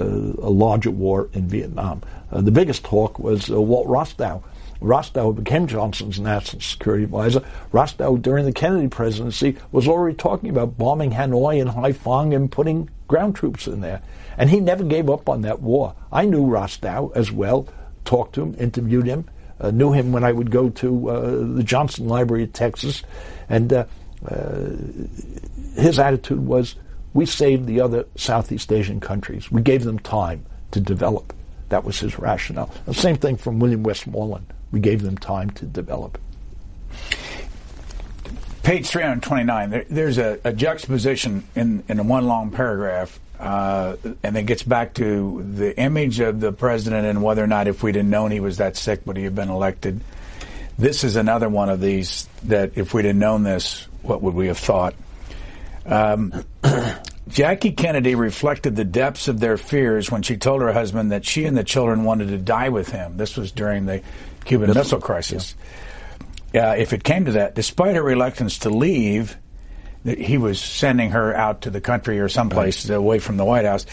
a 0.00 0.50
larger 0.50 0.90
war 0.90 1.28
in 1.32 1.48
Vietnam. 1.48 2.02
Uh, 2.30 2.40
the 2.40 2.50
biggest 2.50 2.84
talk 2.84 3.18
was 3.18 3.50
uh, 3.50 3.60
Walt 3.60 3.86
Rostow. 3.86 4.42
Rostow 4.80 5.34
became 5.34 5.66
Johnson's 5.66 6.20
national 6.20 6.60
security 6.60 7.04
advisor. 7.04 7.42
Rostow, 7.72 8.20
during 8.20 8.44
the 8.44 8.52
Kennedy 8.52 8.88
presidency, 8.88 9.56
was 9.72 9.88
already 9.88 10.16
talking 10.16 10.50
about 10.50 10.76
bombing 10.76 11.12
Hanoi 11.12 11.60
and 11.60 11.70
Haiphong 11.70 12.34
and 12.34 12.52
putting 12.52 12.90
ground 13.08 13.36
troops 13.36 13.66
in 13.66 13.80
there. 13.80 14.02
And 14.36 14.50
he 14.50 14.60
never 14.60 14.84
gave 14.84 15.08
up 15.08 15.28
on 15.28 15.42
that 15.42 15.62
war. 15.62 15.94
I 16.12 16.26
knew 16.26 16.44
Rostow 16.44 17.10
as 17.14 17.32
well, 17.32 17.68
talked 18.04 18.34
to 18.34 18.42
him, 18.42 18.54
interviewed 18.58 19.06
him, 19.06 19.28
uh, 19.60 19.70
knew 19.70 19.92
him 19.92 20.12
when 20.12 20.24
I 20.24 20.32
would 20.32 20.50
go 20.50 20.68
to 20.68 21.08
uh, 21.08 21.30
the 21.54 21.62
Johnson 21.62 22.06
Library 22.08 22.44
of 22.44 22.52
Texas. 22.52 23.02
And 23.48 23.72
uh, 23.72 23.86
uh, 24.28 24.70
his 25.76 25.98
attitude 25.98 26.46
was 26.46 26.74
we 27.16 27.24
saved 27.24 27.66
the 27.66 27.80
other 27.80 28.04
Southeast 28.14 28.70
Asian 28.70 29.00
countries. 29.00 29.50
We 29.50 29.62
gave 29.62 29.84
them 29.84 29.98
time 29.98 30.44
to 30.72 30.80
develop. 30.80 31.32
That 31.70 31.82
was 31.82 31.98
his 31.98 32.18
rationale. 32.18 32.70
The 32.84 32.92
same 32.92 33.16
thing 33.16 33.38
from 33.38 33.58
William 33.58 33.82
Westmoreland. 33.82 34.52
We 34.70 34.80
gave 34.80 35.00
them 35.00 35.16
time 35.16 35.48
to 35.52 35.64
develop. 35.64 36.18
Page 38.62 38.86
329, 38.86 39.70
there, 39.70 39.86
there's 39.88 40.18
a, 40.18 40.38
a, 40.44 40.52
juxtaposition 40.52 41.44
in, 41.54 41.84
in 41.88 42.06
one 42.06 42.26
long 42.26 42.50
paragraph, 42.50 43.18
uh, 43.40 43.96
and 44.22 44.36
it 44.36 44.44
gets 44.44 44.62
back 44.62 44.92
to 44.94 45.42
the 45.54 45.78
image 45.78 46.20
of 46.20 46.40
the 46.40 46.52
president 46.52 47.06
and 47.06 47.22
whether 47.22 47.42
or 47.42 47.46
not, 47.46 47.66
if 47.66 47.82
we'd 47.82 47.94
have 47.94 48.04
known 48.04 48.30
he 48.30 48.40
was 48.40 48.58
that 48.58 48.76
sick, 48.76 49.06
would 49.06 49.16
he 49.16 49.24
have 49.24 49.34
been 49.34 49.48
elected. 49.48 50.02
This 50.76 51.02
is 51.02 51.16
another 51.16 51.48
one 51.48 51.70
of 51.70 51.80
these 51.80 52.28
that 52.44 52.72
if 52.76 52.92
we'd 52.92 53.06
have 53.06 53.16
known 53.16 53.42
this, 53.42 53.88
what 54.02 54.20
would 54.20 54.34
we 54.34 54.48
have 54.48 54.58
thought? 54.58 54.94
Um, 55.86 56.44
Jackie 57.28 57.72
Kennedy 57.72 58.14
reflected 58.14 58.76
the 58.76 58.84
depths 58.84 59.28
of 59.28 59.40
their 59.40 59.56
fears 59.56 60.10
when 60.10 60.22
she 60.22 60.36
told 60.36 60.62
her 60.62 60.72
husband 60.72 61.12
that 61.12 61.24
she 61.24 61.44
and 61.44 61.56
the 61.56 61.64
children 61.64 62.04
wanted 62.04 62.28
to 62.28 62.38
die 62.38 62.68
with 62.68 62.90
him. 62.90 63.16
This 63.16 63.36
was 63.36 63.50
during 63.50 63.86
the 63.86 64.02
Cuban 64.44 64.68
Missile, 64.68 64.82
Missile 64.82 65.00
crisis. 65.00 65.54
Yeah 65.58 65.66
uh, 66.56 66.74
if 66.76 66.92
it 66.92 67.04
came 67.04 67.26
to 67.26 67.32
that, 67.32 67.54
despite 67.54 67.96
her 67.96 68.02
reluctance 68.02 68.60
to 68.60 68.70
leave, 68.70 69.36
he 70.04 70.38
was 70.38 70.60
sending 70.60 71.10
her 71.10 71.34
out 71.34 71.62
to 71.62 71.70
the 71.70 71.80
country 71.80 72.20
or 72.20 72.28
someplace 72.28 72.88
right. 72.88 72.96
away 72.96 73.18
from 73.18 73.36
the 73.36 73.44
White 73.44 73.64
House. 73.64 73.86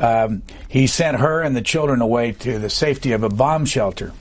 Um, 0.00 0.42
he 0.68 0.86
sent 0.86 1.18
her 1.18 1.42
and 1.42 1.54
the 1.54 1.62
children 1.62 2.00
away 2.00 2.32
to 2.32 2.58
the 2.58 2.70
safety 2.70 3.12
of 3.12 3.22
a 3.22 3.28
bomb 3.28 3.66
shelter. 3.66 4.12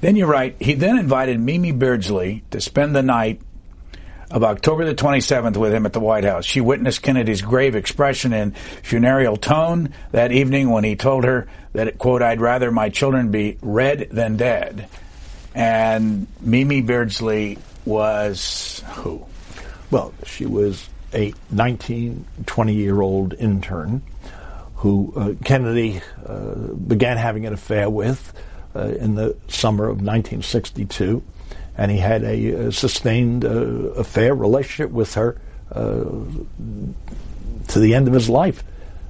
Then 0.00 0.16
you 0.16 0.26
write, 0.26 0.56
he 0.60 0.74
then 0.74 0.98
invited 0.98 1.40
Mimi 1.40 1.72
Beardsley 1.72 2.42
to 2.50 2.60
spend 2.60 2.94
the 2.94 3.02
night 3.02 3.40
of 4.34 4.42
October 4.42 4.84
the 4.84 4.96
27th 4.96 5.56
with 5.56 5.72
him 5.72 5.86
at 5.86 5.92
the 5.92 6.00
White 6.00 6.24
House. 6.24 6.44
She 6.44 6.60
witnessed 6.60 7.02
Kennedy's 7.02 7.40
grave 7.40 7.76
expression 7.76 8.32
and 8.32 8.56
funereal 8.82 9.36
tone 9.36 9.94
that 10.10 10.32
evening 10.32 10.70
when 10.70 10.82
he 10.82 10.96
told 10.96 11.22
her 11.22 11.46
that, 11.72 11.98
quote, 11.98 12.20
I'd 12.20 12.40
rather 12.40 12.72
my 12.72 12.88
children 12.88 13.30
be 13.30 13.58
red 13.62 14.08
than 14.10 14.36
dead. 14.36 14.88
And 15.54 16.26
Mimi 16.40 16.80
Beardsley 16.80 17.58
was 17.84 18.82
who? 18.94 19.24
Well, 19.92 20.12
she 20.26 20.46
was 20.46 20.88
a 21.12 21.32
19, 21.52 22.26
20 22.44 22.74
year 22.74 23.00
old 23.00 23.34
intern 23.34 24.02
who 24.74 25.12
uh, 25.14 25.34
Kennedy 25.44 26.00
uh, 26.26 26.54
began 26.54 27.18
having 27.18 27.46
an 27.46 27.52
affair 27.52 27.88
with 27.88 28.32
uh, 28.74 28.80
in 28.80 29.14
the 29.14 29.36
summer 29.46 29.84
of 29.84 29.98
1962. 29.98 31.22
And 31.76 31.90
he 31.90 31.98
had 31.98 32.22
a, 32.22 32.48
a 32.66 32.72
sustained 32.72 33.44
uh, 33.44 33.48
affair, 33.98 34.34
relationship 34.34 34.90
with 34.90 35.14
her 35.14 35.40
uh, 35.72 36.04
to 37.68 37.80
the 37.80 37.94
end 37.94 38.06
of 38.06 38.14
his 38.14 38.28
life. 38.28 38.62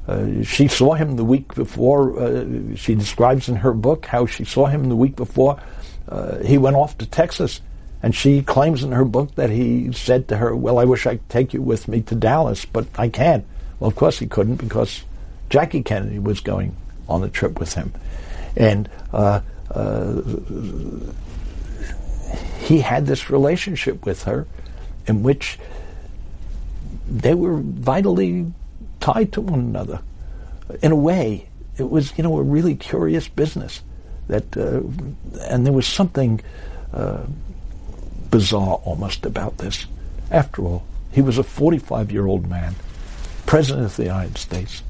Uh, 0.06 0.42
she 0.42 0.68
saw 0.68 0.94
him 0.94 1.16
the 1.16 1.24
week 1.24 1.54
before. 1.54 2.18
Uh, 2.18 2.74
she 2.76 2.94
describes 2.94 3.48
in 3.48 3.56
her 3.56 3.72
book 3.72 4.06
how 4.06 4.26
she 4.26 4.44
saw 4.44 4.66
him 4.66 4.88
the 4.88 4.96
week 4.96 5.16
before 5.16 5.60
uh, 6.08 6.38
he 6.38 6.58
went 6.58 6.76
off 6.76 6.98
to 6.98 7.06
Texas. 7.06 7.60
And 8.02 8.14
she 8.14 8.42
claims 8.42 8.84
in 8.84 8.92
her 8.92 9.04
book 9.04 9.34
that 9.36 9.48
he 9.48 9.90
said 9.92 10.28
to 10.28 10.36
her, 10.36 10.54
Well, 10.54 10.78
I 10.78 10.84
wish 10.84 11.06
I 11.06 11.16
could 11.16 11.28
take 11.30 11.54
you 11.54 11.62
with 11.62 11.88
me 11.88 12.02
to 12.02 12.14
Dallas, 12.14 12.66
but 12.66 12.86
I 12.96 13.08
can't. 13.08 13.46
Well, 13.80 13.88
of 13.88 13.96
course 13.96 14.18
he 14.18 14.26
couldn't 14.26 14.56
because 14.56 15.04
Jackie 15.48 15.82
Kennedy 15.82 16.18
was 16.18 16.40
going 16.40 16.76
on 17.08 17.22
the 17.22 17.30
trip 17.30 17.58
with 17.58 17.72
him. 17.72 17.94
And 18.56 18.90
uh, 19.12 19.40
uh, 19.70 20.20
he 22.60 22.80
had 22.80 23.06
this 23.06 23.30
relationship 23.30 24.04
with 24.04 24.24
her 24.24 24.46
in 25.06 25.22
which 25.22 25.58
they 27.08 27.34
were 27.34 27.56
vitally 27.58 28.52
tied 29.00 29.32
to 29.32 29.40
one 29.40 29.60
another. 29.60 30.00
In 30.82 30.92
a 30.92 30.96
way, 30.96 31.48
it 31.76 31.90
was, 31.90 32.16
you 32.16 32.24
know, 32.24 32.38
a 32.38 32.42
really 32.42 32.74
curious 32.74 33.28
business 33.28 33.82
that, 34.28 34.56
uh, 34.56 34.80
and 35.48 35.66
there 35.66 35.72
was 35.72 35.86
something 35.86 36.40
uh, 36.92 37.24
bizarre 38.30 38.80
almost 38.84 39.26
about 39.26 39.58
this. 39.58 39.86
After 40.30 40.62
all, 40.62 40.84
he 41.12 41.20
was 41.20 41.38
a 41.38 41.42
45 41.42 42.10
year 42.10 42.26
old 42.26 42.48
man, 42.48 42.74
president 43.46 43.86
of 43.86 43.96
the 43.96 44.04
United 44.04 44.38
States. 44.38 44.82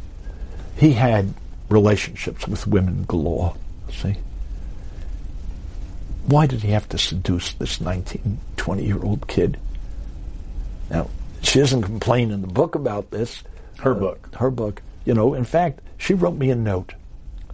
He 0.76 0.92
had 0.92 1.34
relationships 1.68 2.46
with 2.46 2.66
women 2.66 3.04
galore. 3.04 3.56
See? 3.90 4.16
Why 6.26 6.46
did 6.46 6.62
he 6.62 6.70
have 6.70 6.88
to 6.90 6.98
seduce 6.98 7.52
this 7.54 7.80
19, 7.80 8.38
20 8.56 8.84
year 8.84 9.02
old 9.02 9.28
kid? 9.28 9.58
Now, 10.90 11.08
she 11.42 11.60
doesn't 11.60 11.82
complain 11.82 12.30
in 12.30 12.40
the 12.40 12.46
book 12.48 12.74
about 12.74 13.10
this. 13.10 13.42
Her 13.78 13.92
uh, 13.92 13.98
book. 13.98 14.34
Her 14.34 14.50
book. 14.50 14.82
You 15.04 15.14
know, 15.14 15.34
in 15.34 15.44
fact, 15.44 15.80
she 15.98 16.14
wrote 16.14 16.36
me 16.36 16.50
a 16.50 16.54
note 16.54 16.94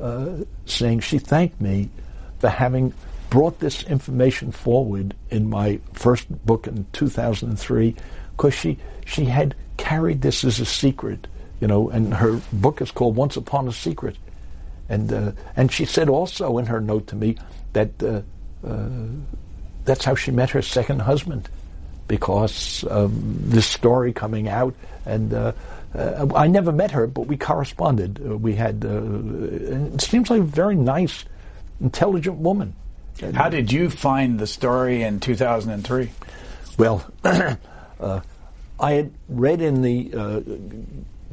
uh, 0.00 0.44
saying 0.66 1.00
she 1.00 1.18
thanked 1.18 1.60
me 1.60 1.90
for 2.38 2.48
having 2.48 2.94
brought 3.28 3.58
this 3.60 3.82
information 3.84 4.50
forward 4.52 5.14
in 5.30 5.48
my 5.48 5.80
first 5.92 6.28
book 6.46 6.66
in 6.66 6.86
2003 6.92 7.94
because 8.36 8.54
she 8.54 8.78
she 9.04 9.24
had 9.24 9.54
carried 9.76 10.22
this 10.22 10.44
as 10.44 10.60
a 10.60 10.64
secret, 10.64 11.26
you 11.60 11.66
know, 11.66 11.90
and 11.90 12.14
her 12.14 12.40
book 12.52 12.80
is 12.80 12.90
called 12.90 13.16
Once 13.16 13.36
Upon 13.36 13.68
a 13.68 13.72
Secret, 13.72 14.16
and 14.88 15.12
uh, 15.12 15.32
and 15.56 15.70
she 15.70 15.84
said 15.84 16.08
also 16.08 16.58
in 16.58 16.66
her 16.66 16.80
note 16.80 17.06
to 17.08 17.16
me 17.16 17.36
that 17.72 18.02
uh, 18.66 18.88
that's 19.84 20.04
how 20.04 20.14
she 20.14 20.30
met 20.30 20.50
her 20.50 20.62
second 20.62 21.00
husband 21.00 21.48
because 22.08 22.84
of 22.84 23.50
this 23.50 23.66
story 23.66 24.12
coming 24.12 24.48
out 24.48 24.74
and 25.06 25.32
uh, 25.32 25.52
uh, 25.94 26.26
I 26.34 26.46
never 26.46 26.72
met 26.72 26.92
her, 26.92 27.06
but 27.06 27.26
we 27.26 27.36
corresponded. 27.36 28.20
Uh, 28.24 28.36
we 28.36 28.54
had. 28.54 28.84
Uh, 28.84 29.02
it 29.94 30.00
seems 30.00 30.30
like 30.30 30.40
a 30.40 30.44
very 30.44 30.76
nice, 30.76 31.24
intelligent 31.80 32.36
woman. 32.36 32.74
How 33.34 33.48
did 33.48 33.72
you 33.72 33.90
find 33.90 34.38
the 34.38 34.46
story 34.46 35.02
in 35.02 35.20
2003? 35.20 36.10
Well, 36.78 37.04
uh, 37.24 38.20
I 38.78 38.92
had 38.92 39.12
read 39.28 39.60
in 39.60 39.82
the 39.82 40.12
uh, 40.16 40.40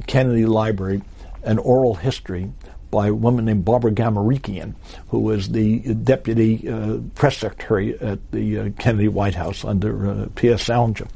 Kennedy 0.06 0.44
Library 0.44 1.02
an 1.44 1.58
oral 1.58 1.94
history 1.94 2.52
by 2.90 3.08
a 3.08 3.14
woman 3.14 3.44
named 3.44 3.64
Barbara 3.64 3.92
Gamarekian, 3.92 4.74
who 5.08 5.20
was 5.20 5.48
the 5.48 5.94
deputy 5.94 6.68
uh, 6.68 6.98
press 7.14 7.38
secretary 7.38 7.98
at 8.00 8.18
the 8.32 8.58
uh, 8.58 8.68
Kennedy 8.78 9.08
White 9.08 9.34
House 9.34 9.64
under 9.64 10.10
uh, 10.10 10.26
P.S. 10.34 10.62
Salinger. 10.62 11.06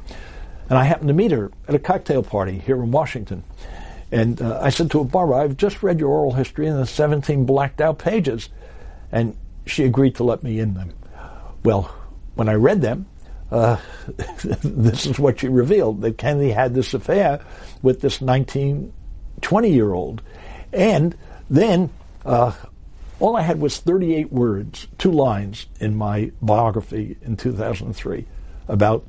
And 0.69 0.77
I 0.77 0.83
happened 0.83 1.09
to 1.09 1.13
meet 1.13 1.31
her 1.31 1.51
at 1.67 1.75
a 1.75 1.79
cocktail 1.79 2.23
party 2.23 2.57
here 2.59 2.81
in 2.81 2.91
Washington. 2.91 3.43
And 4.11 4.41
uh, 4.41 4.59
I 4.61 4.69
said 4.69 4.91
to 4.91 4.99
her, 4.99 5.05
Barbara, 5.05 5.37
I've 5.37 5.57
just 5.57 5.81
read 5.81 5.99
your 5.99 6.09
oral 6.09 6.33
history 6.33 6.67
in 6.67 6.77
the 6.77 6.85
17 6.85 7.45
blacked 7.45 7.81
out 7.81 7.97
pages. 7.97 8.49
And 9.11 9.35
she 9.65 9.83
agreed 9.85 10.15
to 10.15 10.23
let 10.23 10.43
me 10.43 10.59
in 10.59 10.75
them. 10.75 10.93
Well, 11.63 11.93
when 12.35 12.49
I 12.49 12.53
read 12.53 12.81
them, 12.81 13.07
uh, 13.51 13.77
this 14.63 15.05
is 15.05 15.19
what 15.19 15.39
she 15.39 15.47
revealed 15.47 16.01
that 16.01 16.17
Kennedy 16.17 16.51
had 16.51 16.73
this 16.73 16.93
affair 16.93 17.43
with 17.81 18.01
this 18.01 18.21
19, 18.21 18.93
20 19.41 19.69
year 19.71 19.93
old. 19.93 20.21
And 20.71 21.15
then 21.53 21.89
uh, 22.25 22.51
all 23.19 23.35
I 23.35 23.41
had 23.41 23.61
was 23.61 23.77
38 23.77 24.31
words, 24.31 24.87
two 24.97 25.11
lines 25.11 25.67
in 25.79 25.95
my 25.95 26.31
biography 26.41 27.15
in 27.21 27.37
2003 27.37 28.25
about 28.67 29.05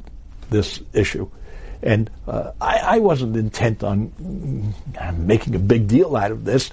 this 0.51 0.81
issue. 0.93 1.31
And 1.83 2.11
uh, 2.29 2.53
I, 2.61 2.79
I, 2.79 2.99
wasn't 2.99 3.37
intent 3.37 3.83
on 3.83 4.11
mm, 4.21 5.19
making 5.19 5.55
a 5.55 5.59
big 5.59 5.89
deal 5.89 6.17
out 6.17 6.31
of 6.31 6.45
this. 6.45 6.69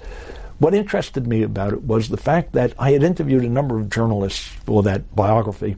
What 0.58 0.74
interested 0.74 1.26
me 1.26 1.42
about 1.42 1.72
it 1.72 1.82
was 1.82 2.08
the 2.08 2.16
fact 2.16 2.52
that 2.52 2.74
I 2.78 2.92
had 2.92 3.02
interviewed 3.02 3.44
a 3.44 3.48
number 3.48 3.78
of 3.78 3.90
journalists 3.90 4.40
for 4.64 4.82
that 4.84 5.14
biography. 5.14 5.76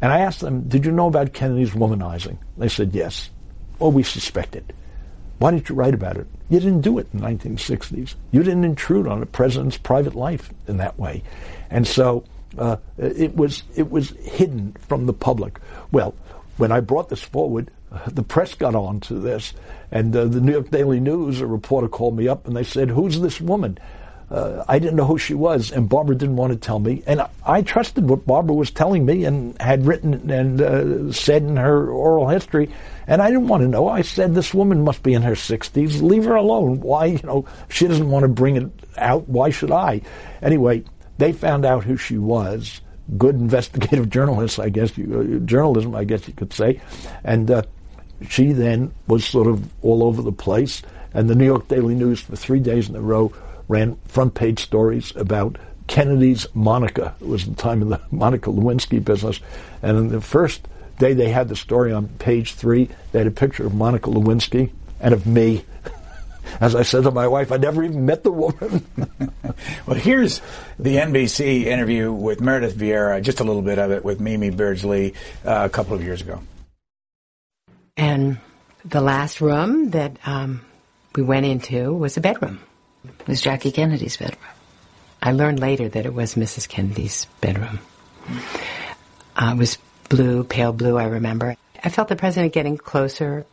And 0.00 0.12
I 0.12 0.20
asked 0.20 0.40
them, 0.40 0.68
Did 0.68 0.84
you 0.84 0.92
know 0.92 1.08
about 1.08 1.32
Kennedy's 1.32 1.72
womanizing? 1.72 2.38
They 2.56 2.68
said, 2.68 2.94
Yes. 2.94 3.30
Well, 3.78 3.92
we 3.92 4.02
suspected. 4.02 4.72
Why 5.38 5.52
didn't 5.52 5.68
you 5.68 5.74
write 5.74 5.94
about 5.94 6.16
it? 6.16 6.26
You 6.48 6.58
didn't 6.60 6.80
do 6.80 6.98
it 6.98 7.08
in 7.12 7.20
the 7.20 7.26
1960s. 7.26 8.14
You 8.32 8.42
didn't 8.42 8.64
intrude 8.64 9.06
on 9.06 9.22
a 9.22 9.26
president's 9.26 9.76
private 9.76 10.14
life 10.14 10.50
in 10.66 10.78
that 10.78 10.98
way. 10.98 11.22
And 11.70 11.86
so 11.86 12.24
uh, 12.56 12.76
it 12.96 13.36
was 13.36 13.62
it 13.76 13.90
was 13.90 14.10
hidden 14.10 14.74
from 14.88 15.06
the 15.06 15.12
public. 15.12 15.60
Well, 15.92 16.14
when 16.56 16.72
I 16.72 16.80
brought 16.80 17.08
this 17.08 17.22
forward, 17.22 17.70
the 18.06 18.22
press 18.22 18.54
got 18.54 18.74
on 18.74 19.00
to 19.00 19.14
this, 19.14 19.52
and 19.92 20.14
uh, 20.14 20.24
the 20.24 20.40
New 20.40 20.52
York 20.52 20.70
Daily 20.70 21.00
News, 21.00 21.40
a 21.40 21.46
reporter 21.46 21.88
called 21.88 22.16
me 22.16 22.28
up 22.28 22.46
and 22.46 22.56
they 22.56 22.64
said, 22.64 22.90
"Who's 22.90 23.20
this 23.20 23.40
woman?" 23.40 23.78
Uh, 24.30 24.62
I 24.68 24.78
didn't 24.78 24.96
know 24.96 25.06
who 25.06 25.16
she 25.16 25.32
was, 25.32 25.72
and 25.72 25.88
Barbara 25.88 26.14
didn't 26.14 26.36
want 26.36 26.52
to 26.52 26.58
tell 26.58 26.78
me. 26.78 27.02
And 27.06 27.26
I, 27.46 27.62
trusted 27.62 28.08
what 28.08 28.26
Barbara 28.26 28.54
was 28.54 28.70
telling 28.70 29.06
me 29.06 29.24
and 29.24 29.60
had 29.60 29.86
written 29.86 30.30
and 30.30 30.60
uh, 30.60 31.12
said 31.12 31.42
in 31.42 31.56
her 31.56 31.90
oral 31.90 32.28
history. 32.28 32.70
And 33.06 33.22
I 33.22 33.28
didn't 33.28 33.48
want 33.48 33.62
to 33.62 33.68
know. 33.68 33.88
I 33.88 34.02
said, 34.02 34.34
this 34.34 34.52
woman 34.52 34.84
must 34.84 35.02
be 35.02 35.14
in 35.14 35.22
her 35.22 35.32
60s. 35.32 36.02
Leave 36.02 36.26
her 36.26 36.34
alone. 36.34 36.80
Why, 36.80 37.06
you 37.06 37.20
know, 37.24 37.46
she 37.70 37.88
doesn't 37.88 38.10
want 38.10 38.24
to 38.24 38.28
bring 38.28 38.56
it 38.56 38.70
out. 38.98 39.26
Why 39.28 39.48
should 39.48 39.70
I? 39.70 40.02
Anyway, 40.42 40.84
they 41.16 41.32
found 41.32 41.64
out 41.64 41.84
who 41.84 41.96
she 41.96 42.18
was. 42.18 42.82
Good 43.16 43.34
investigative 43.34 44.10
journalists, 44.10 44.58
I 44.58 44.68
guess, 44.68 44.96
you, 44.98 45.40
uh, 45.40 45.46
journalism, 45.46 45.94
I 45.94 46.04
guess 46.04 46.28
you 46.28 46.34
could 46.34 46.52
say. 46.52 46.82
And 47.24 47.50
uh, 47.50 47.62
she 48.28 48.52
then 48.52 48.92
was 49.06 49.24
sort 49.24 49.46
of 49.46 49.66
all 49.82 50.02
over 50.02 50.20
the 50.20 50.32
place. 50.32 50.82
And 51.14 51.30
the 51.30 51.34
New 51.34 51.46
York 51.46 51.68
Daily 51.68 51.94
News 51.94 52.20
for 52.20 52.36
three 52.36 52.60
days 52.60 52.90
in 52.90 52.96
a 52.96 53.00
row 53.00 53.32
ran 53.68 53.96
front 54.06 54.34
page 54.34 54.60
stories 54.60 55.14
about 55.14 55.58
Kennedy's 55.86 56.46
Monica. 56.54 57.14
It 57.20 57.26
was 57.26 57.46
the 57.46 57.54
time 57.54 57.82
of 57.82 57.88
the 57.88 58.00
Monica 58.10 58.50
Lewinsky 58.50 59.04
business. 59.04 59.40
And 59.82 59.96
in 59.96 60.08
the 60.08 60.20
first 60.20 60.66
day 60.98 61.14
they 61.14 61.30
had 61.30 61.48
the 61.48 61.56
story 61.56 61.92
on 61.92 62.08
page 62.08 62.54
three, 62.54 62.88
they 63.12 63.18
had 63.18 63.26
a 63.26 63.32
picture 63.32 63.66
of 63.66 63.74
Monica 63.74 64.10
Lewinsky 64.10 64.70
and 65.00 65.14
of 65.14 65.26
me. 65.26 65.64
As 66.60 66.74
I 66.74 66.82
said 66.82 67.04
to 67.04 67.10
my 67.10 67.28
wife, 67.28 67.52
I 67.52 67.58
never 67.58 67.84
even 67.84 68.06
met 68.06 68.22
the 68.22 68.32
woman. 68.32 68.86
well, 69.86 69.96
here's 69.98 70.40
the 70.78 70.96
NBC 70.96 71.64
interview 71.64 72.10
with 72.10 72.40
Meredith 72.40 72.74
Vieira, 72.74 73.22
just 73.22 73.40
a 73.40 73.44
little 73.44 73.62
bit 73.62 73.78
of 73.78 73.90
it 73.90 74.02
with 74.02 74.18
Mimi 74.18 74.50
Beardsley 74.50 75.14
uh, 75.44 75.64
a 75.66 75.68
couple 75.68 75.94
of 75.94 76.02
years 76.02 76.22
ago. 76.22 76.40
And 77.98 78.38
the 78.84 79.00
last 79.02 79.40
room 79.40 79.90
that 79.90 80.16
um, 80.24 80.64
we 81.14 81.22
went 81.22 81.44
into 81.44 81.92
was 81.92 82.16
a 82.16 82.20
bedroom. 82.20 82.60
It 83.28 83.32
was 83.32 83.42
Jackie 83.42 83.72
Kennedy's 83.72 84.16
bedroom. 84.16 84.40
I 85.22 85.32
learned 85.32 85.60
later 85.60 85.86
that 85.86 86.06
it 86.06 86.14
was 86.14 86.34
Mrs. 86.34 86.66
Kennedy's 86.66 87.26
bedroom. 87.42 87.80
Uh, 89.36 89.50
it 89.52 89.58
was 89.58 89.76
blue, 90.08 90.44
pale 90.44 90.72
blue, 90.72 90.96
I 90.96 91.04
remember. 91.04 91.54
I 91.84 91.90
felt 91.90 92.08
the 92.08 92.16
president 92.16 92.54
getting 92.54 92.78
closer 92.78 93.44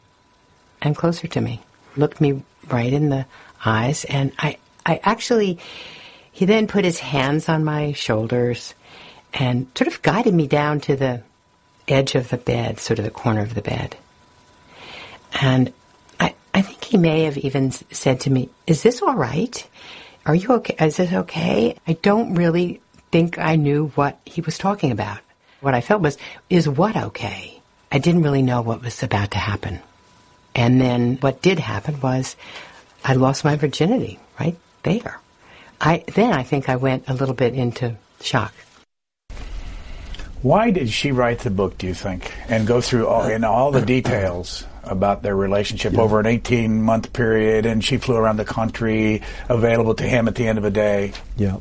and 0.81 0.95
closer 0.95 1.27
to 1.27 1.41
me. 1.41 1.61
Looked 1.97 2.21
me 2.21 2.41
right 2.69 2.93
in 2.93 3.09
the 3.09 3.25
eyes, 3.65 4.05
and 4.05 4.31
I, 4.39 4.59
I 4.85 5.01
actually, 5.03 5.59
he 6.31 6.45
then 6.45 6.67
put 6.67 6.85
his 6.85 6.99
hands 6.99 7.49
on 7.49 7.65
my 7.65 7.91
shoulders 7.91 8.75
and 9.33 9.67
sort 9.75 9.89
of 9.89 10.01
guided 10.01 10.33
me 10.33 10.47
down 10.47 10.79
to 10.81 10.95
the 10.95 11.21
edge 11.89 12.15
of 12.15 12.29
the 12.29 12.37
bed, 12.37 12.79
sort 12.79 12.99
of 12.99 13.03
the 13.03 13.11
corner 13.11 13.41
of 13.41 13.55
the 13.55 13.61
bed. 13.61 13.97
And 15.41 15.73
I, 16.55 16.61
think 16.61 16.83
he 16.83 16.97
may 16.97 17.23
have 17.23 17.37
even 17.37 17.71
said 17.71 18.21
to 18.21 18.29
me, 18.29 18.49
Is 18.65 18.81
this 18.81 19.01
all 19.01 19.15
right? 19.15 19.67
Are 20.25 20.33
you 20.33 20.49
okay? 20.53 20.75
Is 20.85 20.97
this 20.97 21.11
okay? 21.11 21.75
I 21.85 21.93
don't 21.93 22.35
really 22.35 22.81
think 23.11 23.37
I 23.37 23.55
knew 23.55 23.87
what 23.95 24.19
he 24.25 24.41
was 24.41 24.57
talking 24.57 24.91
about. 24.91 25.19
What 25.61 25.73
I 25.73 25.81
felt 25.81 26.01
was, 26.01 26.17
is 26.49 26.67
what 26.67 26.95
okay? 26.95 27.61
I 27.91 27.99
didn't 27.99 28.23
really 28.23 28.41
know 28.41 28.61
what 28.61 28.81
was 28.81 29.03
about 29.03 29.31
to 29.31 29.37
happen. 29.37 29.79
And 30.55 30.79
then 30.79 31.17
what 31.17 31.41
did 31.41 31.59
happen 31.59 31.99
was 31.99 32.35
I 33.03 33.13
lost 33.13 33.43
my 33.43 33.55
virginity 33.55 34.17
right 34.39 34.57
there. 34.83 35.19
I 35.81 36.03
then 36.15 36.31
I 36.31 36.43
think 36.43 36.69
I 36.69 36.77
went 36.77 37.03
a 37.07 37.13
little 37.13 37.35
bit 37.35 37.53
into 37.53 37.97
shock. 38.21 38.53
Why 40.45 40.69
did 40.69 40.91
she 40.91 41.11
write 41.11 41.39
the 41.39 41.49
book, 41.49 41.75
do 41.79 41.87
you 41.87 41.95
think, 41.95 42.31
and 42.49 42.67
go 42.67 42.79
through 42.79 43.07
all, 43.07 43.27
in 43.27 43.43
all 43.43 43.71
the 43.71 43.81
details 43.81 44.63
about 44.83 45.23
their 45.23 45.35
relationship 45.35 45.93
yeah. 45.93 46.01
over 46.01 46.19
an 46.19 46.27
18 46.27 46.83
month 46.83 47.13
period 47.13 47.65
and 47.65 47.83
she 47.83 47.97
flew 47.97 48.15
around 48.15 48.37
the 48.37 48.45
country 48.45 49.23
available 49.49 49.95
to 49.95 50.03
him 50.03 50.27
at 50.27 50.35
the 50.35 50.47
end 50.47 50.59
of 50.59 50.63
the 50.63 50.69
day? 50.69 51.13
Yeah. 51.35 51.57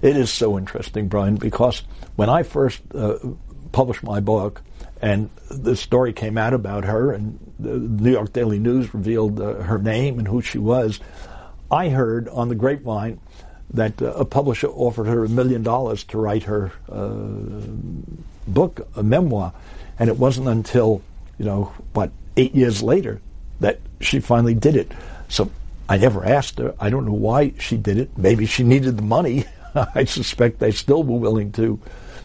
It 0.00 0.16
is 0.16 0.30
so 0.30 0.56
interesting, 0.56 1.08
Brian, 1.08 1.36
because 1.36 1.82
when 2.14 2.30
I 2.30 2.42
first 2.42 2.80
uh, 2.94 3.18
published 3.72 4.02
my 4.02 4.20
book, 4.20 4.62
and 5.02 5.28
the 5.50 5.76
story 5.76 6.14
came 6.14 6.38
out 6.38 6.54
about 6.54 6.84
her, 6.84 7.12
and 7.12 7.38
the 7.58 7.76
New 7.76 8.12
York 8.12 8.32
Daily 8.32 8.58
News 8.58 8.94
revealed 8.94 9.38
uh, 9.38 9.56
her 9.56 9.76
name 9.76 10.18
and 10.18 10.26
who 10.26 10.40
she 10.40 10.56
was. 10.56 11.00
I 11.70 11.90
heard 11.90 12.28
on 12.30 12.48
the 12.48 12.54
grapevine 12.54 13.20
that 13.70 14.00
uh, 14.00 14.12
a 14.12 14.24
publisher 14.24 14.68
offered 14.68 15.06
her 15.06 15.24
a 15.24 15.28
million 15.28 15.62
dollars 15.62 16.04
to 16.04 16.18
write 16.18 16.44
her 16.44 16.72
uh, 16.90 17.08
book, 18.46 18.88
a 18.96 19.02
memoir, 19.02 19.52
and 19.98 20.08
it 20.08 20.16
wasn't 20.16 20.48
until 20.48 21.02
you 21.38 21.44
know 21.44 21.72
what 21.92 22.10
eight 22.36 22.54
years 22.54 22.82
later 22.82 23.20
that 23.60 23.80
she 24.00 24.20
finally 24.20 24.54
did 24.54 24.76
it. 24.76 24.92
So 25.28 25.50
I 25.88 25.96
never 25.96 26.24
asked 26.24 26.58
her. 26.58 26.74
I 26.78 26.90
don't 26.90 27.06
know 27.06 27.12
why 27.12 27.54
she 27.58 27.76
did 27.76 27.98
it. 27.98 28.16
Maybe 28.16 28.46
she 28.46 28.62
needed 28.62 28.96
the 28.96 29.02
money. 29.02 29.44
I 29.94 30.04
suspect 30.04 30.58
they 30.58 30.72
still 30.72 31.02
were 31.02 31.18
willing 31.18 31.52
to 31.52 31.78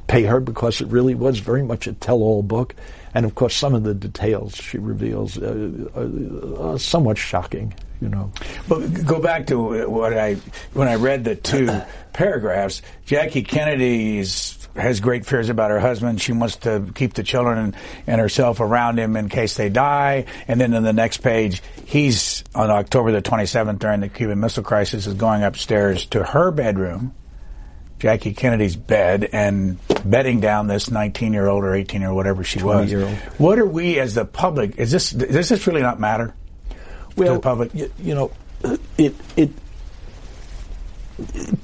pay 0.08 0.24
her 0.24 0.40
because 0.40 0.82
it 0.82 0.88
really 0.88 1.16
was 1.16 1.40
very 1.40 1.64
much 1.64 1.88
a 1.88 1.94
tell-all 1.94 2.44
book. 2.44 2.76
And 3.14 3.26
of 3.26 3.36
course, 3.36 3.56
some 3.56 3.74
of 3.74 3.84
the 3.84 3.94
details 3.94 4.56
she 4.56 4.78
reveals 4.78 5.38
uh, 5.38 6.58
are, 6.60 6.80
somewhat 6.80 7.18
shocking. 7.18 7.74
You 8.00 8.10
know. 8.10 8.32
But 8.68 9.06
go 9.06 9.20
back 9.22 9.48
to 9.48 9.88
what 9.88 10.18
I 10.18 10.36
when 10.74 10.88
I 10.88 10.96
read 10.96 11.24
the 11.24 11.36
two 11.36 11.68
paragraphs. 12.14 12.82
Jackie 13.06 13.44
Kennedy's 13.44 14.58
has 14.76 15.00
great 15.02 15.26
fears 15.26 15.50
about 15.50 15.70
her 15.70 15.80
husband. 15.80 16.22
She 16.22 16.32
wants 16.32 16.56
to 16.58 16.90
keep 16.96 17.14
the 17.14 17.24
children 17.24 17.58
and, 17.58 17.76
and, 18.08 18.22
herself 18.22 18.60
around 18.60 19.00
him 19.00 19.18
in 19.18 19.28
case 19.28 19.56
they 19.56 19.70
die. 19.70 20.26
And 20.48 20.62
then 20.62 20.74
in 20.74 20.84
the 20.84 20.94
next 20.94 21.18
page, 21.18 21.62
he's 21.86 22.44
on 22.56 22.70
October 22.72 23.12
the 23.12 23.22
27th 23.22 23.80
during 23.80 24.00
the 24.00 24.10
Cuban 24.10 24.40
Missile 24.40 24.64
Crisis 24.64 25.08
is 25.08 25.14
going 25.14 25.44
upstairs 25.44 26.06
to 26.08 26.24
her 26.24 26.52
bedroom 26.52 27.14
Jackie 28.02 28.34
Kennedy's 28.34 28.76
bed 28.76 29.30
and 29.32 29.78
bedding 30.04 30.40
down 30.40 30.66
this 30.66 30.90
19 30.90 31.34
year 31.34 31.48
old 31.48 31.64
or 31.64 31.76
18 31.76 32.02
year 32.02 32.10
old, 32.10 32.16
whatever 32.16 32.44
she 32.44 32.64
was. 32.64 32.92
What 33.38 33.60
are 33.60 33.66
we 33.66 34.00
as 34.00 34.16
the 34.16 34.26
public? 34.26 34.80
Is 34.80 34.90
this 34.90 35.12
does 35.12 35.50
this 35.50 35.68
really 35.68 35.84
not 35.84 36.00
matter 36.00 36.34
well, 37.16 37.28
to 37.28 37.34
the 37.36 37.40
public? 37.40 37.76
You, 37.76 37.92
you 38.00 38.16
know, 38.16 38.32
it 38.98 39.14
it 39.38 39.52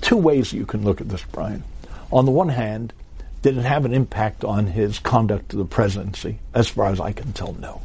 two 0.01 0.17
ways 0.17 0.53
you 0.53 0.67
can 0.67 0.83
look 0.83 1.01
at 1.01 1.09
this, 1.09 1.23
Brian. 1.31 1.63
On 2.11 2.25
the 2.25 2.31
one 2.31 2.49
hand, 2.49 2.93
did 3.41 3.57
it 3.57 3.63
have 3.63 3.85
an 3.85 3.93
impact 3.95 4.43
on 4.43 4.67
his 4.67 4.99
conduct 4.99 5.49
to 5.49 5.57
the 5.57 5.65
presidency? 5.65 6.38
As 6.53 6.67
far 6.67 6.91
as 6.91 6.99
I 6.99 7.13
can 7.13 7.33
tell, 7.33 7.53
no. 7.53 7.81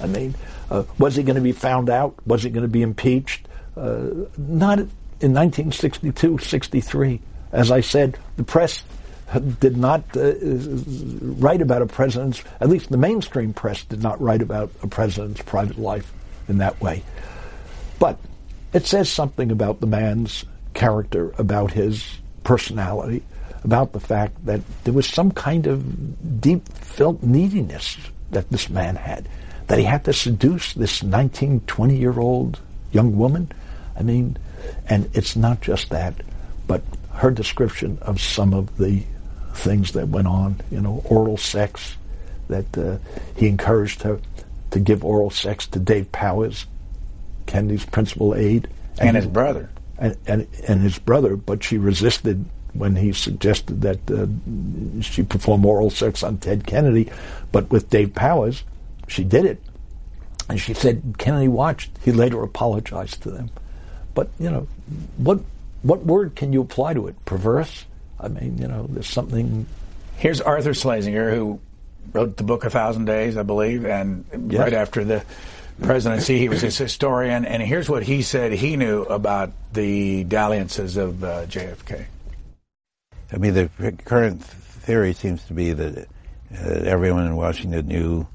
I 0.00 0.08
mean, 0.08 0.34
uh, 0.72 0.82
was 0.98 1.14
he 1.14 1.22
going 1.22 1.36
to 1.36 1.40
be 1.40 1.52
found 1.52 1.88
out? 1.88 2.16
Was 2.26 2.42
he 2.42 2.50
going 2.50 2.62
to 2.62 2.68
be 2.68 2.82
impeached? 2.82 3.46
Uh, 3.76 4.26
not 4.36 4.80
in 4.80 5.32
1962, 5.32 6.38
63 6.38 7.20
as 7.52 7.70
I 7.70 7.80
said, 7.80 8.18
the 8.36 8.44
press 8.44 8.82
did 9.60 9.76
not 9.76 10.04
uh, 10.16 10.34
write 10.40 11.62
about 11.62 11.82
a 11.82 11.86
president's, 11.86 12.42
at 12.60 12.68
least 12.68 12.90
the 12.90 12.96
mainstream 12.96 13.52
press 13.52 13.84
did 13.84 14.02
not 14.02 14.20
write 14.20 14.42
about 14.42 14.70
a 14.82 14.86
president's 14.86 15.42
private 15.42 15.78
life 15.78 16.12
in 16.48 16.58
that 16.58 16.80
way. 16.80 17.02
But 17.98 18.18
it 18.72 18.86
says 18.86 19.08
something 19.08 19.50
about 19.50 19.80
the 19.80 19.86
man's 19.86 20.44
character, 20.74 21.32
about 21.38 21.72
his 21.72 22.04
personality, 22.44 23.22
about 23.64 23.92
the 23.92 24.00
fact 24.00 24.44
that 24.46 24.60
there 24.84 24.92
was 24.92 25.06
some 25.06 25.30
kind 25.30 25.66
of 25.66 26.40
deep 26.40 26.66
felt 26.68 27.22
neediness 27.22 27.96
that 28.30 28.50
this 28.50 28.68
man 28.68 28.96
had, 28.96 29.28
that 29.68 29.78
he 29.78 29.84
had 29.84 30.04
to 30.04 30.12
seduce 30.12 30.74
this 30.74 31.02
19, 31.02 31.60
20 31.60 31.96
year 31.96 32.18
old 32.18 32.58
young 32.90 33.16
woman. 33.16 33.50
I 33.96 34.02
mean, 34.02 34.36
and 34.88 35.08
it's 35.14 35.36
not 35.36 35.60
just 35.60 35.90
that, 35.90 36.14
but 36.66 36.82
her 37.14 37.30
description 37.30 37.98
of 38.02 38.20
some 38.20 38.54
of 38.54 38.76
the 38.78 39.02
things 39.54 39.92
that 39.92 40.08
went 40.08 40.26
on, 40.26 40.60
you 40.70 40.80
know, 40.80 41.02
oral 41.04 41.36
sex, 41.36 41.96
that 42.48 42.78
uh, 42.78 42.96
he 43.36 43.48
encouraged 43.48 44.02
her 44.02 44.20
to 44.70 44.80
give 44.80 45.04
oral 45.04 45.30
sex 45.30 45.66
to 45.68 45.78
Dave 45.78 46.10
Powers, 46.12 46.66
Kennedy's 47.46 47.84
principal 47.84 48.34
aide. 48.34 48.68
And, 48.98 49.08
and 49.08 49.16
his 49.16 49.26
brother. 49.26 49.70
And, 49.98 50.16
and, 50.26 50.48
and 50.66 50.80
his 50.80 50.98
brother, 50.98 51.36
but 51.36 51.62
she 51.62 51.78
resisted 51.78 52.44
when 52.72 52.96
he 52.96 53.12
suggested 53.12 53.82
that 53.82 54.10
uh, 54.10 54.26
she 55.02 55.22
perform 55.22 55.64
oral 55.64 55.90
sex 55.90 56.22
on 56.22 56.38
Ted 56.38 56.66
Kennedy. 56.66 57.10
But 57.52 57.70
with 57.70 57.90
Dave 57.90 58.14
Powers, 58.14 58.64
she 59.08 59.24
did 59.24 59.44
it. 59.44 59.62
And 60.48 60.58
she 60.58 60.74
said 60.74 61.16
Kennedy 61.18 61.48
watched. 61.48 61.90
He 62.02 62.12
later 62.12 62.42
apologized 62.42 63.22
to 63.22 63.30
them. 63.30 63.50
But, 64.14 64.30
you 64.38 64.50
know, 64.50 64.66
what 65.18 65.40
what 65.82 66.04
word 66.04 66.34
can 66.36 66.52
you 66.52 66.60
apply 66.60 66.94
to 66.94 67.08
it? 67.08 67.24
Perverse? 67.24 67.84
I 68.18 68.28
mean, 68.28 68.58
you 68.58 68.68
know, 68.68 68.86
there's 68.88 69.08
something. 69.08 69.66
Here's 70.16 70.40
Arthur 70.40 70.74
Schlesinger, 70.74 71.34
who 71.34 71.60
wrote 72.12 72.36
the 72.36 72.44
book 72.44 72.64
A 72.64 72.70
Thousand 72.70 73.06
Days, 73.06 73.36
I 73.36 73.42
believe, 73.42 73.84
and 73.84 74.24
yes. 74.48 74.60
right 74.60 74.74
after 74.74 75.04
the 75.04 75.24
presidency, 75.82 76.38
he 76.38 76.48
was 76.48 76.60
his 76.60 76.78
historian. 76.78 77.44
And 77.44 77.62
here's 77.62 77.88
what 77.88 78.02
he 78.02 78.22
said 78.22 78.52
he 78.52 78.76
knew 78.76 79.02
about 79.02 79.52
the 79.72 80.24
dalliances 80.24 80.96
of 80.96 81.24
uh, 81.24 81.46
JFK. 81.46 82.06
I 83.32 83.36
mean, 83.38 83.54
the 83.54 83.68
current 84.04 84.42
theory 84.42 85.14
seems 85.14 85.44
to 85.44 85.54
be 85.54 85.72
that 85.72 85.98
uh, 85.98 86.68
everyone 86.84 87.26
in 87.26 87.34
Washington 87.34 87.88
knew 87.88 88.26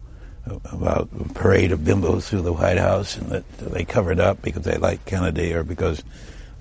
about 0.71 1.09
a 1.19 1.33
parade 1.33 1.71
of 1.71 1.81
bimbos 1.81 2.23
through 2.23 2.41
the 2.41 2.53
White 2.53 2.77
House 2.77 3.17
and 3.17 3.29
that 3.29 3.57
they 3.57 3.83
covered 3.83 4.19
up 4.19 4.41
because 4.41 4.63
they 4.63 4.77
liked 4.77 5.05
Kennedy 5.05 5.53
or 5.53 5.63
because 5.63 6.03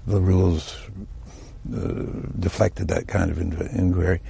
the 0.06 0.20
rules 0.20 0.76
uh, 1.74 2.02
deflected 2.38 2.88
that 2.88 3.08
kind 3.08 3.30
of 3.30 3.38
inquiry. 3.38 4.20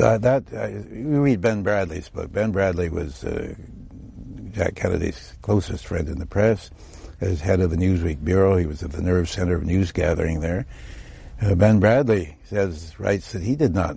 Uh, 0.00 0.18
that 0.18 0.44
uh, 0.54 0.68
you 0.68 1.20
read 1.20 1.40
Ben 1.40 1.62
Bradlee's 1.62 2.08
book. 2.08 2.32
Ben 2.32 2.52
Bradlee 2.52 2.90
was 2.90 3.24
uh, 3.24 3.54
Jack 4.52 4.76
Kennedy's 4.76 5.34
closest 5.42 5.86
friend 5.86 6.08
in 6.08 6.18
the 6.18 6.26
press. 6.26 6.70
As 7.20 7.40
head 7.40 7.60
of 7.60 7.70
the 7.70 7.76
Newsweek 7.76 8.24
bureau, 8.24 8.56
he 8.56 8.66
was 8.66 8.82
at 8.82 8.92
the 8.92 9.02
nerve 9.02 9.28
center 9.28 9.54
of 9.54 9.64
news 9.64 9.92
gathering 9.92 10.40
there. 10.40 10.66
Uh, 11.42 11.54
ben 11.54 11.80
Bradlee 11.80 12.34
says 12.44 12.98
writes 12.98 13.32
that 13.32 13.42
he 13.42 13.56
did 13.56 13.74
not 13.74 13.96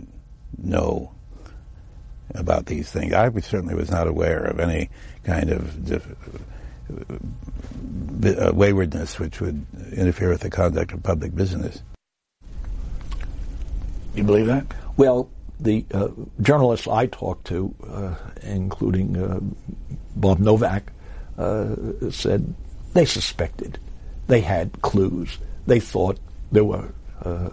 know 0.57 1.13
about 2.35 2.65
these 2.65 2.91
things. 2.91 3.13
I 3.13 3.29
certainly 3.39 3.75
was 3.75 3.89
not 3.89 4.07
aware 4.07 4.43
of 4.43 4.59
any 4.59 4.89
kind 5.23 5.49
of 5.49 5.91
uh, 5.91 5.99
waywardness 8.53 9.19
which 9.19 9.39
would 9.41 9.65
interfere 9.93 10.29
with 10.29 10.41
the 10.41 10.49
conduct 10.49 10.91
of 10.91 11.03
public 11.03 11.35
business. 11.35 11.81
You 14.15 14.23
believe 14.23 14.47
that? 14.47 14.65
Well, 14.95 15.29
the 15.59 15.85
uh, 15.93 16.09
journalists 16.41 16.88
I 16.88 17.07
talked 17.07 17.47
to, 17.47 17.73
uh, 17.88 18.15
including 18.41 19.17
uh, 19.17 19.39
Bob 20.15 20.39
Novak, 20.39 20.91
uh, 21.38 21.75
said 22.09 22.53
they 22.93 23.05
suspected, 23.05 23.79
they 24.27 24.41
had 24.41 24.81
clues, 24.81 25.38
they 25.67 25.79
thought 25.79 26.19
there 26.51 26.63
were 26.63 26.89
uh, 27.23 27.49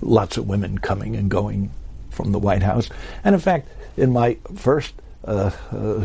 lots 0.00 0.36
of 0.36 0.48
women 0.48 0.78
coming 0.78 1.16
and 1.16 1.30
going 1.30 1.70
from 2.10 2.32
the 2.32 2.38
White 2.38 2.62
House. 2.62 2.88
And 3.24 3.34
in 3.34 3.40
fact, 3.40 3.68
in 3.96 4.12
my 4.12 4.36
first 4.56 4.94
uh, 5.26 5.50
uh, 5.72 6.04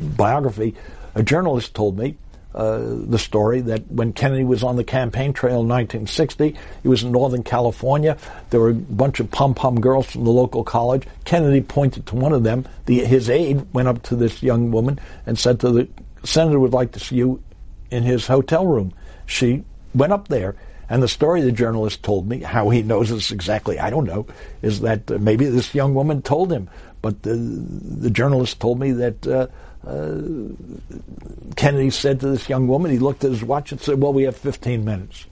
biography, 0.00 0.74
a 1.14 1.22
journalist 1.22 1.74
told 1.74 1.98
me 1.98 2.16
uh, 2.54 2.80
the 2.82 3.18
story 3.18 3.60
that 3.60 3.90
when 3.90 4.12
Kennedy 4.12 4.44
was 4.44 4.62
on 4.62 4.76
the 4.76 4.84
campaign 4.84 5.32
trail 5.32 5.60
in 5.60 5.68
1960, 5.68 6.56
he 6.82 6.88
was 6.88 7.02
in 7.02 7.12
Northern 7.12 7.42
California. 7.42 8.16
There 8.50 8.60
were 8.60 8.70
a 8.70 8.74
bunch 8.74 9.20
of 9.20 9.30
pom 9.30 9.54
pom 9.54 9.80
girls 9.80 10.06
from 10.06 10.24
the 10.24 10.30
local 10.30 10.64
college. 10.64 11.06
Kennedy 11.24 11.60
pointed 11.60 12.06
to 12.06 12.16
one 12.16 12.32
of 12.32 12.42
them. 12.42 12.66
The, 12.86 13.04
his 13.04 13.28
aide 13.28 13.72
went 13.72 13.88
up 13.88 14.02
to 14.04 14.16
this 14.16 14.42
young 14.42 14.70
woman 14.70 14.98
and 15.26 15.38
said 15.38 15.60
to 15.60 15.70
the 15.70 15.88
senator 16.24 16.58
would 16.58 16.72
like 16.72 16.92
to 16.92 17.00
see 17.00 17.16
you 17.16 17.42
in 17.90 18.02
his 18.02 18.26
hotel 18.26 18.66
room. 18.66 18.92
She 19.26 19.64
went 19.94 20.12
up 20.12 20.28
there 20.28 20.56
and 20.88 21.02
the 21.02 21.08
story 21.08 21.42
the 21.42 21.52
journalist 21.52 22.02
told 22.02 22.28
me, 22.28 22.40
how 22.40 22.70
he 22.70 22.82
knows 22.82 23.10
this 23.10 23.30
exactly, 23.30 23.78
I 23.78 23.90
don't 23.90 24.06
know, 24.06 24.26
is 24.62 24.80
that 24.80 25.10
uh, 25.10 25.18
maybe 25.18 25.46
this 25.46 25.74
young 25.74 25.94
woman 25.94 26.22
told 26.22 26.50
him. 26.50 26.68
But 27.02 27.22
the, 27.22 27.34
the 27.34 28.10
journalist 28.10 28.60
told 28.60 28.80
me 28.80 28.92
that 28.92 29.26
uh, 29.26 29.46
uh, 29.86 30.20
Kennedy 31.56 31.90
said 31.90 32.20
to 32.20 32.28
this 32.28 32.48
young 32.48 32.66
woman, 32.66 32.90
he 32.90 32.98
looked 32.98 33.24
at 33.24 33.30
his 33.30 33.44
watch 33.44 33.70
and 33.70 33.80
said, 33.80 34.00
Well, 34.00 34.12
we 34.12 34.24
have 34.24 34.36
15 34.36 34.84
minutes. 34.84 35.26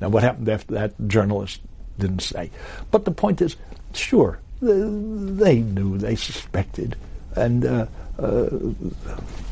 Now, 0.00 0.08
what 0.08 0.22
happened 0.22 0.48
after 0.48 0.74
that, 0.74 0.96
the 0.98 1.06
journalist 1.06 1.60
didn't 1.98 2.22
say. 2.22 2.50
But 2.90 3.04
the 3.04 3.10
point 3.12 3.40
is, 3.40 3.56
sure, 3.94 4.40
they 4.60 5.60
knew, 5.60 5.96
they 5.96 6.16
suspected. 6.16 6.96
And 7.34 7.64
uh, 7.64 7.86
uh, 8.18 8.48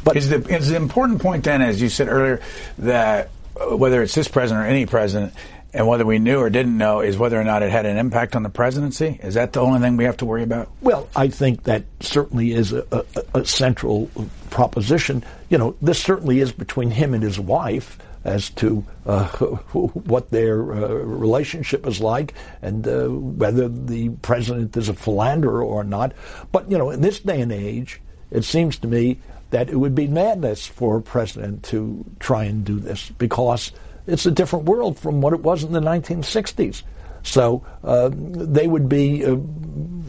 but 0.05 0.17
is 0.17 0.29
the, 0.29 0.37
is 0.55 0.69
the 0.69 0.77
important 0.77 1.23
point 1.23 1.45
then, 1.45 1.63
as 1.63 1.81
you 1.81 1.89
said 1.89 2.09
earlier, 2.09 2.41
that 2.79 3.31
whether 3.69 4.03
it's 4.03 4.15
this 4.15 4.29
president 4.29 4.67
or 4.67 4.69
any 4.69 4.87
president, 4.87 5.35
and 5.73 5.87
whether 5.87 6.05
we 6.05 6.19
knew 6.19 6.39
or 6.39 6.51
didn't 6.51 6.77
know 6.77 7.01
is 7.01 7.17
whether 7.17 7.41
or 7.41 7.45
not 7.45 7.63
it 7.63 7.71
had 7.71 7.87
an 7.87 7.97
impact 7.97 8.35
on 8.35 8.43
the 8.43 8.49
presidency. 8.49 9.21
Is 9.23 9.35
that 9.35 9.53
the 9.53 9.61
only 9.61 9.81
thing 9.81 9.97
we 9.97 10.05
have 10.05 10.17
to 10.19 10.25
worry 10.25 10.43
about? 10.43 10.69
Well, 10.81 11.09
I 11.15 11.29
think 11.29 11.65
that 11.65 11.85
certainly 12.01 12.53
is 12.53 12.73
a, 12.73 12.85
a, 12.91 13.05
a 13.41 13.45
central 13.45 14.11
proposition. 14.51 15.25
You 15.49 15.59
know, 15.59 15.77
this 15.81 16.03
certainly 16.03 16.41
is 16.41 16.53
between 16.53 16.91
him 16.91 17.15
and 17.15 17.23
his 17.23 17.39
wife 17.39 17.99
as 18.25 18.51
to 18.51 18.85
uh, 19.07 19.29
what 19.73 20.31
their 20.31 20.61
uh, 20.73 20.89
relationship 20.89 21.87
is 21.87 22.01
like 22.01 22.35
and 22.63 22.87
uh, 22.87 23.07
whether 23.09 23.69
the 23.69 24.11
president 24.23 24.77
is 24.77 24.89
a 24.89 24.95
philanderer 24.95 25.63
or 25.63 25.85
not. 25.85 26.13
But, 26.53 26.71
you 26.71 26.79
know, 26.79 26.91
in 26.91 27.01
this 27.01 27.21
day 27.21 27.41
and 27.41 27.53
age, 27.53 28.01
it 28.31 28.45
seems 28.45 28.79
to 28.79 28.89
me 28.89 29.19
that 29.51 29.69
it 29.69 29.77
would 29.77 29.95
be 29.95 30.07
madness 30.07 30.67
for 30.67 30.97
a 30.97 31.03
president 31.03 31.63
to 31.65 32.05
try 32.19 32.45
and 32.45 32.65
do 32.65 32.79
this 32.79 33.11
because 33.11 33.73
it's 34.07 34.27
a 34.27 34.31
different 34.31 34.65
world 34.65 34.99
from 34.99 35.21
what 35.21 35.33
it 35.33 35.41
was 35.41 35.65
in 35.65 35.73
the 35.73 35.81
1960s. 35.81 36.83
So 37.23 37.65
uh, 37.85 38.11
they 38.13 38.67
would 38.67 38.89
be, 38.89 39.25
uh, 39.25 39.37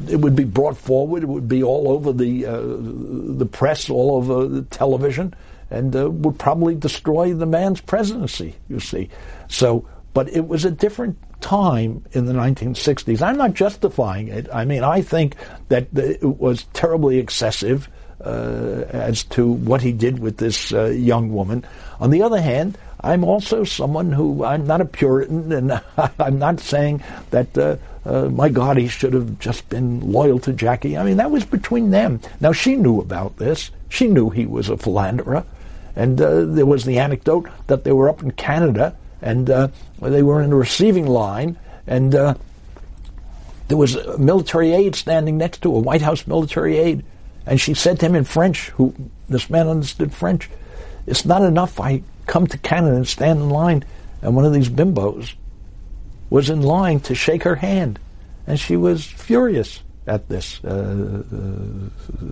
it 0.07 0.21
would 0.21 0.35
be 0.35 0.45
brought 0.45 0.77
forward. 0.77 1.23
It 1.23 1.27
would 1.27 1.47
be 1.47 1.63
all 1.63 1.89
over 1.89 2.13
the 2.13 2.45
uh, 2.45 2.61
the 2.61 3.45
press, 3.45 3.89
all 3.89 4.15
over 4.15 4.47
the 4.47 4.61
television, 4.63 5.33
and 5.69 5.93
uh, 5.95 6.09
would 6.09 6.39
probably 6.39 6.73
destroy 6.75 7.33
the 7.33 7.45
man's 7.45 7.81
presidency. 7.81 8.55
You 8.69 8.79
see, 8.79 9.09
so 9.49 9.85
but 10.13 10.29
it 10.29 10.47
was 10.47 10.63
a 10.63 10.71
different 10.71 11.17
time 11.41 12.03
in 12.11 12.25
the 12.25 12.33
1960s. 12.33 13.21
I'm 13.21 13.37
not 13.37 13.53
justifying 13.53 14.27
it. 14.27 14.47
I 14.53 14.65
mean, 14.65 14.83
I 14.83 15.01
think 15.01 15.35
that 15.69 15.87
it 15.93 16.23
was 16.23 16.65
terribly 16.73 17.17
excessive 17.17 17.89
as 18.25 19.23
to 19.23 19.51
what 19.51 19.81
he 19.81 19.91
did 19.91 20.19
with 20.19 20.37
this 20.37 20.73
uh, 20.73 20.85
young 20.85 21.31
woman. 21.33 21.65
On 21.99 22.09
the 22.09 22.23
other 22.23 22.41
hand, 22.41 22.77
I'm 23.01 23.23
also 23.23 23.63
someone 23.63 24.11
who 24.11 24.43
I'm 24.43 24.65
not 24.65 24.81
a 24.81 24.85
Puritan, 24.85 25.51
and 25.51 25.81
I'm 26.19 26.39
not 26.39 26.59
saying 26.59 27.03
that. 27.31 27.57
Uh, 27.57 27.77
uh, 28.03 28.27
my 28.29 28.49
God, 28.49 28.77
he 28.77 28.87
should 28.87 29.13
have 29.13 29.37
just 29.37 29.69
been 29.69 30.11
loyal 30.11 30.39
to 30.39 30.53
Jackie. 30.53 30.97
I 30.97 31.03
mean, 31.03 31.17
that 31.17 31.29
was 31.29 31.45
between 31.45 31.91
them. 31.91 32.19
Now, 32.39 32.51
she 32.51 32.75
knew 32.75 32.99
about 32.99 33.37
this. 33.37 33.69
She 33.89 34.07
knew 34.07 34.31
he 34.31 34.47
was 34.47 34.69
a 34.69 34.77
philanderer. 34.77 35.45
And 35.95 36.19
uh, 36.19 36.45
there 36.45 36.65
was 36.65 36.83
the 36.83 36.97
anecdote 36.97 37.47
that 37.67 37.83
they 37.83 37.91
were 37.91 38.09
up 38.09 38.23
in 38.23 38.31
Canada 38.31 38.95
and 39.21 39.49
uh, 39.49 39.67
they 40.01 40.23
were 40.23 40.41
in 40.41 40.51
a 40.51 40.55
receiving 40.55 41.05
line, 41.05 41.57
and 41.85 42.13
uh, 42.15 42.33
there 43.67 43.77
was 43.77 43.95
a 43.95 44.17
military 44.17 44.73
aide 44.73 44.95
standing 44.95 45.37
next 45.37 45.61
to 45.61 45.75
a 45.75 45.79
White 45.79 46.01
House 46.01 46.25
military 46.25 46.77
aide. 46.77 47.03
And 47.45 47.59
she 47.59 47.73
said 47.73 47.99
to 47.99 48.05
him 48.05 48.15
in 48.15 48.23
French, 48.23 48.69
who 48.71 48.93
this 49.29 49.49
man 49.49 49.67
understood 49.67 50.13
French, 50.13 50.49
it's 51.07 51.25
not 51.25 51.41
enough 51.41 51.79
I 51.79 52.03
come 52.27 52.47
to 52.47 52.57
Canada 52.57 52.95
and 52.95 53.07
stand 53.07 53.39
in 53.39 53.49
line, 53.49 53.83
and 54.21 54.35
one 54.35 54.45
of 54.45 54.53
these 54.53 54.69
bimbos 54.69 55.33
was 56.29 56.49
in 56.49 56.61
line 56.61 56.99
to 57.01 57.15
shake 57.15 57.43
her 57.43 57.55
hand. 57.55 57.99
And 58.47 58.59
she 58.59 58.75
was 58.75 59.05
furious 59.05 59.81
at 60.07 60.27
this 60.29 60.63
uh, 60.63 61.23
uh, 61.31 62.25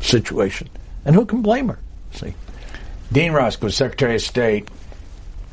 situation. 0.00 0.68
And 1.04 1.14
who 1.14 1.26
can 1.26 1.42
blame 1.42 1.68
her? 1.68 1.78
See? 2.12 2.34
Dean 3.12 3.32
Rusk 3.32 3.62
was 3.62 3.76
Secretary 3.76 4.16
of 4.16 4.22
State, 4.22 4.68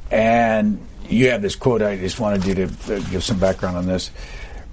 and 0.09 0.79
you 1.07 1.29
have 1.29 1.41
this 1.41 1.55
quote. 1.55 1.81
I 1.81 1.97
just 1.97 2.19
wanted 2.19 2.45
you 2.45 2.55
to 2.55 2.63
uh, 2.65 2.99
give 3.09 3.23
some 3.23 3.39
background 3.39 3.77
on 3.77 3.85
this. 3.85 4.11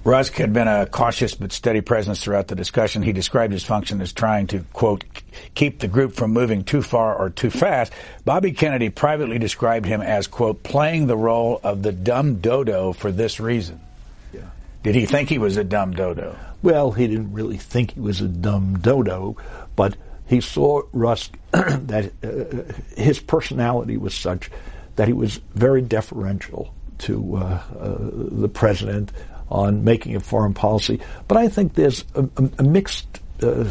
Rusk 0.02 0.34
had 0.34 0.54
been 0.54 0.68
a 0.68 0.86
cautious 0.86 1.34
but 1.34 1.52
steady 1.52 1.82
presence 1.82 2.24
throughout 2.24 2.48
the 2.48 2.54
discussion. 2.54 3.02
He 3.02 3.12
described 3.12 3.52
his 3.52 3.64
function 3.64 4.00
as 4.00 4.12
trying 4.12 4.46
to, 4.48 4.60
quote, 4.72 5.04
keep 5.54 5.80
the 5.80 5.88
group 5.88 6.14
from 6.14 6.32
moving 6.32 6.64
too 6.64 6.80
far 6.80 7.14
or 7.14 7.28
too 7.28 7.50
fast. 7.50 7.92
Bobby 8.24 8.52
Kennedy 8.52 8.88
privately 8.88 9.38
described 9.38 9.84
him 9.84 10.00
as, 10.00 10.26
quote, 10.26 10.62
playing 10.62 11.06
the 11.06 11.18
role 11.18 11.60
of 11.62 11.82
the 11.82 11.92
dumb 11.92 12.36
dodo 12.36 12.94
for 12.94 13.12
this 13.12 13.40
reason. 13.40 13.78
Yeah. 14.32 14.40
Did 14.82 14.94
he 14.94 15.04
think 15.04 15.28
he 15.28 15.38
was 15.38 15.58
a 15.58 15.64
dumb 15.64 15.92
dodo? 15.92 16.34
Well, 16.62 16.92
he 16.92 17.06
didn't 17.06 17.34
really 17.34 17.58
think 17.58 17.92
he 17.92 18.00
was 18.00 18.22
a 18.22 18.28
dumb 18.28 18.78
dodo, 18.78 19.36
but 19.76 19.96
he 20.26 20.40
saw 20.40 20.82
Rusk 20.92 21.36
that 21.50 22.12
uh, 22.22 22.72
his 22.98 23.18
personality 23.18 23.98
was 23.98 24.14
such 24.14 24.50
that 24.96 25.08
he 25.08 25.14
was 25.14 25.40
very 25.54 25.82
deferential 25.82 26.72
to 26.98 27.36
uh, 27.36 27.40
uh, 27.78 27.96
the 28.12 28.48
president 28.48 29.12
on 29.50 29.84
making 29.84 30.16
a 30.16 30.20
foreign 30.20 30.54
policy. 30.54 31.00
But 31.28 31.36
I 31.36 31.48
think 31.48 31.74
there's 31.74 32.04
a, 32.14 32.28
a 32.58 32.62
mixed 32.62 33.20
uh, 33.42 33.64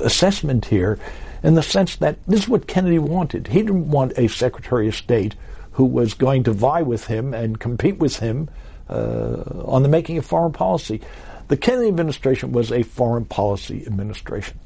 assessment 0.00 0.64
here 0.64 0.98
in 1.42 1.54
the 1.54 1.62
sense 1.62 1.96
that 1.96 2.18
this 2.26 2.40
is 2.40 2.48
what 2.48 2.66
Kennedy 2.66 2.98
wanted. 2.98 3.46
He 3.48 3.60
didn't 3.60 3.90
want 3.90 4.12
a 4.16 4.28
Secretary 4.28 4.88
of 4.88 4.94
State 4.94 5.34
who 5.72 5.84
was 5.84 6.14
going 6.14 6.44
to 6.44 6.52
vie 6.52 6.82
with 6.82 7.06
him 7.06 7.34
and 7.34 7.60
compete 7.60 7.98
with 7.98 8.18
him 8.18 8.48
uh, 8.88 9.42
on 9.64 9.82
the 9.82 9.88
making 9.88 10.18
of 10.18 10.24
foreign 10.24 10.52
policy. 10.52 11.00
The 11.48 11.56
Kennedy 11.56 11.88
administration 11.88 12.52
was 12.52 12.72
a 12.72 12.82
foreign 12.82 13.26
policy 13.26 13.86
administration. 13.86 14.58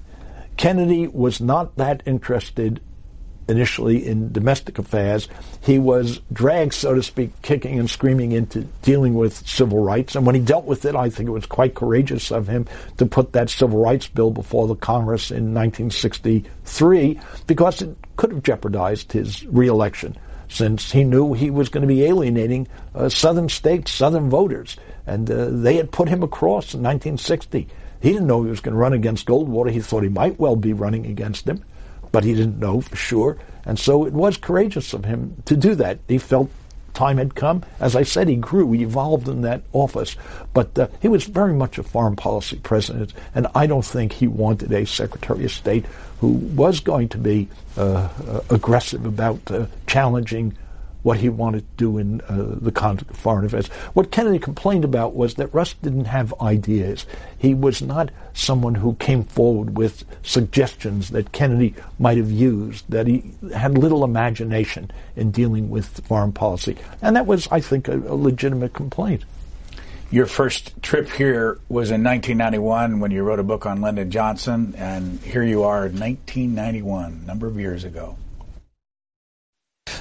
Kennedy 0.56 1.06
was 1.06 1.40
not 1.40 1.76
that 1.76 2.02
interested 2.06 2.80
initially 3.48 4.06
in 4.06 4.30
domestic 4.30 4.78
affairs. 4.78 5.28
He 5.62 5.78
was 5.78 6.20
dragged, 6.32 6.74
so 6.74 6.94
to 6.94 7.02
speak, 7.02 7.30
kicking 7.42 7.78
and 7.78 7.88
screaming 7.88 8.32
into 8.32 8.62
dealing 8.82 9.14
with 9.14 9.46
civil 9.48 9.82
rights. 9.82 10.14
And 10.14 10.26
when 10.26 10.34
he 10.34 10.40
dealt 10.40 10.66
with 10.66 10.84
it, 10.84 10.94
I 10.94 11.08
think 11.10 11.28
it 11.28 11.32
was 11.32 11.46
quite 11.46 11.74
courageous 11.74 12.30
of 12.30 12.46
him 12.46 12.66
to 12.98 13.06
put 13.06 13.32
that 13.32 13.50
civil 13.50 13.82
rights 13.82 14.06
bill 14.06 14.30
before 14.30 14.66
the 14.68 14.76
Congress 14.76 15.30
in 15.30 15.54
1963 15.54 17.20
because 17.46 17.82
it 17.82 17.96
could 18.16 18.32
have 18.32 18.42
jeopardized 18.42 19.12
his 19.12 19.46
reelection 19.46 20.16
since 20.48 20.92
he 20.92 21.04
knew 21.04 21.34
he 21.34 21.50
was 21.50 21.68
going 21.68 21.82
to 21.82 21.88
be 21.88 22.04
alienating 22.04 22.66
uh, 22.94 23.08
southern 23.08 23.48
states, 23.48 23.90
southern 23.90 24.30
voters. 24.30 24.76
And 25.06 25.30
uh, 25.30 25.48
they 25.50 25.76
had 25.76 25.90
put 25.90 26.08
him 26.08 26.22
across 26.22 26.74
in 26.74 26.82
1960. 26.82 27.68
He 28.00 28.12
didn't 28.12 28.26
know 28.26 28.44
he 28.44 28.50
was 28.50 28.60
going 28.60 28.74
to 28.74 28.78
run 28.80 28.92
against 28.92 29.26
Goldwater. 29.26 29.70
He 29.70 29.80
thought 29.80 30.02
he 30.02 30.08
might 30.08 30.38
well 30.38 30.56
be 30.56 30.72
running 30.72 31.06
against 31.06 31.46
him 31.46 31.64
but 32.12 32.24
he 32.24 32.34
didn't 32.34 32.58
know 32.58 32.80
for 32.80 32.96
sure. 32.96 33.36
And 33.64 33.78
so 33.78 34.06
it 34.06 34.12
was 34.12 34.36
courageous 34.36 34.92
of 34.92 35.04
him 35.04 35.42
to 35.44 35.56
do 35.56 35.74
that. 35.74 35.98
He 36.08 36.18
felt 36.18 36.50
time 36.98 37.18
had 37.18 37.34
come. 37.34 37.62
As 37.78 37.94
I 37.94 38.02
said, 38.02 38.28
he 38.28 38.36
grew, 38.36 38.72
he 38.72 38.82
evolved 38.82 39.28
in 39.28 39.42
that 39.42 39.62
office. 39.72 40.16
But 40.52 40.76
uh, 40.76 40.88
he 41.00 41.06
was 41.06 41.24
very 41.24 41.52
much 41.52 41.78
a 41.78 41.84
foreign 41.84 42.16
policy 42.16 42.58
president, 42.62 43.12
and 43.34 43.46
I 43.54 43.66
don't 43.66 43.84
think 43.84 44.12
he 44.12 44.26
wanted 44.26 44.72
a 44.72 44.84
Secretary 44.84 45.44
of 45.44 45.52
State 45.52 45.86
who 46.20 46.32
was 46.32 46.80
going 46.80 47.08
to 47.10 47.18
be 47.18 47.48
uh, 47.76 48.08
uh, 48.26 48.40
aggressive 48.50 49.06
about 49.06 49.38
uh, 49.50 49.66
challenging 49.86 50.56
what 51.02 51.18
he 51.18 51.28
wanted 51.28 51.60
to 51.60 51.76
do 51.76 51.98
in 51.98 52.20
uh, 52.22 52.56
the 52.60 52.72
of 52.74 53.16
foreign 53.16 53.44
affairs. 53.44 53.68
What 53.94 54.10
Kennedy 54.10 54.38
complained 54.38 54.84
about 54.84 55.14
was 55.14 55.34
that 55.34 55.52
Rusk 55.54 55.80
didn't 55.82 56.06
have 56.06 56.34
ideas. 56.40 57.06
He 57.38 57.54
was 57.54 57.80
not 57.80 58.10
someone 58.34 58.74
who 58.74 58.94
came 58.94 59.24
forward 59.24 59.76
with 59.76 60.04
suggestions 60.22 61.10
that 61.10 61.32
Kennedy 61.32 61.74
might 61.98 62.18
have 62.18 62.30
used, 62.30 62.90
that 62.90 63.06
he 63.06 63.32
had 63.54 63.78
little 63.78 64.04
imagination 64.04 64.90
in 65.16 65.30
dealing 65.30 65.70
with 65.70 66.04
foreign 66.06 66.32
policy. 66.32 66.76
And 67.00 67.14
that 67.16 67.26
was, 67.26 67.48
I 67.50 67.60
think, 67.60 67.88
a, 67.88 67.96
a 67.96 68.14
legitimate 68.14 68.72
complaint. 68.72 69.24
Your 70.10 70.26
first 70.26 70.82
trip 70.82 71.10
here 71.10 71.58
was 71.68 71.90
in 71.90 72.02
1991 72.02 72.98
when 72.98 73.10
you 73.10 73.22
wrote 73.22 73.40
a 73.40 73.42
book 73.42 73.66
on 73.66 73.82
Lyndon 73.82 74.10
Johnson, 74.10 74.74
and 74.78 75.20
here 75.20 75.42
you 75.42 75.64
are 75.64 75.86
in 75.86 76.00
1991, 76.00 77.20
a 77.22 77.26
number 77.26 77.46
of 77.46 77.60
years 77.60 77.84
ago. 77.84 78.16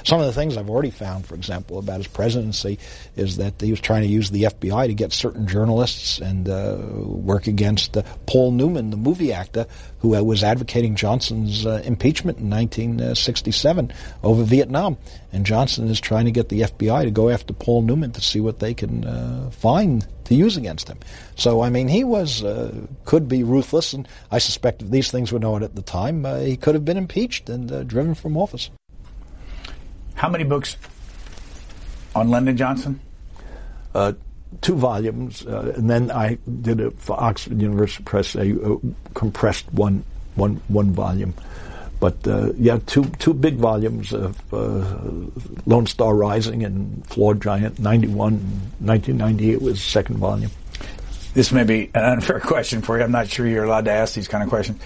Some 0.04 0.20
of 0.20 0.26
the 0.26 0.32
things 0.32 0.56
I've 0.56 0.70
already 0.70 0.90
found, 0.90 1.26
for 1.26 1.34
example, 1.34 1.78
about 1.78 1.98
his 1.98 2.06
presidency 2.06 2.78
is 3.16 3.36
that 3.36 3.60
he 3.60 3.70
was 3.70 3.80
trying 3.80 4.02
to 4.02 4.08
use 4.08 4.30
the 4.30 4.44
FBI 4.44 4.86
to 4.86 4.94
get 4.94 5.12
certain 5.12 5.46
journalists 5.46 6.18
and 6.18 6.48
uh, 6.48 6.78
work 7.04 7.46
against 7.46 7.96
uh, 7.96 8.02
Paul 8.26 8.52
Newman, 8.52 8.90
the 8.90 8.96
movie 8.96 9.32
actor, 9.32 9.66
who 10.00 10.14
uh, 10.14 10.22
was 10.22 10.44
advocating 10.44 10.94
Johnson's 10.94 11.66
uh, 11.66 11.82
impeachment 11.84 12.38
in 12.38 12.50
1967 12.50 13.92
over 14.22 14.42
Vietnam. 14.44 14.96
And 15.32 15.44
Johnson 15.44 15.88
is 15.88 16.00
trying 16.00 16.24
to 16.24 16.30
get 16.30 16.48
the 16.48 16.62
FBI 16.62 17.04
to 17.04 17.10
go 17.10 17.28
after 17.28 17.52
Paul 17.52 17.82
Newman 17.82 18.12
to 18.12 18.20
see 18.20 18.40
what 18.40 18.60
they 18.60 18.74
can 18.74 19.04
uh, 19.04 19.50
find 19.50 20.06
to 20.24 20.34
use 20.34 20.56
against 20.56 20.88
him. 20.88 20.98
So, 21.36 21.62
I 21.62 21.70
mean, 21.70 21.88
he 21.88 22.04
was, 22.04 22.44
uh, 22.44 22.86
could 23.04 23.28
be 23.28 23.42
ruthless, 23.42 23.92
and 23.92 24.06
I 24.30 24.38
suspect 24.38 24.82
if 24.82 24.90
these 24.90 25.10
things 25.10 25.32
were 25.32 25.38
known 25.38 25.62
at 25.62 25.74
the 25.74 25.82
time, 25.82 26.24
uh, 26.24 26.38
he 26.38 26.56
could 26.56 26.74
have 26.74 26.84
been 26.84 26.96
impeached 26.96 27.48
and 27.48 27.70
uh, 27.70 27.82
driven 27.82 28.14
from 28.14 28.36
office. 28.36 28.70
How 30.18 30.28
many 30.28 30.42
books 30.42 30.76
on 32.12 32.28
Lyndon 32.28 32.56
Johnson? 32.56 33.00
Uh, 33.94 34.14
two 34.60 34.74
volumes, 34.74 35.46
uh, 35.46 35.74
and 35.76 35.88
then 35.88 36.10
I 36.10 36.38
did 36.60 36.80
it 36.80 36.98
for 36.98 37.18
Oxford 37.18 37.60
University 37.60 38.02
Press, 38.02 38.34
a, 38.34 38.50
a 38.50 38.78
compressed 39.14 39.72
one, 39.72 40.02
one, 40.34 40.60
one 40.66 40.90
volume. 40.90 41.34
But 42.00 42.26
uh, 42.26 42.52
yeah, 42.56 42.78
two 42.86 43.04
two 43.20 43.32
big 43.32 43.56
volumes 43.56 44.12
of 44.12 44.36
uh, 44.52 44.98
Lone 45.66 45.86
Star 45.86 46.14
Rising 46.14 46.64
and 46.64 47.06
Flawed 47.06 47.40
Giant. 47.40 47.78
91, 47.78 48.34
1998 48.80 49.62
was 49.62 49.74
the 49.74 49.78
second 49.78 50.16
volume. 50.18 50.50
This 51.34 51.52
may 51.52 51.62
be 51.62 51.90
an 51.94 52.04
unfair 52.04 52.40
question 52.54 52.82
for 52.82 52.98
you. 52.98 53.04
I'm 53.04 53.12
not 53.12 53.28
sure 53.28 53.46
you're 53.46 53.64
allowed 53.64 53.84
to 53.84 53.92
ask 53.92 54.14
these 54.14 54.28
kind 54.28 54.42
of 54.42 54.48
questions. 54.48 54.80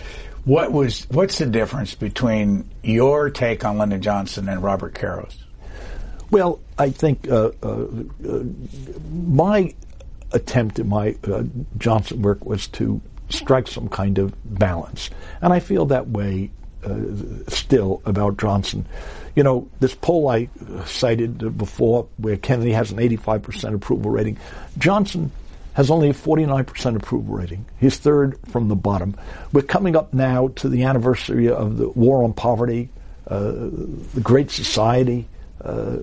What 0.45 0.73
was 0.73 1.07
what's 1.11 1.39
the 1.39 1.47
difference 1.47 1.95
between 1.95 2.69
your 2.83 3.31
take 3.31 3.65
on 3.65 3.79
Lyndon 3.79 4.03
Johnson 4.03 4.49
and 4.49 4.63
Robert 4.63 4.95
Caro's? 4.95 5.39
Well, 6.31 6.61
I 6.79 6.91
think 6.91 7.29
uh, 7.29 7.51
uh, 7.63 7.87
uh, 8.27 8.43
my 9.13 9.75
attempt 10.33 10.79
in 10.79 10.89
my 10.89 11.17
uh, 11.25 11.45
Johnson 11.79 12.23
work 12.23 12.45
was 12.45 12.67
to 12.69 13.01
strike 13.29 13.69
some 13.69 13.89
kind 13.89 14.19
of 14.19 14.35
balance, 14.59 15.11
and 15.41 15.53
I 15.53 15.61
feel 15.61 15.87
that 15.87 16.09
way 16.09 16.51
uh, 16.85 16.97
still 17.49 18.03
about 18.05 18.39
Johnson. 18.39 18.87
You 19.37 19.45
know, 19.45 19.69
this 19.79 19.95
poll 19.95 20.29
I 20.29 20.49
cited 20.87 21.57
before, 21.57 22.09
where 22.17 22.37
Kennedy 22.37 22.73
has 22.73 22.91
an 22.91 22.99
85% 22.99 23.75
approval 23.75 24.11
rating, 24.11 24.39
Johnson 24.79 25.31
has 25.75 25.91
only 25.91 26.11
a 26.11 26.15
49% 26.15 26.97
approval 26.97 27.35
rating. 27.35 27.65
He's 27.79 27.97
third 27.97 28.39
from 28.49 28.69
the 28.69 28.77
bottom. 28.77 29.17
We're 29.53 29.63
coming 29.63 29.97
up 29.97 30.13
now 30.13 30.49
to 30.57 30.69
the 30.69 30.85
anniversary 30.85 31.49
of 31.49 31.79
the 31.79 31.89
war 31.89 32.25
on 32.25 32.33
poverty, 32.33 32.91
uh, 33.27 33.51
the 34.15 34.21
Great 34.23 34.51
Society. 34.51 35.29
Uh, 35.63 35.97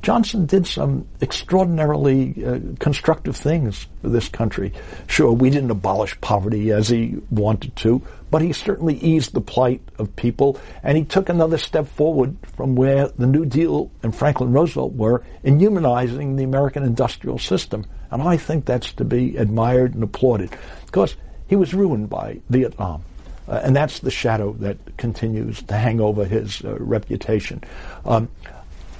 Johnson 0.00 0.46
did 0.46 0.66
some 0.66 1.06
extraordinarily 1.20 2.44
uh, 2.44 2.58
constructive 2.78 3.36
things 3.36 3.86
for 4.00 4.08
this 4.08 4.28
country. 4.28 4.72
Sure, 5.08 5.32
we 5.32 5.50
didn't 5.50 5.70
abolish 5.70 6.18
poverty 6.20 6.70
as 6.70 6.88
he 6.88 7.16
wanted 7.30 7.74
to, 7.76 8.00
but 8.30 8.40
he 8.40 8.52
certainly 8.52 8.94
eased 8.98 9.32
the 9.32 9.40
plight 9.40 9.82
of 9.98 10.14
people, 10.14 10.58
and 10.82 10.96
he 10.96 11.04
took 11.04 11.28
another 11.28 11.58
step 11.58 11.88
forward 11.88 12.36
from 12.56 12.76
where 12.76 13.08
the 13.08 13.26
New 13.26 13.44
Deal 13.44 13.90
and 14.02 14.14
Franklin 14.14 14.52
Roosevelt 14.52 14.92
were 14.92 15.24
in 15.42 15.58
humanizing 15.58 16.36
the 16.36 16.44
American 16.44 16.84
industrial 16.84 17.38
system. 17.38 17.84
And 18.10 18.22
I 18.22 18.36
think 18.36 18.64
that's 18.64 18.92
to 18.94 19.04
be 19.04 19.36
admired 19.36 19.94
and 19.94 20.02
applauded, 20.02 20.50
because 20.86 21.16
he 21.46 21.56
was 21.56 21.74
ruined 21.74 22.08
by 22.10 22.40
Vietnam. 22.48 23.02
Uh, 23.48 23.60
and 23.64 23.74
that's 23.74 24.00
the 24.00 24.10
shadow 24.10 24.52
that 24.54 24.76
continues 24.98 25.62
to 25.62 25.74
hang 25.74 26.00
over 26.00 26.24
his 26.24 26.62
uh, 26.64 26.76
reputation. 26.78 27.62
Um, 28.04 28.28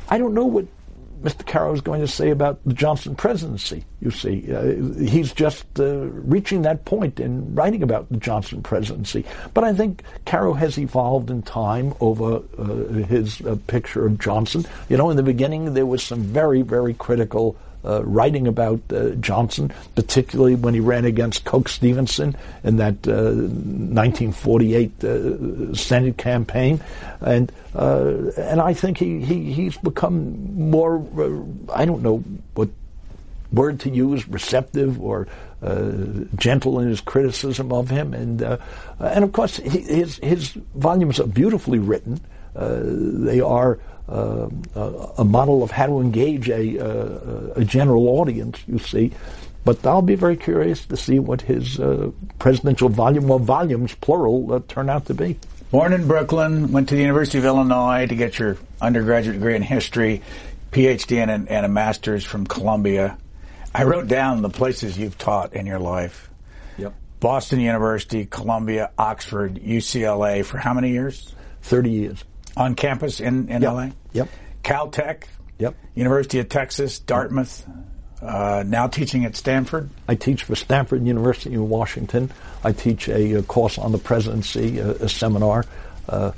I 0.09 0.17
don't 0.17 0.33
know 0.33 0.47
what 0.47 0.67
Mr. 1.23 1.45
Caro 1.45 1.73
is 1.73 1.81
going 1.81 2.01
to 2.01 2.09
say 2.09 2.31
about 2.31 2.63
the 2.65 2.73
Johnson 2.73 3.15
presidency. 3.15 3.85
You 4.01 4.11
see, 4.11 4.53
uh, 4.53 4.75
he's 5.03 5.33
just 5.33 5.67
uh, 5.79 6.07
reaching 6.07 6.63
that 6.63 6.85
point 6.85 7.19
in 7.19 7.55
writing 7.55 7.83
about 7.83 8.09
the 8.09 8.19
Johnson 8.19 8.63
presidency. 8.63 9.25
But 9.53 9.65
I 9.65 9.75
think 9.75 10.03
Caro 10.27 10.55
has 10.55 10.79
evolved 10.79 11.31
in 11.31 11.43
time 11.43 11.93
over 12.01 12.43
uh, 12.57 12.65
his 13.05 13.41
uh, 13.41 13.57
picture 13.67 14.07
of 14.07 14.19
Johnson. 14.19 14.65
You 14.89 14.97
know, 14.97 15.11
in 15.11 15.17
the 15.17 15.23
beginning, 15.23 15.75
there 15.75 15.87
was 15.87 16.03
some 16.03 16.23
very, 16.23 16.63
very 16.63 16.95
critical 16.95 17.57
uh, 17.85 18.03
writing 18.05 18.47
about 18.47 18.81
uh, 18.93 19.11
Johnson, 19.11 19.73
particularly 19.95 20.55
when 20.55 20.75
he 20.75 20.81
ran 20.81 21.05
against 21.05 21.45
Coke 21.45 21.69
Stevenson 21.69 22.37
in 22.65 22.77
that 22.77 23.07
uh, 23.07 23.33
1948 23.33 25.05
uh, 25.05 25.75
Senate 25.75 26.17
campaign, 26.17 26.81
and 27.21 27.53
uh, 27.75 28.31
and 28.37 28.61
I 28.61 28.75
think 28.75 28.99
he, 28.99 29.21
he 29.21 29.53
he's 29.53 29.77
become 29.77 30.71
more 30.71 31.05
I 31.73 31.85
don't 31.85 32.03
know 32.03 32.19
what 32.55 32.69
word 33.53 33.81
to 33.81 33.91
use, 33.91 34.29
receptive 34.29 35.01
or 35.01 35.27
uh, 35.63 35.91
gentle 36.37 36.81
in 36.81 36.89
his 36.89 37.01
criticism 37.01 37.73
of 37.73 37.91
him, 37.91 38.15
and 38.15 38.43
uh, 38.43 38.59
and 39.01 39.25
of 39.25 39.33
course 39.33 39.57
he, 39.57 39.81
his 39.81 40.17
his 40.19 40.53
volumes 40.75 41.19
are 41.21 41.27
beautifully 41.27 41.79
written. 41.79 42.21
Uh, 42.55 42.81
they 42.83 43.41
are 43.41 43.79
uh, 44.09 44.49
a 45.19 45.25
model 45.25 45.63
of 45.63 45.71
how 45.71 45.87
to 45.87 46.01
engage 46.01 46.49
a, 46.49 46.79
uh, 46.79 47.53
a 47.57 47.65
general 47.65 48.09
audience, 48.09 48.59
you 48.67 48.79
see. 48.79 49.13
But 49.65 49.87
I'll 49.87 50.03
be 50.03 50.15
very 50.15 50.37
curious 50.37 50.87
to 50.87 50.97
see 50.97 51.19
what 51.19 51.43
his 51.43 51.79
uh, 51.79 52.11
presidential 52.39 52.89
volume 52.89 53.31
or 53.31 53.39
volumes, 53.39 53.95
plural, 53.95 54.53
uh, 54.53 54.61
turn 54.67 54.89
out 54.89 55.07
to 55.07 55.15
be. 55.15 55.39
Born 55.71 55.93
in 55.93 56.09
Brooklyn, 56.09 56.73
went 56.73 56.89
to 56.89 56.95
the 56.95 57.03
University 57.03 57.37
of 57.37 57.45
Illinois 57.45 58.07
to 58.07 58.15
get 58.15 58.39
your 58.39 58.57
undergraduate 58.81 59.37
degree 59.37 59.55
in 59.55 59.61
history, 59.61 60.23
PhD 60.73 61.19
and, 61.19 61.49
and 61.51 61.67
a 61.67 61.69
master's 61.69 62.25
from 62.25 62.47
Columbia. 62.47 63.19
I 63.75 63.85
wrote 63.85 64.09
down 64.09 64.41
the 64.41 64.49
places 64.49 64.97
you've 64.97 65.19
taught 65.19 65.53
in 65.53 65.67
your 65.67 65.79
life. 65.79 66.31
Yep. 66.79 66.95
Boston 67.21 67.61
University, 67.61 68.25
Columbia, 68.25 68.91
Oxford, 68.97 69.57
UCLA 69.57 70.45
for 70.45 70.57
how 70.57 70.73
many 70.73 70.93
years? 70.93 71.35
30 71.61 71.91
years. 71.91 72.25
On 72.59 72.75
campus 72.75 73.21
in, 73.21 73.49
in 73.49 73.63
Yep. 73.63 73.73
LA? 73.73 73.89
Yep. 74.13 74.29
Caltech, 74.65 75.23
Yep. 75.59 75.75
University 75.95 76.39
of 76.41 76.49
Texas, 76.49 76.99
Dartmouth, 76.99 77.67
uh, 78.21 78.65
now 78.67 78.87
teaching 78.89 79.25
at 79.25 79.37
Stanford. 79.37 79.89
I 80.09 80.15
teach 80.17 80.43
for 80.45 80.55
Stanford 80.57 81.05
University 81.07 81.55
in 81.55 81.69
Washington. 81.69 82.31
I 82.65 82.73
teach 82.73 83.09
a, 83.09 83.39
uh 83.39 83.43
course 83.43 83.79
on 83.79 83.93
the 83.93 83.99
presidency, 83.99 84.79
a, 84.81 84.91
a 84.91 85.09
seminar. 85.09 85.65
Uh, 86.09 86.33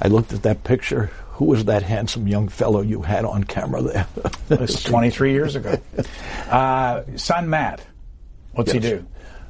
I 0.00 0.08
looked 0.08 0.32
at 0.32 0.42
that 0.44 0.64
picture. 0.64 1.10
Who 1.32 1.46
was 1.46 1.64
that 1.64 1.82
handsome 1.82 2.28
young 2.28 2.48
fellow 2.48 2.80
you 2.80 3.02
had 3.02 3.24
on 3.24 3.42
camera 3.44 3.82
there? 3.82 4.06
This 4.48 4.76
is 4.76 4.82
23 4.84 5.32
years 5.32 5.56
ago. 5.56 5.76
Uh, 6.48 7.02
son 7.16 7.48
Matt, 7.50 7.84
what's 8.52 8.70
he 8.70 8.78
do? 8.78 9.04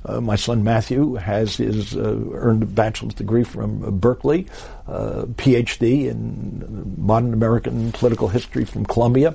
Uh, 0.06 0.20
my 0.20 0.36
son 0.36 0.62
Matthew 0.62 1.14
has 1.14 1.56
his 1.56 1.96
uh, 1.96 2.18
earned 2.32 2.62
a 2.62 2.66
bachelor's 2.66 3.14
degree 3.14 3.44
from 3.44 3.82
uh, 3.84 3.90
Berkeley, 3.90 4.46
uh, 4.86 5.24
PhD 5.36 6.08
in 6.08 6.94
modern 6.98 7.32
American 7.32 7.90
political 7.92 8.28
history 8.28 8.64
from 8.64 8.84
Columbia. 8.84 9.34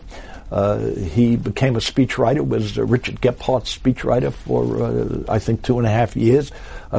Uh, 0.51 0.80
he 0.80 1.36
became 1.36 1.76
a 1.76 1.80
speechwriter, 1.80 2.47
was 2.47 2.78
uh, 2.78 2.84
Richard 2.84 3.22
Gephardt's 3.22 3.76
speechwriter 3.76 4.34
for 4.34 5.24
I 5.32 5.38
think 5.39 5.61
two 5.61 5.78
and 5.78 5.88
a 5.88 5.91
half 5.91 6.15
years. 6.15 6.51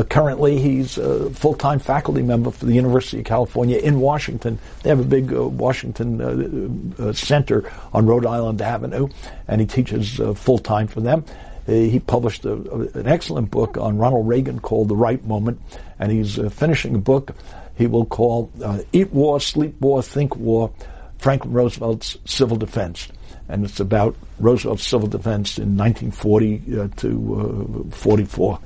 Currently, 0.09 0.61
he's 0.61 0.99
a 0.99 1.31
full-time 1.31 1.81
faculty 1.81 2.23
member 2.23 2.53
for 2.53 2.65
the 2.65 2.75
University 2.75 3.19
of 3.19 3.25
California 3.25 3.77
in 3.77 3.99
Washington. 3.99 4.61
They 4.85 4.89
have 4.89 5.01
a 5.01 5.05
big 5.05 5.33
Washington 5.33 7.13
center 7.13 7.73
on 7.93 8.07
Rhode 8.07 8.25
Island 8.25 8.63
Avenue, 8.63 9.09
and 9.49 9.61
he 9.61 9.67
teaches 9.67 10.21
full-time 10.39 10.87
for 10.87 11.01
them. 11.01 11.25
Uh, 11.71 11.75
he 11.75 12.01
published 12.01 12.45
a, 12.45 12.53
a- 12.53 12.99
an 12.99 13.07
excellent 13.07 13.51
book 13.51 13.77
on 13.77 13.97
Ronald 13.97 14.27
Reagan 14.27 14.59
called 14.59 14.89
The 14.89 14.97
Right 14.97 15.25
Moment, 15.25 15.61
and 15.99 16.11
he's 16.11 16.39
uh, 16.39 16.49
finishing 16.49 16.95
a 16.97 16.99
book 16.99 17.33
he 17.77 17.87
will 17.87 18.05
call 18.05 18.51
uh, 18.63 18.81
Eat 18.93 19.11
War, 19.13 19.41
Sleep 19.41 19.81
War, 19.81 20.03
Think 20.03 20.37
War, 20.37 20.71
Franklin 21.19 21.53
Roosevelt's 21.55 22.19
Civil 22.27 22.57
Defense. 22.59 23.09
And 23.49 23.65
it's 23.65 23.81
about 23.81 24.17
Roosevelt's 24.39 24.87
civil 24.87 25.09
defense 25.09 25.59
in 25.59 25.77
1940 25.77 26.63
uh, 26.79 26.89
to 26.99 27.87
uh, 27.91 27.97
44 27.97 28.59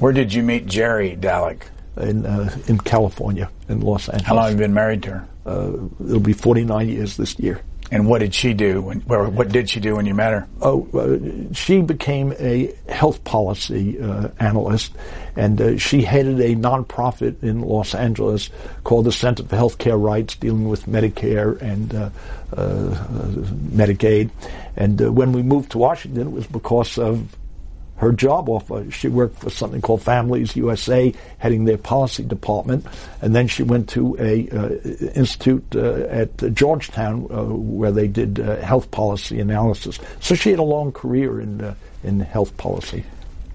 Where 0.00 0.12
did 0.12 0.32
you 0.34 0.42
meet 0.42 0.66
Jerry 0.66 1.16
Dallek? 1.16 1.62
in, 1.98 2.24
uh, 2.26 2.56
in 2.68 2.78
California, 2.78 3.50
in 3.68 3.80
Los 3.80 4.08
Angeles. 4.08 4.26
How 4.26 4.34
long 4.36 4.44
have 4.44 4.52
you 4.52 4.58
been 4.58 4.74
married 4.74 5.02
to 5.04 5.10
her? 5.10 5.28
Uh, 5.44 5.72
it'll 6.04 6.20
be 6.20 6.32
49 6.32 6.88
years 6.88 7.16
this 7.16 7.38
year. 7.38 7.60
And 7.90 8.06
what 8.06 8.18
did 8.18 8.34
she 8.34 8.52
do? 8.52 8.82
When, 8.82 9.02
or 9.08 9.28
what 9.28 9.48
did 9.48 9.70
she 9.70 9.80
do 9.80 9.96
when 9.96 10.04
you 10.04 10.14
met 10.14 10.32
her? 10.32 10.46
Oh, 10.60 10.86
uh, 10.92 11.54
she 11.54 11.80
became 11.80 12.34
a 12.38 12.74
health 12.88 13.24
policy 13.24 13.98
uh, 13.98 14.28
analyst, 14.38 14.92
and 15.36 15.60
uh, 15.60 15.78
she 15.78 16.02
headed 16.02 16.38
a 16.40 16.54
nonprofit 16.54 17.42
in 17.42 17.62
Los 17.62 17.94
Angeles 17.94 18.50
called 18.84 19.06
the 19.06 19.12
Center 19.12 19.42
for 19.42 19.56
Healthcare 19.56 20.00
Rights, 20.00 20.36
dealing 20.36 20.68
with 20.68 20.84
Medicare 20.84 21.60
and 21.62 21.94
uh, 21.94 22.10
uh, 22.54 22.94
Medicaid. 23.72 24.30
And 24.76 25.00
uh, 25.00 25.10
when 25.10 25.32
we 25.32 25.42
moved 25.42 25.70
to 25.72 25.78
Washington, 25.78 26.26
it 26.26 26.32
was 26.32 26.46
because 26.46 26.98
of 26.98 27.36
her 27.98 28.12
job 28.12 28.48
offer. 28.48 28.90
She 28.90 29.08
worked 29.08 29.40
for 29.40 29.50
something 29.50 29.80
called 29.80 30.02
Families 30.02 30.56
USA, 30.56 31.12
heading 31.38 31.64
their 31.64 31.78
policy 31.78 32.22
department, 32.22 32.86
and 33.20 33.34
then 33.34 33.48
she 33.48 33.62
went 33.62 33.88
to 33.90 34.16
a 34.18 34.48
uh, 34.50 34.68
institute 35.14 35.64
uh, 35.74 36.06
at 36.08 36.54
Georgetown 36.54 37.26
uh, 37.30 37.44
where 37.44 37.92
they 37.92 38.08
did 38.08 38.40
uh, 38.40 38.56
health 38.56 38.90
policy 38.90 39.40
analysis. 39.40 39.98
So 40.20 40.34
she 40.34 40.50
had 40.50 40.58
a 40.58 40.64
long 40.64 40.92
career 40.92 41.40
in 41.40 41.60
uh, 41.60 41.74
in 42.04 42.20
health 42.20 42.56
policy. 42.56 43.04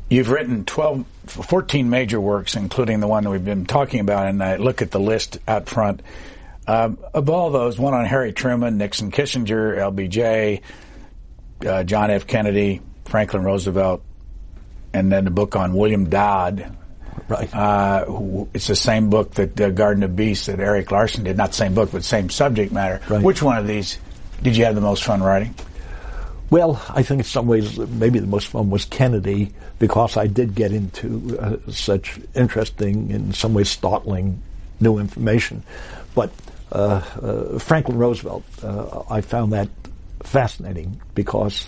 You've 0.09 0.29
written 0.29 0.65
12, 0.65 1.05
14 1.25 1.89
major 1.89 2.19
works, 2.19 2.55
including 2.55 2.99
the 2.99 3.07
one 3.07 3.23
that 3.23 3.29
we've 3.29 3.43
been 3.43 3.65
talking 3.65 3.99
about, 3.99 4.27
and 4.27 4.43
I 4.43 4.57
look 4.57 4.81
at 4.81 4.91
the 4.91 4.99
list 4.99 5.39
out 5.47 5.67
front. 5.67 6.01
Um, 6.67 6.97
of 7.13 7.29
all 7.29 7.49
those, 7.49 7.79
one 7.79 7.93
on 7.93 8.05
Harry 8.05 8.31
Truman, 8.31 8.77
Nixon 8.77 9.11
Kissinger, 9.11 9.77
LBJ, 9.77 10.61
uh, 11.65 11.83
John 11.83 12.11
F. 12.11 12.27
Kennedy, 12.27 12.81
Franklin 13.05 13.43
Roosevelt, 13.43 14.03
and 14.93 15.11
then 15.11 15.25
the 15.25 15.31
book 15.31 15.55
on 15.55 15.73
William 15.73 16.09
Dodd. 16.09 16.75
Right. 17.27 17.53
Uh, 17.53 18.05
who- 18.05 18.47
it's 18.53 18.67
the 18.67 18.75
same 18.75 19.09
book 19.09 19.31
that 19.35 19.59
uh, 19.59 19.69
Garden 19.69 20.03
of 20.03 20.15
Beasts 20.15 20.47
that 20.47 20.59
Erik 20.59 20.91
Larson 20.91 21.23
did. 21.23 21.37
Not 21.37 21.49
the 21.49 21.55
same 21.55 21.73
book, 21.73 21.91
but 21.91 22.03
same 22.03 22.29
subject 22.29 22.71
matter. 22.71 23.01
Right. 23.09 23.23
Which 23.23 23.41
one 23.41 23.57
of 23.57 23.67
these 23.67 23.97
did 24.41 24.57
you 24.57 24.65
have 24.65 24.75
the 24.75 24.81
most 24.81 25.03
fun 25.03 25.21
writing? 25.23 25.55
Well, 26.49 26.81
I 26.89 27.01
think 27.01 27.19
in 27.19 27.25
some 27.25 27.47
ways 27.47 27.77
maybe 27.79 28.19
the 28.19 28.27
most 28.27 28.47
fun 28.47 28.69
was 28.69 28.85
Kennedy 28.85 29.51
because 29.79 30.17
I 30.17 30.27
did 30.27 30.53
get 30.53 30.71
into 30.71 31.37
uh, 31.39 31.71
such 31.71 32.19
interesting, 32.35 33.09
in 33.09 33.33
some 33.33 33.53
ways 33.53 33.69
startling, 33.69 34.41
new 34.79 34.99
information. 34.99 35.63
But 36.13 36.31
uh, 36.71 37.01
uh, 37.21 37.59
Franklin 37.59 37.97
Roosevelt, 37.97 38.43
uh, 38.61 39.03
I 39.09 39.21
found 39.21 39.53
that 39.53 39.69
fascinating 40.23 41.01
because 41.15 41.65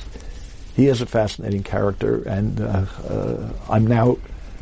he 0.76 0.88
is 0.88 1.02
a 1.02 1.06
fascinating 1.06 1.64
character, 1.64 2.22
and 2.24 2.60
uh, 2.60 2.86
uh, 3.10 3.50
I'm 3.70 3.88
now 3.88 4.18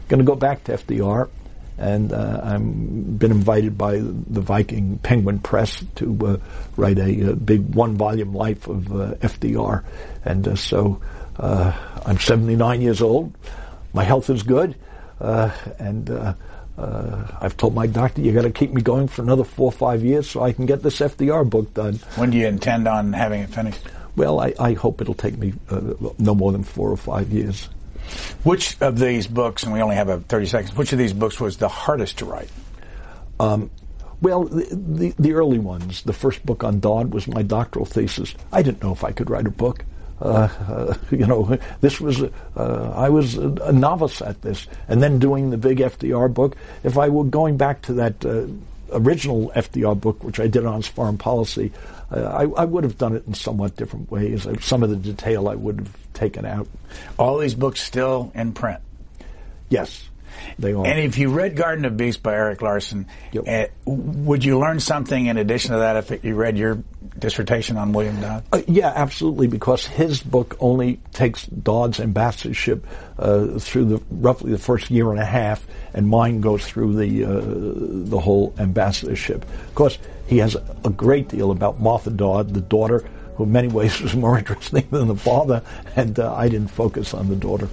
going 0.08 0.20
to 0.20 0.24
go 0.24 0.36
back 0.36 0.64
to 0.66 0.74
FDR. 0.74 1.30
And 1.76 2.14
uh, 2.14 2.40
I've 2.44 3.20
been 3.20 3.32
invited 3.32 3.80
by 3.80 3.96
the 3.96 4.42
Viking 4.42 5.00
Penguin 5.00 5.40
Press 5.40 5.84
to 5.96 6.28
uh, 6.28 6.38
write 6.78 7.00
a, 7.00 7.32
uh 7.32 7.34
big 7.34 7.74
one-volume 7.74 8.32
life 8.32 8.68
of 8.68 8.92
uh, 8.92 9.16
FDR, 9.16 9.84
and 10.24 10.58
so 10.58 11.02
uh, 11.38 11.74
I'm 12.06 12.20
79 12.20 12.80
years 12.80 13.02
old. 13.02 13.34
My 13.92 14.04
health 14.04 14.30
is 14.30 14.44
good, 14.44 14.76
uh, 15.20 15.50
and 15.80 16.12
I've 16.78 17.58
told 17.58 17.74
my 17.74 17.88
doctor 17.88 18.22
you've 18.22 18.36
got 18.36 18.44
to 18.44 18.52
keep 18.52 18.72
me 18.72 18.84
going 18.84 19.08
for 19.08 19.24
another 19.24 19.44
four 19.44 19.70
or 19.70 19.72
five 19.72 20.04
years 20.04 20.30
so 20.30 20.44
I 20.44 20.54
can 20.54 20.68
get 20.68 20.84
this 20.84 21.00
FDR 21.00 21.50
book 21.50 21.74
done. 21.74 21.96
When 22.18 22.30
do 22.30 22.38
you 22.38 22.46
intend 22.46 22.88
on 22.88 23.14
having 23.14 23.42
it 23.42 23.50
finished? 23.50 23.82
Well, 24.16 24.40
I, 24.40 24.54
I 24.60 24.74
hope 24.74 25.02
it'll 25.02 25.14
take 25.14 25.38
me 25.38 25.54
uh, 25.70 25.82
no 26.20 26.36
more 26.36 26.52
than 26.52 26.64
four 26.64 26.92
or 26.92 26.98
five 26.98 27.32
years. 27.32 27.70
Which 28.44 28.80
of 28.82 29.00
these 29.00 29.28
books, 29.28 29.64
and 29.64 29.74
we 29.74 29.82
only 29.82 29.96
have 29.96 30.10
a 30.10 30.20
30 30.20 30.46
seconds, 30.46 30.76
which 30.76 30.92
of 30.92 31.00
these 31.00 31.14
books 31.14 31.40
was 31.40 31.58
the 31.58 31.70
hardest 31.70 32.20
to 32.20 32.26
write? 32.26 32.50
Um, 33.40 33.72
well, 34.22 34.44
the, 34.44 34.66
the, 34.76 35.16
the 35.20 35.34
early 35.34 35.60
ones, 35.60 36.04
the 36.04 36.14
first 36.14 36.46
book 36.46 36.64
on 36.64 36.80
Dodd 36.80 37.14
was 37.14 37.28
my 37.28 37.42
doctoral 37.42 37.86
thesis. 37.86 38.36
I 38.52 38.62
didn't 38.62 38.84
know 38.84 38.92
if 38.92 39.04
I 39.04 39.12
could 39.12 39.30
write 39.30 39.48
a 39.48 39.52
book. 39.52 39.84
Uh, 40.22 40.48
uh, 40.70 40.94
you 41.12 41.26
know, 41.26 41.58
this 41.82 42.00
was 42.00 42.22
uh, 42.22 42.94
I 42.96 43.10
was 43.10 43.38
a, 43.38 43.50
a 43.64 43.72
novice 43.74 44.22
at 44.22 44.42
this, 44.42 44.68
and 44.88 45.04
then 45.04 45.20
doing 45.20 45.50
the 45.50 45.58
big 45.58 45.80
FDR 45.80 46.34
book. 46.34 46.56
If 46.84 46.98
I 46.98 47.10
were 47.10 47.26
going 47.26 47.58
back 47.58 47.82
to 47.84 47.94
that 47.94 48.26
uh, 48.26 48.46
original 48.92 49.52
FDR 49.56 50.00
book, 50.00 50.24
which 50.24 50.40
I 50.40 50.48
did 50.48 50.66
on 50.66 50.82
foreign 50.82 51.18
policy, 51.18 51.72
uh, 52.12 52.22
I, 52.22 52.62
I 52.62 52.66
would 52.66 52.84
have 52.84 52.98
done 52.98 53.16
it 53.16 53.26
in 53.28 53.34
somewhat 53.34 53.76
different 53.76 54.12
ways. 54.12 54.48
Some 54.62 54.84
of 54.84 54.90
the 54.90 54.96
detail 54.96 55.48
I 55.50 55.56
would 55.56 55.80
have 55.80 55.98
taken 56.14 56.46
out. 56.46 56.68
All 57.18 57.38
these 57.38 57.56
books 57.56 57.82
still 57.82 58.32
in 58.36 58.54
print. 58.54 58.82
Yes, 59.70 60.10
they 60.60 60.74
are. 60.74 60.86
And 60.86 61.00
if 61.00 61.18
you 61.18 61.30
read 61.30 61.56
Garden 61.56 61.86
of 61.86 61.98
Beasts 61.98 62.22
by 62.22 62.34
Erik 62.34 62.62
Larson, 62.62 63.08
Yep. 63.32 63.44
uh, 63.48 63.66
would 63.86 64.44
you 64.44 64.60
learn 64.60 64.80
something 64.80 65.26
in 65.26 65.38
addition 65.38 65.72
to 65.72 65.78
that 65.80 65.98
if 66.12 66.24
you 66.24 66.36
read 66.36 66.58
your 66.58 66.84
dissertation 67.18 67.78
on 67.78 67.94
William 67.94 68.20
Dodd? 68.22 68.44
Uh, 68.52 68.62
yeah, 68.68 68.92
absolutely, 68.96 69.48
because 69.48 69.86
his 69.86 70.22
book 70.22 70.56
only 70.60 71.00
takes 71.12 71.46
Dodd's 71.48 72.00
ambassadorship 72.00 72.86
uh, 73.18 73.60
through 73.60 73.86
the 73.86 74.02
roughly 74.12 74.52
the 74.52 74.58
first 74.58 74.90
year 74.90 75.12
and 75.12 75.20
a 75.20 75.26
half, 75.26 75.66
and 75.94 76.08
mine 76.08 76.42
goes 76.42 76.66
through 76.66 76.96
the 76.96 77.24
uh, 77.26 77.42
the 78.10 78.20
whole 78.20 78.54
ambassadorship. 78.58 79.44
Of 79.68 79.76
course, 79.76 79.98
he 80.28 80.38
has 80.40 80.56
a 80.86 80.90
great 80.90 81.28
deal 81.30 81.52
about 81.52 81.80
Martha 81.80 82.10
Dodd, 82.10 82.54
the 82.54 82.62
daughter, 82.62 83.00
who 83.36 83.44
in 83.44 83.52
many 83.52 83.68
ways 83.68 84.00
was 84.02 84.16
more 84.16 84.38
interesting 84.38 84.88
than 84.90 85.08
the 85.08 85.16
father, 85.16 85.62
and 85.96 86.18
uh, 86.20 86.34
I 86.34 86.50
didn't 86.50 86.70
focus 86.72 87.14
on 87.14 87.30
the 87.30 87.36
daughter. 87.36 87.68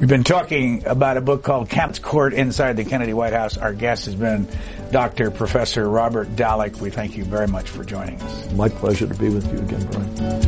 We've 0.00 0.08
been 0.08 0.24
talking 0.24 0.84
about 0.86 1.16
a 1.16 1.20
book 1.20 1.44
called 1.44 1.68
Camelot's 1.70 2.00
Court 2.00 2.34
Inside 2.34 2.76
the 2.76 2.84
Kennedy 2.84 3.14
White 3.14 3.32
House. 3.32 3.56
Our 3.56 3.72
guest 3.72 4.06
has 4.06 4.16
been 4.16 4.48
Dr. 4.90 5.30
Professor 5.30 5.88
Robert 5.88 6.34
Dallek. 6.34 6.80
We 6.80 6.90
thank 6.90 7.16
you 7.16 7.24
very 7.24 7.46
much 7.46 7.68
for 7.68 7.84
joining 7.84 8.20
us. 8.20 8.52
My 8.52 8.68
pleasure 8.68 9.06
to 9.06 9.14
be 9.14 9.28
with 9.28 9.50
you 9.52 9.60
again, 9.60 9.86
Brian. 9.92 10.40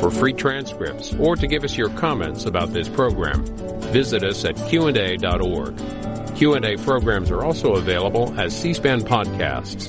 For 0.00 0.10
free 0.12 0.20
free 0.20 0.32
transcripts, 0.34 1.14
or 1.14 1.34
to 1.34 1.46
give 1.48 1.64
us 1.64 1.76
your 1.76 1.90
comments 1.90 2.46
about 2.46 2.72
this 2.72 2.88
program, 2.88 3.44
visit 3.92 4.22
us 4.22 4.44
at 4.44 4.54
Q&A.org. 4.68 5.76
Q&A 6.36 6.76
programs 6.76 7.30
are 7.30 7.42
also 7.42 7.76
available 7.76 8.38
as 8.38 8.54
C-SPAN 8.54 9.00
podcasts. 9.00 9.88